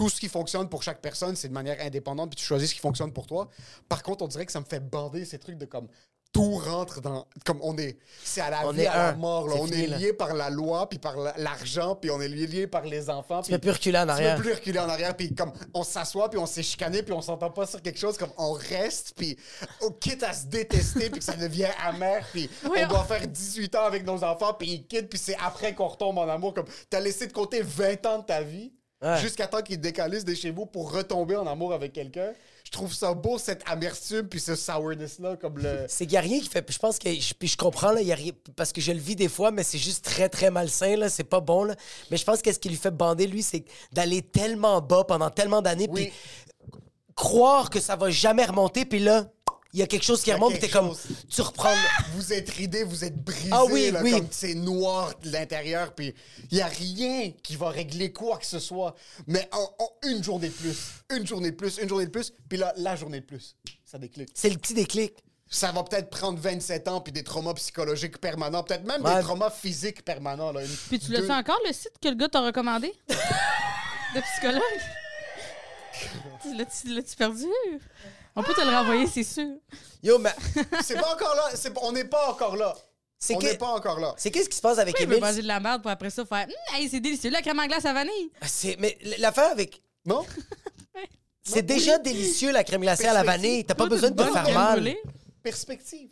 [0.00, 2.74] Tout ce qui fonctionne pour chaque personne, c'est de manière indépendante, puis tu choisis ce
[2.74, 3.48] qui fonctionne pour toi.
[3.86, 5.88] Par contre, on dirait que ça me fait bander ces trucs de comme
[6.32, 7.26] tout rentre dans.
[7.44, 7.98] Comme on est.
[8.24, 9.46] C'est à la On vie, est à la mort.
[9.48, 9.56] là.
[9.58, 9.98] On fini, est là.
[9.98, 13.42] lié par la loi, puis par la- l'argent, puis on est lié, par les enfants.
[13.42, 14.36] Tu puis peux plus reculer en tu arrière.
[14.36, 17.20] peux plus reculer en arrière, puis comme on s'assoit, puis on s'est chicané, puis on
[17.20, 19.36] s'entend pas sur quelque chose, comme on reste, puis
[19.82, 23.04] on quitte à se détester, puis que ça devient amer, puis Oui, on on- doit
[23.04, 26.28] faire 18 ans avec nos enfants, puis ils quittent, puis c'est après qu'on retombe en
[26.28, 26.54] amour.
[26.54, 28.72] Comme t'as laissé de côté 20 ans de ta vie,
[29.02, 29.18] Ouais.
[29.20, 32.32] jusqu'à temps qu'ils décalissent de chez vous pour retomber en amour avec quelqu'un.
[32.64, 35.84] Je trouve ça beau, cette amertume, puis ce sourness-là, comme le.
[35.88, 36.64] C'est qu'il n'y a rien qui fait.
[36.70, 37.10] Je pense que.
[37.12, 38.32] je- Puis je comprends, là, y a rien.
[38.56, 41.08] Parce que je le vis des fois, mais c'est juste très, très malsain, là.
[41.08, 41.74] C'est pas bon, là.
[42.10, 45.30] Mais je pense que ce qui lui fait bander, lui, c'est d'aller tellement bas pendant
[45.30, 46.04] tellement d'années, Oui.
[46.06, 46.12] puis
[47.14, 49.26] croire que ça va jamais remonter, puis là,
[49.72, 50.94] il y a quelque chose qui remonte, puis t'es comme.
[51.28, 51.74] Tu reprends.
[52.14, 54.12] Vous êtes ridé, vous êtes brisé, Ah oui, là, oui.
[54.12, 56.14] comme c'est noir de l'intérieur, puis
[56.50, 58.94] il y a rien qui va régler quoi que ce soit.
[59.26, 60.76] Mais en, en une journée de plus,
[61.10, 63.54] une journée de plus, une journée de plus, puis là, la journée de plus,
[63.84, 64.28] ça déclic.
[64.34, 65.12] C'est le petit déclic.
[65.52, 69.16] Ça va peut-être prendre 27 ans, puis des traumas psychologiques permanents, peut-être même Ouais.
[69.16, 70.52] des traumas physiques permanents.
[70.52, 72.92] Là, Une- Puis tu l'as deux- fait encore, le site que le gars t'a recommandé?
[73.08, 74.62] de psychologue?
[76.42, 77.46] Tu L'as-tu l'as-tu perdu?
[78.36, 79.48] On peut te le renvoyer, c'est sûr.
[80.02, 80.34] Yo, mais.
[80.82, 81.50] C'est pas encore là,
[81.82, 82.74] on n'est pas encore là.
[83.18, 84.14] C'est On que- n'est pas encore là.
[84.16, 85.26] C'est qu'est-ce qui se passe avec Oui, il veut Émile?
[85.28, 87.66] manger de la merde pour après ça faire Hum, hey, c'est délicieux, la crème à
[87.68, 88.30] glace à vanille.
[88.40, 89.82] Ah, C'est, mais l'affaire avec.
[90.06, 90.24] Non?
[91.42, 93.48] C'est déjà délicieux la crème glacée à la Perspective.
[93.50, 93.64] vanille.
[93.64, 94.94] T'as pas besoin de te faire mal.
[95.42, 96.08] Perspective.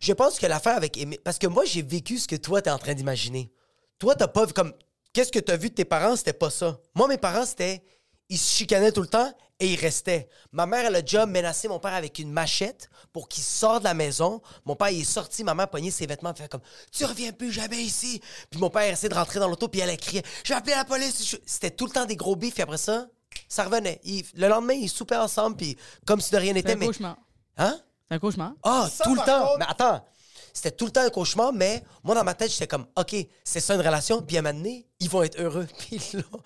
[0.00, 1.18] Je pense que l'affaire avec Émile.
[1.24, 3.50] Parce que moi, j'ai vécu ce que toi, t'es en train d'imaginer.
[3.98, 4.72] Toi, t'as pas vu comme.
[5.12, 6.16] Qu'est-ce que t'as vu de tes parents?
[6.16, 6.78] C'était pas ça.
[6.94, 7.82] Moi, mes parents, c'était.
[8.28, 10.28] Ils se chicanaient tout le temps et ils restaient.
[10.52, 13.84] Ma mère, elle a déjà menacé mon père avec une machette pour qu'il sorte de
[13.84, 14.40] la maison.
[14.64, 16.60] Mon père, il est sorti, ma mère a pogné ses vêtements et fait comme
[16.92, 18.20] Tu reviens plus jamais ici.
[18.50, 20.58] Puis mon père a essayé de rentrer dans l'auto puis elle a crié Je vais
[20.58, 21.36] appeler la police.
[21.44, 23.06] C'était tout le temps des gros bifs et après ça,
[23.48, 24.00] ça revenait.
[24.34, 26.72] Le lendemain, ils soupaient ensemble puis comme si de rien C'est n'était.
[26.72, 26.86] un Mais...
[26.86, 27.16] cauchemar.
[27.56, 27.80] Hein?
[28.08, 28.52] C'est un cauchemar.
[28.62, 29.44] Ah, Ça, tout le temps.
[29.44, 30.04] contre- Mais attends,
[30.52, 33.60] c'était tout le temps un cauchemar, mais moi, dans ma tête, j'étais comme, OK, c'est
[33.60, 35.66] ça une relation, puis à un moment donné, ils vont être heureux.
[35.78, 36.42] Puis ils l'ont-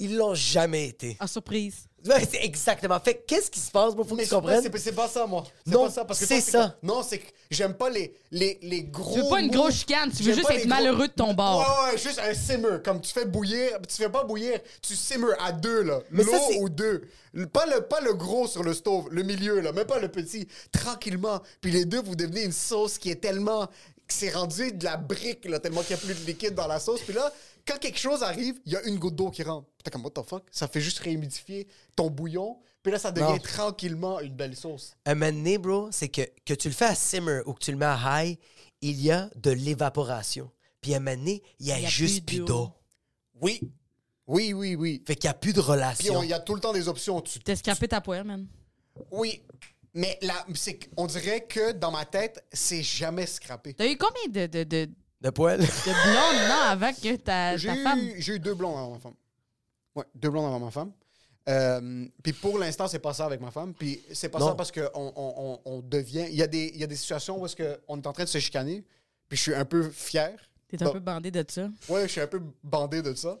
[0.00, 1.16] ils l'ont jamais été.
[1.20, 1.86] En surprise.
[2.06, 3.00] Ouais, c'est exactement.
[3.00, 4.62] Fait que qu'est-ce qui se passe, moi, faut que tu c'est pas, comprennes?
[4.62, 5.44] c'est- c'est pas ça, moi.
[5.66, 6.04] C'est Non, pas ça.
[6.04, 6.76] Parce que c'est toi, ça.
[6.82, 9.14] non, c'est que j'aime pas les, les, les gros.
[9.14, 11.08] Tu veux pas une grosse chicane, tu veux J'aime juste pas être les gros- malheureux
[11.08, 11.60] de ton bord.
[11.86, 12.78] Ouais, ouais, juste un simmer.
[12.84, 13.78] Comme tu fais bouillir.
[13.88, 16.00] Tu fais pas bouillir, tu simmer à deux, là.
[16.10, 17.02] Mais L'eau ça, c'est- ou deux.
[17.32, 19.72] Le- Pas le, pas le gros sur le stove, le milieu, là.
[19.72, 20.46] Même pas le petit.
[20.72, 21.40] Tranquillement.
[21.60, 23.66] Puis les deux, vous devenez une sauce qui est tellement.
[24.06, 26.66] Que c'est rendu de la brique, là, tellement qu'il n'y a plus de liquide dans
[26.66, 27.00] la sauce.
[27.02, 27.32] Puis là,
[27.66, 29.66] quand quelque chose arrive, il y a une goutte d'eau qui rentre.
[29.68, 30.44] Puis T'es comme, what the fuck?
[30.50, 32.58] Ça fait juste réhumidifier ton bouillon.
[32.82, 33.38] Puis là, ça devient Non.
[33.38, 34.94] tranquillement une belle sauce.
[35.06, 37.70] Un moment donné, bro, c'est que, que tu le fais à simmer ou que tu
[37.70, 38.38] le mets à high,
[38.82, 40.50] il y a de l'évaporation.
[40.82, 42.70] Puis à un moment donné, il y a, Il y a juste plus d'eau.
[43.40, 43.60] Oui.
[44.26, 45.02] Oui, oui, oui.
[45.06, 46.16] Fait qu'il n'y a plus de Puis relation.
[46.18, 47.20] on- il y a tout le temps des options.
[47.22, 48.46] Tu T'as scrapé ta poêle, man.
[49.10, 49.42] Oui,
[49.94, 53.74] mais là, c'est on dirait que dans ma tête, c'est jamais scrappé.
[53.74, 54.90] T'as eu combien de, de, de,
[55.20, 55.60] De poêle.
[55.60, 57.98] de blondes, non, avant que ta, J'ai ta femme?
[58.00, 59.14] eu, j'ai eu deux blondes avant ma femme.
[59.94, 60.92] Ouais, deux blondes avant ma femme.
[61.48, 63.74] Euh, puis pour l'instant, c'est pas ça avec ma femme.
[63.74, 64.48] Puis c'est pas Non.
[64.48, 66.26] ça parce qu'on on, on, on devient.
[66.30, 68.12] Il y, a des, il y a des situations où est-ce que on est en
[68.12, 68.84] train de se chicaner.
[69.28, 70.34] Puis je suis un peu fier.
[70.68, 71.68] T'es un peu bandé de ça.
[71.88, 73.38] Ouais, je suis un peu bandé de ça.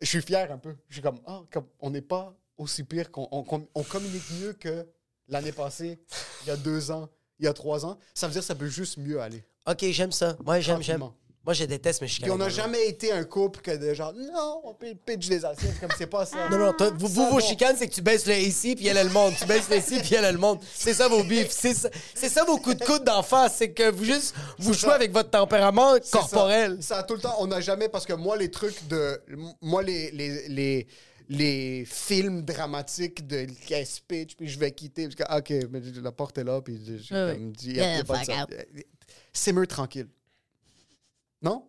[0.00, 0.76] Je suis fier un peu.
[0.88, 4.30] Je suis comme, ah, comme on n'est pas aussi pire qu'on on, qu'on- on communique
[4.40, 4.86] mieux que
[5.30, 5.98] l'année passée,
[6.44, 7.08] il y a deux ans,
[7.38, 7.98] il y a trois ans.
[8.14, 9.42] Ça veut dire que ça peut juste mieux aller.
[9.66, 10.36] OK, j'aime ça.
[10.44, 11.04] Moi, j'aime, j'aime.
[11.42, 12.32] Moi, je déteste mes Puis chicanes.
[12.32, 15.80] on n'a jamais été un couple que de genre, non, on peut pitch des assiettes,
[15.80, 16.50] comme c'est pas ça.
[16.50, 19.04] Non, non, vous, vous, vos chicanes, c'est que tu baisses le ici, puis elle a
[19.04, 19.32] le monde.
[19.38, 20.58] Tu baisses le ici, puis elle a le monde.
[20.74, 21.50] C'est ça vos bifs.
[21.50, 23.54] C'est ça, ça vos coups de coude d'en face.
[23.56, 24.94] C'est que vous juste, vous jouez ça.
[24.96, 26.76] avec votre tempérament corporel.
[26.82, 29.22] Ça, ça tout le temps, on n'a jamais, parce que moi, les trucs de.
[29.62, 30.10] Moi, les.
[30.10, 30.86] les, les
[31.32, 35.80] les films dramatiques de guest pitch, puis je vais quitter, parce que, ah, OK, mais
[36.02, 38.42] la porte est là, puis je, je Ouais, comme dis, Yeah, pas de fuck ça.
[38.42, 38.50] out.
[39.32, 40.08] Simmer tranquille.
[41.42, 41.64] Non?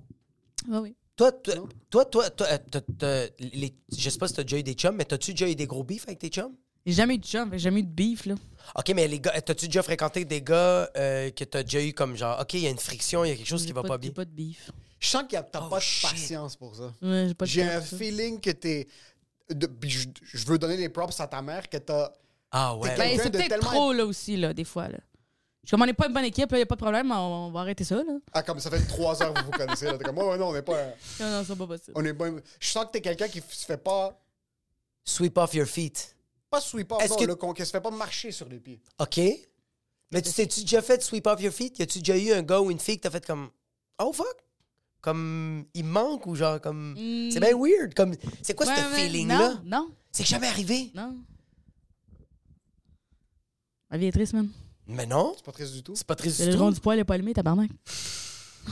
[0.68, 0.96] Oui, oui.
[1.16, 1.56] Toi, toi,
[1.90, 2.48] toi, toi, toi,
[3.04, 5.56] euh, les- je sais pas si t'as déjà eu des chums, mais t'as-tu déjà eu
[5.56, 6.56] des gros beefs avec tes chums?
[6.84, 8.34] J'ai jamais eu de chum, j'ai jamais eu de beef, là.
[8.76, 12.18] OK, mais les gars, t'as-tu déjà fréquenté des gars euh, que t'as déjà eu comme
[12.18, 14.00] genre, OK, il y a une friction, il y a quelque chose qui va pas
[14.00, 14.10] bien?
[14.10, 14.72] J'ai pas de beef.
[15.00, 16.10] Je sens que t'as Oh, pas de shit.
[16.10, 16.94] patience pour ça.
[17.02, 17.98] Ouais, j'ai pas de J'ai temps un ça.
[17.98, 18.88] feeling que t'es.
[19.54, 22.12] De- puis je, je veux donner les props à ta mère que t'as.
[22.52, 22.96] Ah ouais.
[22.98, 24.98] Ben, c'est de peut-être tellement- trop, là, aussi, là, des fois, là.
[25.64, 27.16] Je comme on n'est pas une bonne équipe, il n'y a pas de problème, on,
[27.48, 28.18] on va arrêter ça, là.
[28.34, 29.86] Ah, comme ça fait trois heures que vous vous connaissez.
[29.86, 29.98] là.
[29.98, 30.82] T'es comme, oh, non, on n'est pas.
[30.86, 31.92] un- Non, non, c'est pas possible.
[31.96, 32.26] On est pas
[32.60, 34.20] je sens que t'es quelqu'un qui se fait pas.
[35.06, 36.16] Sweep off your feet.
[36.50, 38.60] Pas sweep off, Est-ce non, que- le con- qui se fait pas marcher sur les
[38.60, 38.82] pieds.
[39.00, 39.20] OK.
[40.12, 41.80] Mais tu t'es-tu déjà fait sweep off your feet?
[41.80, 43.50] Y a-tu déjà eu un gars ou une fille que t'as fait comme,
[44.00, 44.36] oh fuck?
[45.02, 46.94] Comme, il manque ou genre comme.
[46.94, 47.32] Mm.
[47.32, 47.94] C'est bien weird.
[47.96, 49.38] Comme, c'est quoi Ouais, ce ouais, feeling-là?
[49.38, 50.92] Non, non, C'est jamais arrivé.
[50.94, 51.18] non.
[53.90, 54.48] Ma vie est triste, man.
[54.88, 55.96] Mais non, C'est pas triste du tout.
[55.96, 56.76] c'est pas triste du le rond tout.
[56.76, 57.70] du poil, il est pas allumé, tabarnak.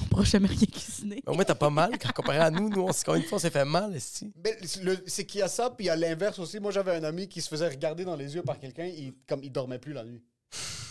[0.01, 1.23] On pourra jamais rien cuisiner.
[1.25, 1.97] Au moins, t'as pas mal.
[1.99, 4.31] Quand comparé à nous, nous, on, combien de fois on s'est fait mal, esti?
[4.35, 6.59] Ben, le- c'est qu'il y a ça, puis il y a l'inverse aussi.
[6.59, 9.43] Moi, j'avais un ami qui se faisait regarder dans les yeux par quelqu'un, il, comme
[9.43, 10.21] il dormait plus la nuit.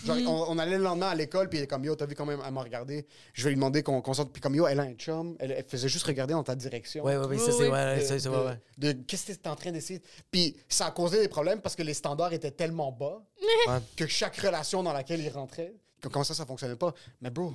[0.04, 0.28] Genre, Mm.
[0.28, 2.24] on, on allait le lendemain à l'école, puis il est comme Yo, t'as vu quand
[2.24, 3.04] même, elle m'a regardé?
[3.32, 5.50] Je vais lui demander qu'on qu'on sorte, puis comme Yo, elle a un chum, elle,
[5.50, 7.02] elle faisait juste regarder dans ta direction.
[7.04, 7.70] Ouais, ouais, ouais, ça, Ouais, c'est ouais.
[7.70, 8.60] ouais, De- ça, c'est ouais, ouais.
[8.78, 10.00] de qu'est-ce que t'es en train d'essayer?
[10.30, 13.20] Puis ça a causé des problèmes parce que les standards étaient tellement bas
[13.68, 13.78] Ouais.
[13.96, 15.74] que chaque relation dans laquelle il rentrait,
[16.12, 16.94] comment ça, ça fonctionnait pas?
[17.20, 17.52] Mais bro,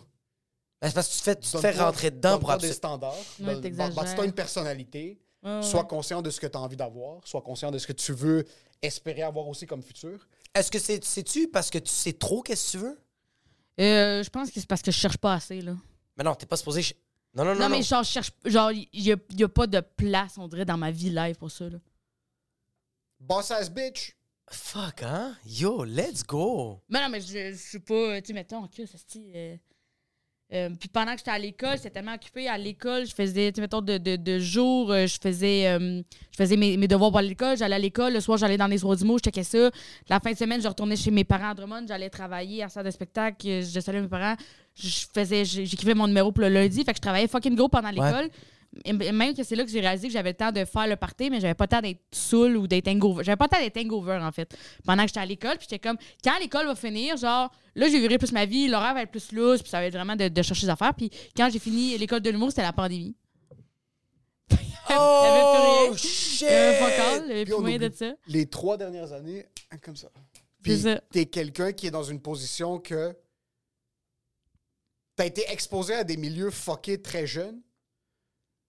[0.81, 3.15] Ben, c'est parce que tu te fais, tu te fais rentrer dedans pour des standards.
[3.39, 3.55] Ouais.
[3.71, 5.17] Bâtis-toi une personnalité.
[5.61, 7.25] Sois conscient de ce que tu as envie d'avoir.
[7.25, 8.45] Sois conscient de ce que tu veux
[8.81, 10.27] espérer avoir aussi comme futur.
[10.55, 12.99] Est-ce que c'est, sais-tu parce que tu sais trop qu'est-ce que tu veux?
[13.79, 15.75] Euh, je pense que c'est parce que je cherche pas assez, là.
[16.15, 16.83] Mais non, t'es pas supposé.
[16.83, 16.95] ch-
[17.33, 17.59] Non, non, non.
[17.61, 17.75] Non, non.
[17.77, 18.31] mais genre, je cherche.
[18.45, 21.35] Genre, il y a, y a pas de place, on dirait, dans ma vie live
[21.37, 21.79] pour ça, là.
[23.19, 24.15] Boss ass bitch.
[24.51, 25.35] Fuck, hein?
[25.45, 26.81] Yo, let's go.
[26.89, 28.21] Mais non, mais je, je suis pas.
[28.21, 29.55] Tu sais, mettons, que ça se euh,
[30.53, 33.61] euh, puis pendant que j'étais à l'école, j'étais tellement occupée à l'école, je faisais, tu
[33.61, 36.01] mettons, de, de, de jour, euh, je faisais, euh,
[36.31, 38.77] je faisais mes, mes devoirs pour l'école, j'allais à l'école, le soir, j'allais dans les
[38.77, 39.71] soirs du mot, je checkais ça.
[40.09, 42.69] La fin de semaine, je retournais chez mes parents à Drummond, j'allais travailler à la
[42.69, 44.35] salle de spectacle, je saluais mes parents,
[44.75, 47.89] je faisais, j'écrivais mon numéro pour le lundi, fait que je travaillais fucking gros pendant
[47.89, 48.29] l'école.
[48.85, 50.95] Et Même que c'est là que j'ai réalisé que j'avais le temps de faire le
[50.95, 53.23] party, mais j'avais pas le temps d'être saoul ou d'être hangover.
[53.23, 55.57] J'avais pas le temps d'être hangover, en fait, pendant que j'étais à l'école.
[55.57, 58.93] Puis j'étais comme, quand l'école va finir, genre, là, je vivrai plus ma vie, l'horaire
[58.95, 60.93] va être plus lousse, puis ça va être vraiment de, de chercher des affaires.
[60.95, 63.15] Puis quand j'ai fini l'école de l'humour, c'était la pandémie.
[64.95, 66.47] Oh, shit!
[66.47, 68.13] avait Puis on oublie- de ça.
[68.27, 70.09] Les trois dernières années, hein, comme ça.
[70.61, 73.15] Puis t'es quelqu'un qui est dans une position que
[75.15, 77.61] t'as été exposé à des milieux fuckés très jeunes.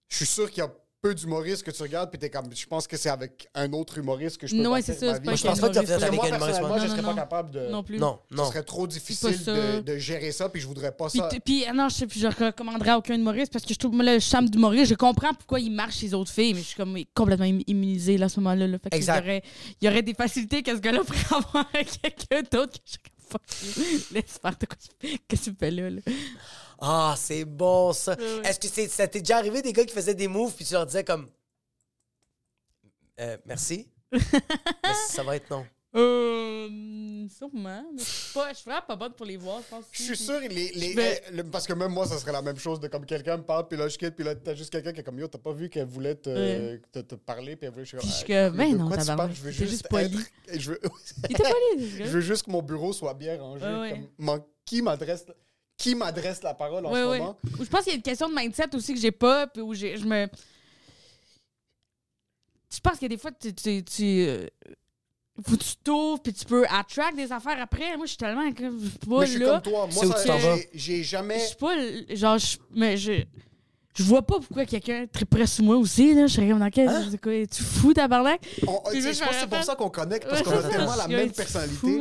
[0.08, 0.70] Je suis sûr qu'il y a
[1.02, 3.98] peu d'humoristes que tu regardes, puis t'es comme, je pense que c'est avec un autre
[3.98, 5.24] humoriste que je peux Non, c'est ça, ma c'est vie.
[5.26, 6.62] pas Moi, je pense pas que tu avec moi, un humoriste.
[6.62, 6.78] ouais.
[6.80, 7.68] je Non, serais non, pas capable de...
[7.68, 7.98] Non plus.
[7.98, 8.44] Non, Ce non.
[8.46, 11.28] serait trop difficile de, de gérer ça, puis je voudrais pas Puis, ça.
[11.44, 14.18] puis, ah non, je, je recommanderais à aucun humoriste parce que je trouve moi, le
[14.18, 16.96] chambre d'humoriste, je comprends pourquoi il marche chez les autres filles, mais je suis comme
[17.12, 18.66] complètement im- immunisée là, à ce moment-là.
[18.66, 18.78] Là.
[18.78, 19.18] Fait que Exact.
[19.18, 19.42] Il y, aurait,
[19.82, 22.90] il y aurait des facilités que ce gars-là pourrait avoir avec quelqu'un d'autre que je
[22.92, 23.42] suis comme fuck
[23.92, 24.00] you.
[24.14, 24.56] Laisse faire
[25.28, 25.90] Qu'est-ce que tu fais là?
[25.90, 26.00] là?
[26.86, 28.14] Ah, c'est bon, ça.
[28.44, 30.74] Est-ce que c'est, ça t'est déjà arrivé des gars qui faisaient des moves puis tu
[30.74, 31.28] leur disais comme.
[33.20, 33.88] Euh, merci?
[34.12, 34.20] Mais
[35.08, 35.64] ça va être non?
[35.96, 37.84] Euh, sûrement.
[37.94, 39.84] Mais je suis pas- je suis vraiment pas bonne pour les voir, je pense.
[39.92, 42.58] Je suis sûr, les, les, eh, le- parce que même moi, ça serait la même
[42.58, 44.92] chose de comme quelqu'un me parle, puis là, je quitte, puis là, t'as juste quelqu'un
[44.92, 47.72] qui est comme yo, t'as pas vu qu'elle voulait te, te, te parler, puis elle
[47.72, 47.84] voulait.
[47.84, 49.28] Je suis je comme, mais ben de non?
[49.32, 50.06] Je veux juste, juste poli.
[50.18, 50.80] être- et je veux,
[51.28, 51.44] Il était
[52.04, 53.64] je veux juste que mon bureau soit bien rangé.
[53.64, 53.90] Ouais, ouais.
[53.90, 55.26] comme, man- qui m'adresse
[55.76, 57.18] qui m'adresse la parole en Ouais, ce ouais.
[57.18, 57.38] moment?
[57.58, 59.60] Ou Je pense qu'il y a une question de mindset aussi que j'ai pas, puis
[59.62, 60.28] où j'ai- je me.
[62.72, 63.54] Je pense que des fois, tu.
[63.54, 64.46] tu, tu euh,
[65.46, 67.96] faut que tu t'ouvres, puis tu peux attract des affaires après.
[67.96, 68.48] Moi, je suis tellement.
[68.48, 68.54] Je
[68.88, 69.60] suis pas Mais je suis là.
[69.60, 69.88] comme toi.
[69.92, 70.04] Moi,
[70.74, 71.38] j'ai- jamais.
[71.40, 71.74] Je suis pas.
[72.14, 72.56] Genre, je.
[72.74, 73.24] Mais je.
[73.96, 76.26] Je vois pas pourquoi quelqu'un triperait sur moi aussi, là.
[76.26, 76.88] Je serais comme dans quel.
[76.88, 77.04] Hein?
[77.22, 78.40] quoi, Es-tu fou, tabarnak?
[78.66, 80.44] on- Puis tu je je pense me que c'est pour ça qu'on connecte, parce Ouais,
[80.44, 81.76] qu'on a tellement la même personnalité.
[81.76, 82.00] fou,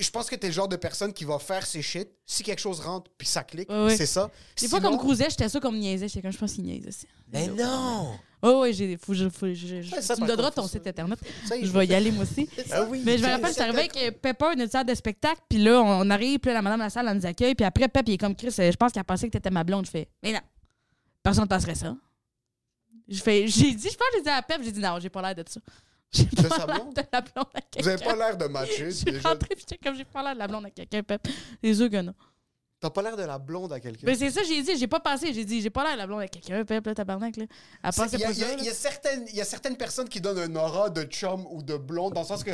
[0.00, 2.08] Je pense que t'es le genre de personne qui va faire ses shit.
[2.26, 3.96] Si quelque chose rentre, puis ça clique, Ouais, ouais.
[3.96, 4.30] c'est ça.
[4.60, 6.08] Des fois, comme Crouzet, j'étais ça comme niaisait.
[6.08, 7.06] J'étais comme, je pense qu'il niaise aussi.
[7.32, 8.10] Mais non!
[8.44, 8.96] Oh, ouais, j'ai.
[8.96, 11.18] Faut, je- faut, je- je- Ouais, ça, tu me donneras contre, ton site internet.
[11.46, 12.48] Ça, Je vais y aller, moi aussi.
[12.72, 13.00] Ah oui.
[13.06, 16.10] Mais je me rappelle, arrivé avec euh, Pepper, une salle de spectacle, puis là, on
[16.10, 18.14] arrive, puis là, la madame de la salle, elle nous accueille, puis après, Pep, il
[18.14, 19.86] est comme Chris, euh, je pense qu'elle pensait que t'étais ma blonde.
[19.86, 20.40] Je fais, mais non,
[21.22, 21.96] personne ne passerait ça.
[23.08, 23.48] J'ai dit,
[23.90, 25.60] je pense que j'ai dit à Pep, j'ai dit non, j'ai pas l'air de ça.
[26.14, 28.16] J'ai De pas l'air de la blonde à Vous avez pas quelqu'un.
[28.16, 28.84] l'air de matcher.
[28.84, 29.30] Je suis déjà.
[29.30, 31.26] rentrée, comme, j'ai pas l'air de la blonde à quelqu'un, Pep.
[31.62, 32.14] Les yeux que non.
[32.80, 34.06] T'as pas l'air de la blonde à quelqu'un.
[34.06, 36.06] Mais c'est ça, j'ai dit, j'ai pas pensé, j'ai dit, j'ai pas l'air de la
[36.06, 37.44] blonde à quelqu'un, Pep, là, tabarnak, là.
[37.82, 38.24] Il y,
[38.68, 42.12] a- certaines- y a certaines personnes qui donnent un aura de chum ou de blonde,
[42.12, 42.50] dans le sens que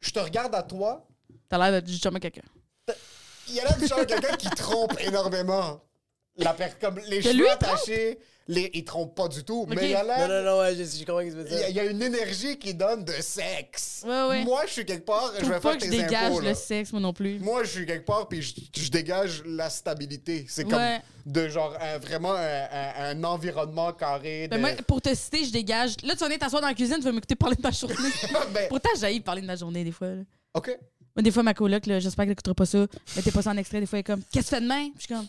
[0.00, 1.06] je te regarde à toi,
[1.50, 2.42] T'as l'air de du chum à quelqu'un.
[3.48, 5.82] il y a là du genre quelqu'un qui trompe énormément.
[6.36, 8.18] La per- comme les Que cheveux lui, attachés,
[8.48, 9.66] les, ils trompent pas du tout.
[9.68, 11.36] Mais il y a l'air- Non, non, non, ouais, je, je comprends ce que tu
[11.36, 11.68] veux dire.
[11.68, 14.02] il y a une énergie qui donne de sexe.
[14.04, 14.44] Ouais, ouais.
[14.44, 16.40] Moi, je suis quelque part, je Faut vais pas faire que je tes dégage impôts.
[16.40, 16.54] le là.
[16.54, 17.38] sexe, moi non plus.
[17.38, 20.44] Moi, je suis quelque part, puis je, je dégage la stabilité.
[20.48, 21.00] C'est comme Ouais.
[21.24, 24.48] de genre un- vraiment un, un- un environnement carré.
[24.48, 25.94] Ben moi, pour te citer, je dégage.
[26.02, 27.94] Là, tu vas venir t'asseoir dans la cuisine, tu vas m'écouter parler de ma journée.
[28.52, 30.08] Ben, Pourtant, j'ai parler de ma journée des fois.
[30.08, 30.22] là.
[30.54, 30.76] OK.
[31.16, 32.86] Des fois, ma coloc, là, j'espère qu'elle écoutera pas ça.
[33.14, 33.78] Mettez pas ça en extrait.
[33.78, 34.90] Des fois, elle est comme Qu'est-ce que tu fais demain?
[34.90, 35.28] Puis je suis comme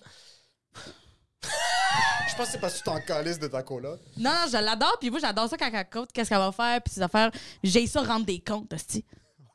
[2.30, 4.00] Je pense que c'est parce que tu t'en calisses de ta coloc.
[4.18, 4.98] Non, je l'adore.
[5.00, 6.82] Puis moi, j'adore ça quand elle compte qu'est-ce qu'elle va faire.
[6.82, 7.32] Puis ses affaires.
[7.64, 9.06] J'ai ça, rendre des comptes, hostie.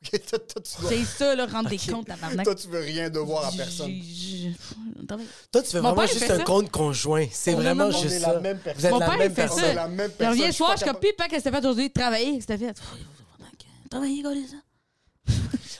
[0.03, 2.43] OK, toi, toi, tu dois- J'ai ça, là, rendre des comptes, tabarnak.
[2.45, 3.93] toi, tu veux rien devoir à personne.
[5.53, 6.45] Toi, tu Mon vraiment juste un ça.
[6.45, 7.27] compte conjoint.
[7.31, 8.33] C'est Non, non, vraiment non, juste ça.
[8.33, 8.81] la même personne.
[8.81, 9.59] Vous êtes Mon la père, même il fait personne.
[9.61, 9.75] On est ça.
[9.75, 10.31] la même Je personne.
[10.31, 11.91] reviens suis soir, je suis comme, capable- puis, pas que t'as fait aujourd'hui?
[11.93, 12.33] Travailler.
[12.37, 12.81] Qu'est-ce que t'as fait?
[13.91, 15.35] Travailler, quoi, ça?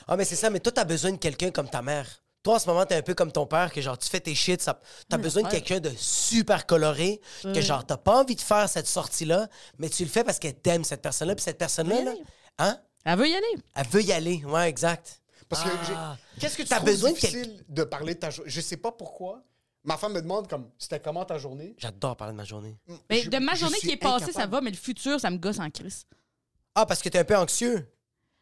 [0.07, 2.20] Ah, mais c'est ça, mais toi, t'as besoin de quelqu'un comme ta mère.
[2.43, 4.33] Toi, en ce moment, t'es un peu comme ton père, que genre, tu fais tes
[4.33, 4.79] shit, ça...
[5.07, 5.53] t'as Ouais, besoin de ouais.
[5.61, 7.61] quelqu'un de super coloré, que Ouais.
[7.61, 10.83] genre, t'as pas envie de faire cette sortie-là, mais tu le fais parce qu'elle t'aime,
[10.83, 12.25] cette personne-là, puis cette personne-là, Elle veut là, y aller.
[12.57, 12.79] hein?
[13.05, 13.63] Elle veut y aller.
[13.75, 15.21] Elle veut y aller, ouais, exact.
[15.49, 16.17] Parce que Ah.
[16.35, 18.49] j'ai- qu'est-ce que tu T'as trouves besoin de difficile de parler de ta journée?
[18.49, 19.43] Je sais pas pourquoi.
[19.83, 21.75] Ma femme me demande comme c'était comment ta journée?
[21.77, 22.77] J'adore parler de ma journée.
[23.09, 24.33] Mais Je- de ma journée qui est passée, incapable.
[24.33, 26.05] ça va, mais le futur, ça me gosse en crise.
[26.75, 27.87] Ah, parce que t'es un peu anxieux.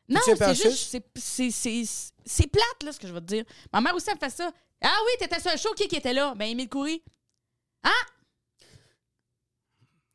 [0.09, 1.93] Non, Es-tu un peu c'est juste, c'est-
[2.29, 3.45] c'est- plate, là, ce que je veux te dire.
[3.73, 4.51] Ma mère aussi, elle fait ça.
[4.81, 6.33] Ah oui, t'étais sur un show, qui qui était là?
[6.35, 7.03] Ben, Émile Coury.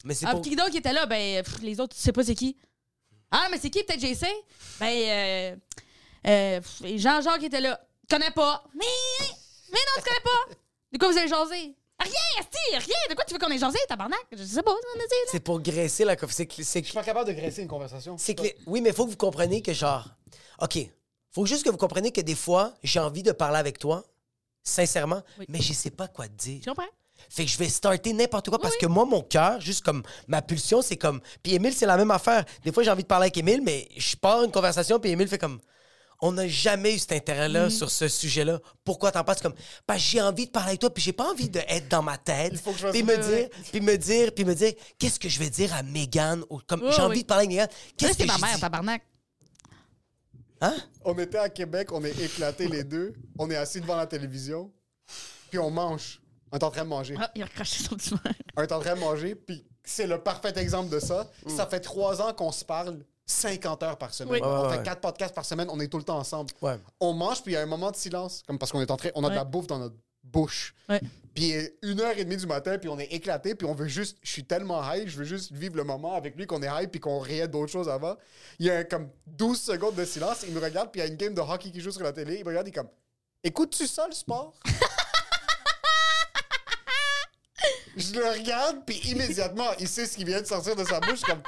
[0.05, 0.43] Mais c'est Ah, pour...
[0.43, 1.07] qui donc qui était là?
[1.07, 2.57] Ben, pff, les autres, tu sais pas c'est qui.
[3.31, 3.83] Ah, mais c'est qui?
[3.85, 4.27] Peut-être JC?
[4.79, 5.57] Ben, euh,
[6.27, 7.81] euh, pff, Jean-Jacques qui était là.
[8.11, 8.63] Connais pas?
[8.75, 8.85] Mais,
[9.73, 10.55] mais non, tu connais pas.
[10.93, 11.75] De quoi vous avez jasé?
[11.99, 12.97] Rien, Asti, rien.
[13.09, 14.27] De quoi tu veux qu'on ait jasé, tabarnak?
[14.33, 14.75] Je sais pas.
[15.31, 16.17] C'est pour graisser la...
[16.29, 18.19] C'est que- c'est Je suis pas capable de graisser une conversation.
[18.19, 20.07] C'est que Oui, mais il faut que vous compreniez que genre.
[20.61, 20.79] OK.
[21.35, 24.05] Faut juste que vous compreniez que des fois, j'ai envie de parler avec toi,
[24.63, 25.47] sincèrement, Oui.
[25.49, 26.61] mais je sais pas quoi te dire.
[26.63, 26.85] Tu comprends?
[27.31, 30.43] Fait que je vais starter n'importe quoi parce que moi, mon cœur, juste comme ma
[30.43, 31.21] pulsion, c'est comme.
[31.43, 32.45] Puis Émile, c'est la même affaire.
[32.65, 35.29] Des fois, j'ai envie de parler avec Émile, mais je pars une conversation, puis Émile
[35.29, 35.61] fait comme.
[36.21, 37.15] On n'a jamais eu cet Mm.
[37.17, 38.59] intérêt-là sur ce sujet-là.
[38.85, 39.55] Pourquoi t'en passes comme.
[39.87, 42.17] Parce que j'ai envie de parler avec toi, puis j'ai pas envie d'être dans ma
[42.19, 42.51] tête.
[42.53, 45.19] Il faut que je fasse puis me dire, puis me dire, puis me dire, qu'est-ce
[45.21, 47.69] que je vais dire à Megan ou comme j'ai envie de parler avec Megan.
[47.69, 49.03] Là, Qu'est-ce c'est que ma je mère, tabarnak.
[50.65, 50.75] Hein?
[51.05, 53.13] On était à Québec, on est éclatés les deux.
[53.39, 54.73] On est assis devant la télévision,
[55.51, 56.21] puis on mange.
[56.53, 57.15] On est en train de manger.
[57.19, 58.15] Ah, il a recraché son petit.
[58.57, 61.29] On est en train de manger, puis c'est le parfait exemple de ça.
[61.45, 61.51] Mm.
[61.51, 64.33] Ça fait trois ans qu'on se parle 50 heures par semaine.
[64.35, 64.41] Oui.
[64.43, 66.53] On Ouais, fait quatre podcasts par semaine, on est tout le temps ensemble.
[66.63, 66.79] Ouais.
[67.01, 68.97] On mange, puis il y a un moment de silence, comme parce qu'on est en
[68.97, 70.75] train, on a de la bouffe dans notre bouche.
[70.89, 71.01] Ouais.
[71.35, 73.89] Puis est une heure et demie du matin, puis on est éclaté, puis on veut
[73.89, 76.69] juste, je suis tellement high, je veux juste vivre le moment avec lui qu'on est
[76.69, 78.17] high, puis qu'on riait d'autres choses avant.
[78.61, 81.11] Il y a comme 12 secondes de silence, il me regarde, puis il y a
[81.11, 82.91] une game de hockey qui joue sur la télé, il me regarde, il est comme,
[83.43, 84.55] écoutes-tu ça le sport?
[87.97, 91.23] je le regarde, puis immédiatement, il sait ce qui vient de sortir de sa bouche,
[91.23, 91.43] comme.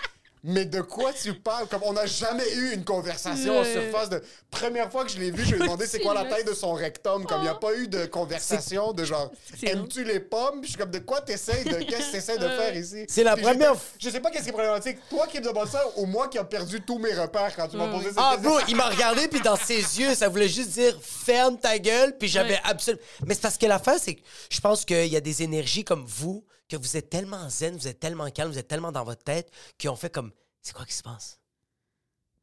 [0.45, 1.67] Mais de quoi tu parles?
[1.67, 4.23] Comme on n'a jamais eu une conversation en surface de.
[4.51, 6.55] Première fois que je l'ai vu, je lui ai demandé c'est quoi la taille de
[6.55, 7.25] son rectum.
[7.27, 9.31] Comme il n'y a pas eu de conversation de genre
[9.63, 10.61] Aimes-tu les pommes?
[10.61, 11.77] Puis je suis comme de quoi t'essayes de.
[11.77, 13.05] Qu'est-ce que t'essayes de faire ici?
[13.09, 14.99] C'est la Puis première Je sais pas qu'est-ce qui est problématique.
[15.11, 17.77] Toi qui me demandes ça ou moi qui a perdu tous mes repères quand tu
[17.77, 18.51] m'as posé cette Ah, question.
[18.51, 22.17] bro, il m'a regardé, puis dans ses yeux, ça voulait juste dire ferme ta gueule,
[22.17, 23.03] puis j'avais absolument.
[23.27, 26.05] Mais c'est parce que l'affaire, c'est que je pense qu'il y a des énergies comme
[26.07, 29.23] vous, que vous êtes tellement zen, vous êtes tellement calme, vous êtes tellement dans votre
[29.23, 31.39] tête, qui ont fait comme c'est quoi qui se passe?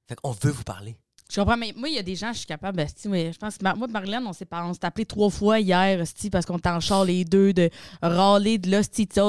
[0.07, 0.95] Fait qu'on veut vous parler.
[1.31, 2.87] Je comprends, mais moi, il y a des gens, je suis capable, mais
[3.33, 5.99] je pense que moi et Marilyn, on s'est par- on s'est appelé trois fois hier,
[6.01, 7.69] esti, parce qu'on était en char les deux, de
[8.01, 9.07] râler de l'hostie.
[9.07, 9.23] Fait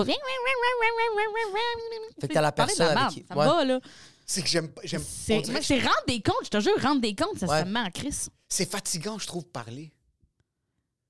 [2.29, 3.47] que t'as la personne avec qui- Ça Ouais.
[3.47, 3.81] va, là.
[4.27, 4.73] C'est que j'aime.
[4.85, 7.61] j'aime C'est dirait rendre des comptes, je te jure, rendre des comptes, ça Ouais.
[7.63, 8.31] se met en crise.
[8.49, 9.93] C'est fatigant, je trouve, parler.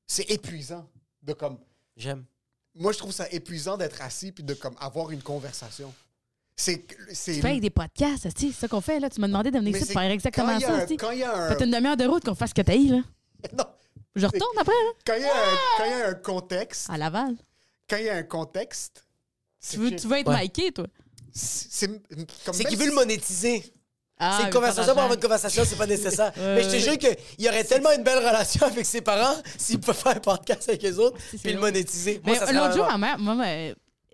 [0.06, 0.88] C'est épuisant
[1.22, 1.58] de comme.
[1.96, 2.24] J'aime.
[2.74, 5.92] Moi, je trouve ça épuisant d'être assis puis de comme avoir une conversation.
[6.56, 6.84] C'est.
[7.12, 9.10] c'est Tu fais avec des podcasts, c'est ça qu'on fait, là.
[9.10, 10.96] Tu m'as demandé de venir ici pour faire exactement quand il y a ça, un-.
[10.96, 11.48] Quand il y a un.
[11.48, 13.00] Faites une demi-heure de route qu'on fasse ce que t'as eu, là.
[13.58, 13.64] Non.
[14.16, 16.88] Je retourne après, là, Quand il y a un, quand il y a un contexte.
[16.88, 17.34] à Laval.
[17.90, 19.04] Quand il y a un contexte.
[19.68, 20.36] Tu veux, tu veux être Ouais.
[20.42, 20.86] Mikey, toi?
[21.32, 22.00] C'est c'est-
[22.52, 23.64] C'est qu'il veut le monétiser.
[24.18, 26.32] Ah, c'est une conversation pour avoir une conversation, c'est pas nécessaire.
[26.36, 29.34] Ouais, Mais je te jure qu'il y aurait tellement une belle relation avec ses parents
[29.58, 32.20] s'il peut faire un podcast avec les autres puis le monétiser.
[32.24, 33.44] Moi, Mais l'autre jour, ma mère, moi,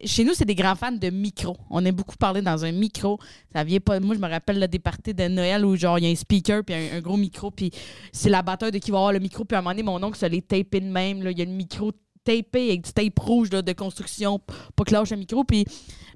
[0.02, 1.54] chez nous, c'est des grands fans de micro.
[1.68, 3.18] On aime beaucoup parler dans un micro.
[3.54, 4.00] Ça vient pas.
[4.00, 6.14] Moi, je me rappelle là, des parties de Noël où genre il y a un
[6.16, 7.70] speaker puis un, un gros micro puis
[8.12, 10.02] c'est la bataille de qui va avoir le micro puis à un moment donné, mon
[10.02, 11.22] oncle se les tapé de même.
[11.22, 11.30] là.
[11.30, 11.92] Il y a le micro
[12.36, 15.44] tapé avec du tape rouge là, de construction p- pas que lâche un micro.
[15.44, 15.64] Puis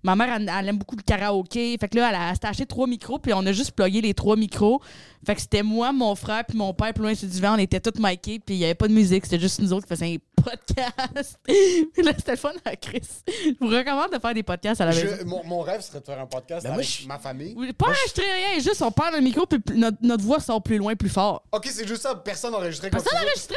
[0.03, 1.77] ma mère, elle, elle aime beaucoup le karaoké.
[1.81, 4.37] Fait que là, elle a, acheté trois micros, puis on a juste plugué les trois
[4.37, 4.81] micros.
[5.27, 7.55] Fait que c'était moi, mon frère, puis mon père, plus loin sur le divan.
[7.55, 9.25] On était tous micés, puis il n'y avait pas de musique.
[9.25, 11.39] C'était juste nous autres qui faisions un podcast.
[11.47, 13.01] Puis là, c'était le fun à Chris.
[13.27, 15.17] Je vous recommande de faire des podcasts à la maison.
[15.21, 17.55] Je- mon, mon rêve serait de faire un podcast Ben moi, avec je- ma famille.
[17.57, 20.62] Oui, Pas enregistrer rien, juste on parle dans le micro, puis notre, notre voix sort
[20.62, 21.43] plus loin, plus fort.
[21.53, 22.15] Ok, c'est juste ça.
[22.17, 23.57] Personne n'enregistrait Personne n'enregistrait.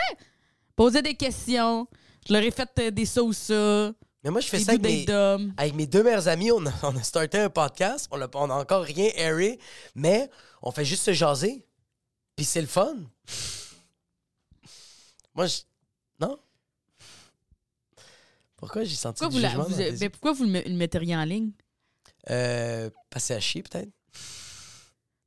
[0.78, 1.88] Poser des questions.
[2.28, 3.24] Je leur ai fait euh, des ça.
[4.24, 5.06] Mais moi, je fais ça avec mes,
[5.58, 6.52] avec mes deux meilleurs amis.
[6.52, 8.08] On a, on a starté un podcast.
[8.12, 9.60] On n'a on a encore rien airé,
[9.96, 10.30] mais
[10.62, 11.66] on fait juste se jaser.
[12.36, 12.96] Puis c'est le fun.
[15.34, 15.58] Moi, je.
[16.20, 16.40] Non?
[18.56, 21.52] Pourquoi j'ai senti Pourquoi du vous, la- mais pourquoi vous le, le metteriez en ligne?
[22.30, 23.90] Euh, à chier, peut-être?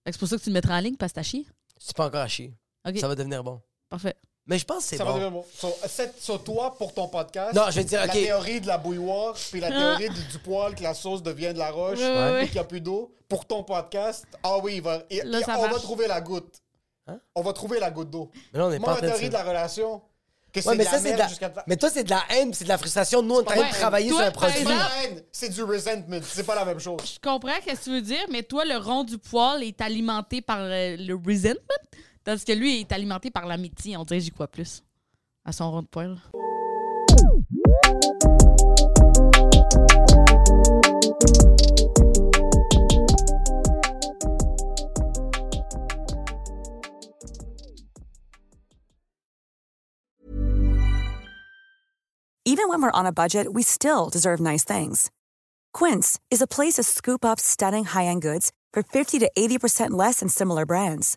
[0.06, 1.46] C'est pour ça que tu le mettrais en ligne parce que t'as chier?
[1.78, 2.52] C'est pas encore à chier.
[2.98, 3.60] Ça va devenir bon.
[3.88, 4.16] parfait.
[4.46, 5.16] Mais je pense que c'est Ça va bon.
[5.18, 5.44] devenir bon.
[5.56, 8.12] So, c'est- so, toi, pour ton podcast, Non, je vais dire, la OK.
[8.12, 11.58] théorie de la bouilloire, puis la théorie du, du poil, que la sauce devient de
[11.58, 12.38] la roche, Ouais, ouais, ouais.
[12.40, 13.14] puis qu'il n'y a plus d'eau.
[13.28, 15.82] Pour ton podcast, ah oui, il va, il- Là, il- ça on va marche.
[15.82, 16.56] trouver la goutte.
[17.06, 17.20] Hein?
[17.36, 18.30] On va trouver la goutte d'eau.
[18.52, 20.02] Mais là, on n'est Moi, pas en train de théorie de la relation,
[20.52, 21.28] que c'est Ouais, mais de ça, la c'est de merde la...
[21.28, 21.52] jusqu'à...
[21.68, 23.22] Mais toi, c'est de la haine, puis c'est de la frustration.
[23.22, 24.58] Nous, on est en train Ouais, de travailler toi, sur un par produit.
[24.58, 26.20] C'est pas exemple- la haine, c'est du resentment.
[26.24, 27.00] C'est pas la même chose.
[27.04, 30.40] Je comprends ce que tu veux dire, mais toi, le rond du poil est alimenté
[30.42, 31.60] par euh, le resentment,
[32.24, 33.96] tandis que lui est alimenté par l'amitié.
[33.96, 34.82] On dirait j'y crois plus
[35.44, 36.16] à son rond de poil.
[52.46, 55.10] Even when we're on a budget, we still deserve nice things.
[55.72, 60.18] Quince is a place to scoop up stunning high-end goods for 50 to 80% less
[60.20, 61.16] than similar brands.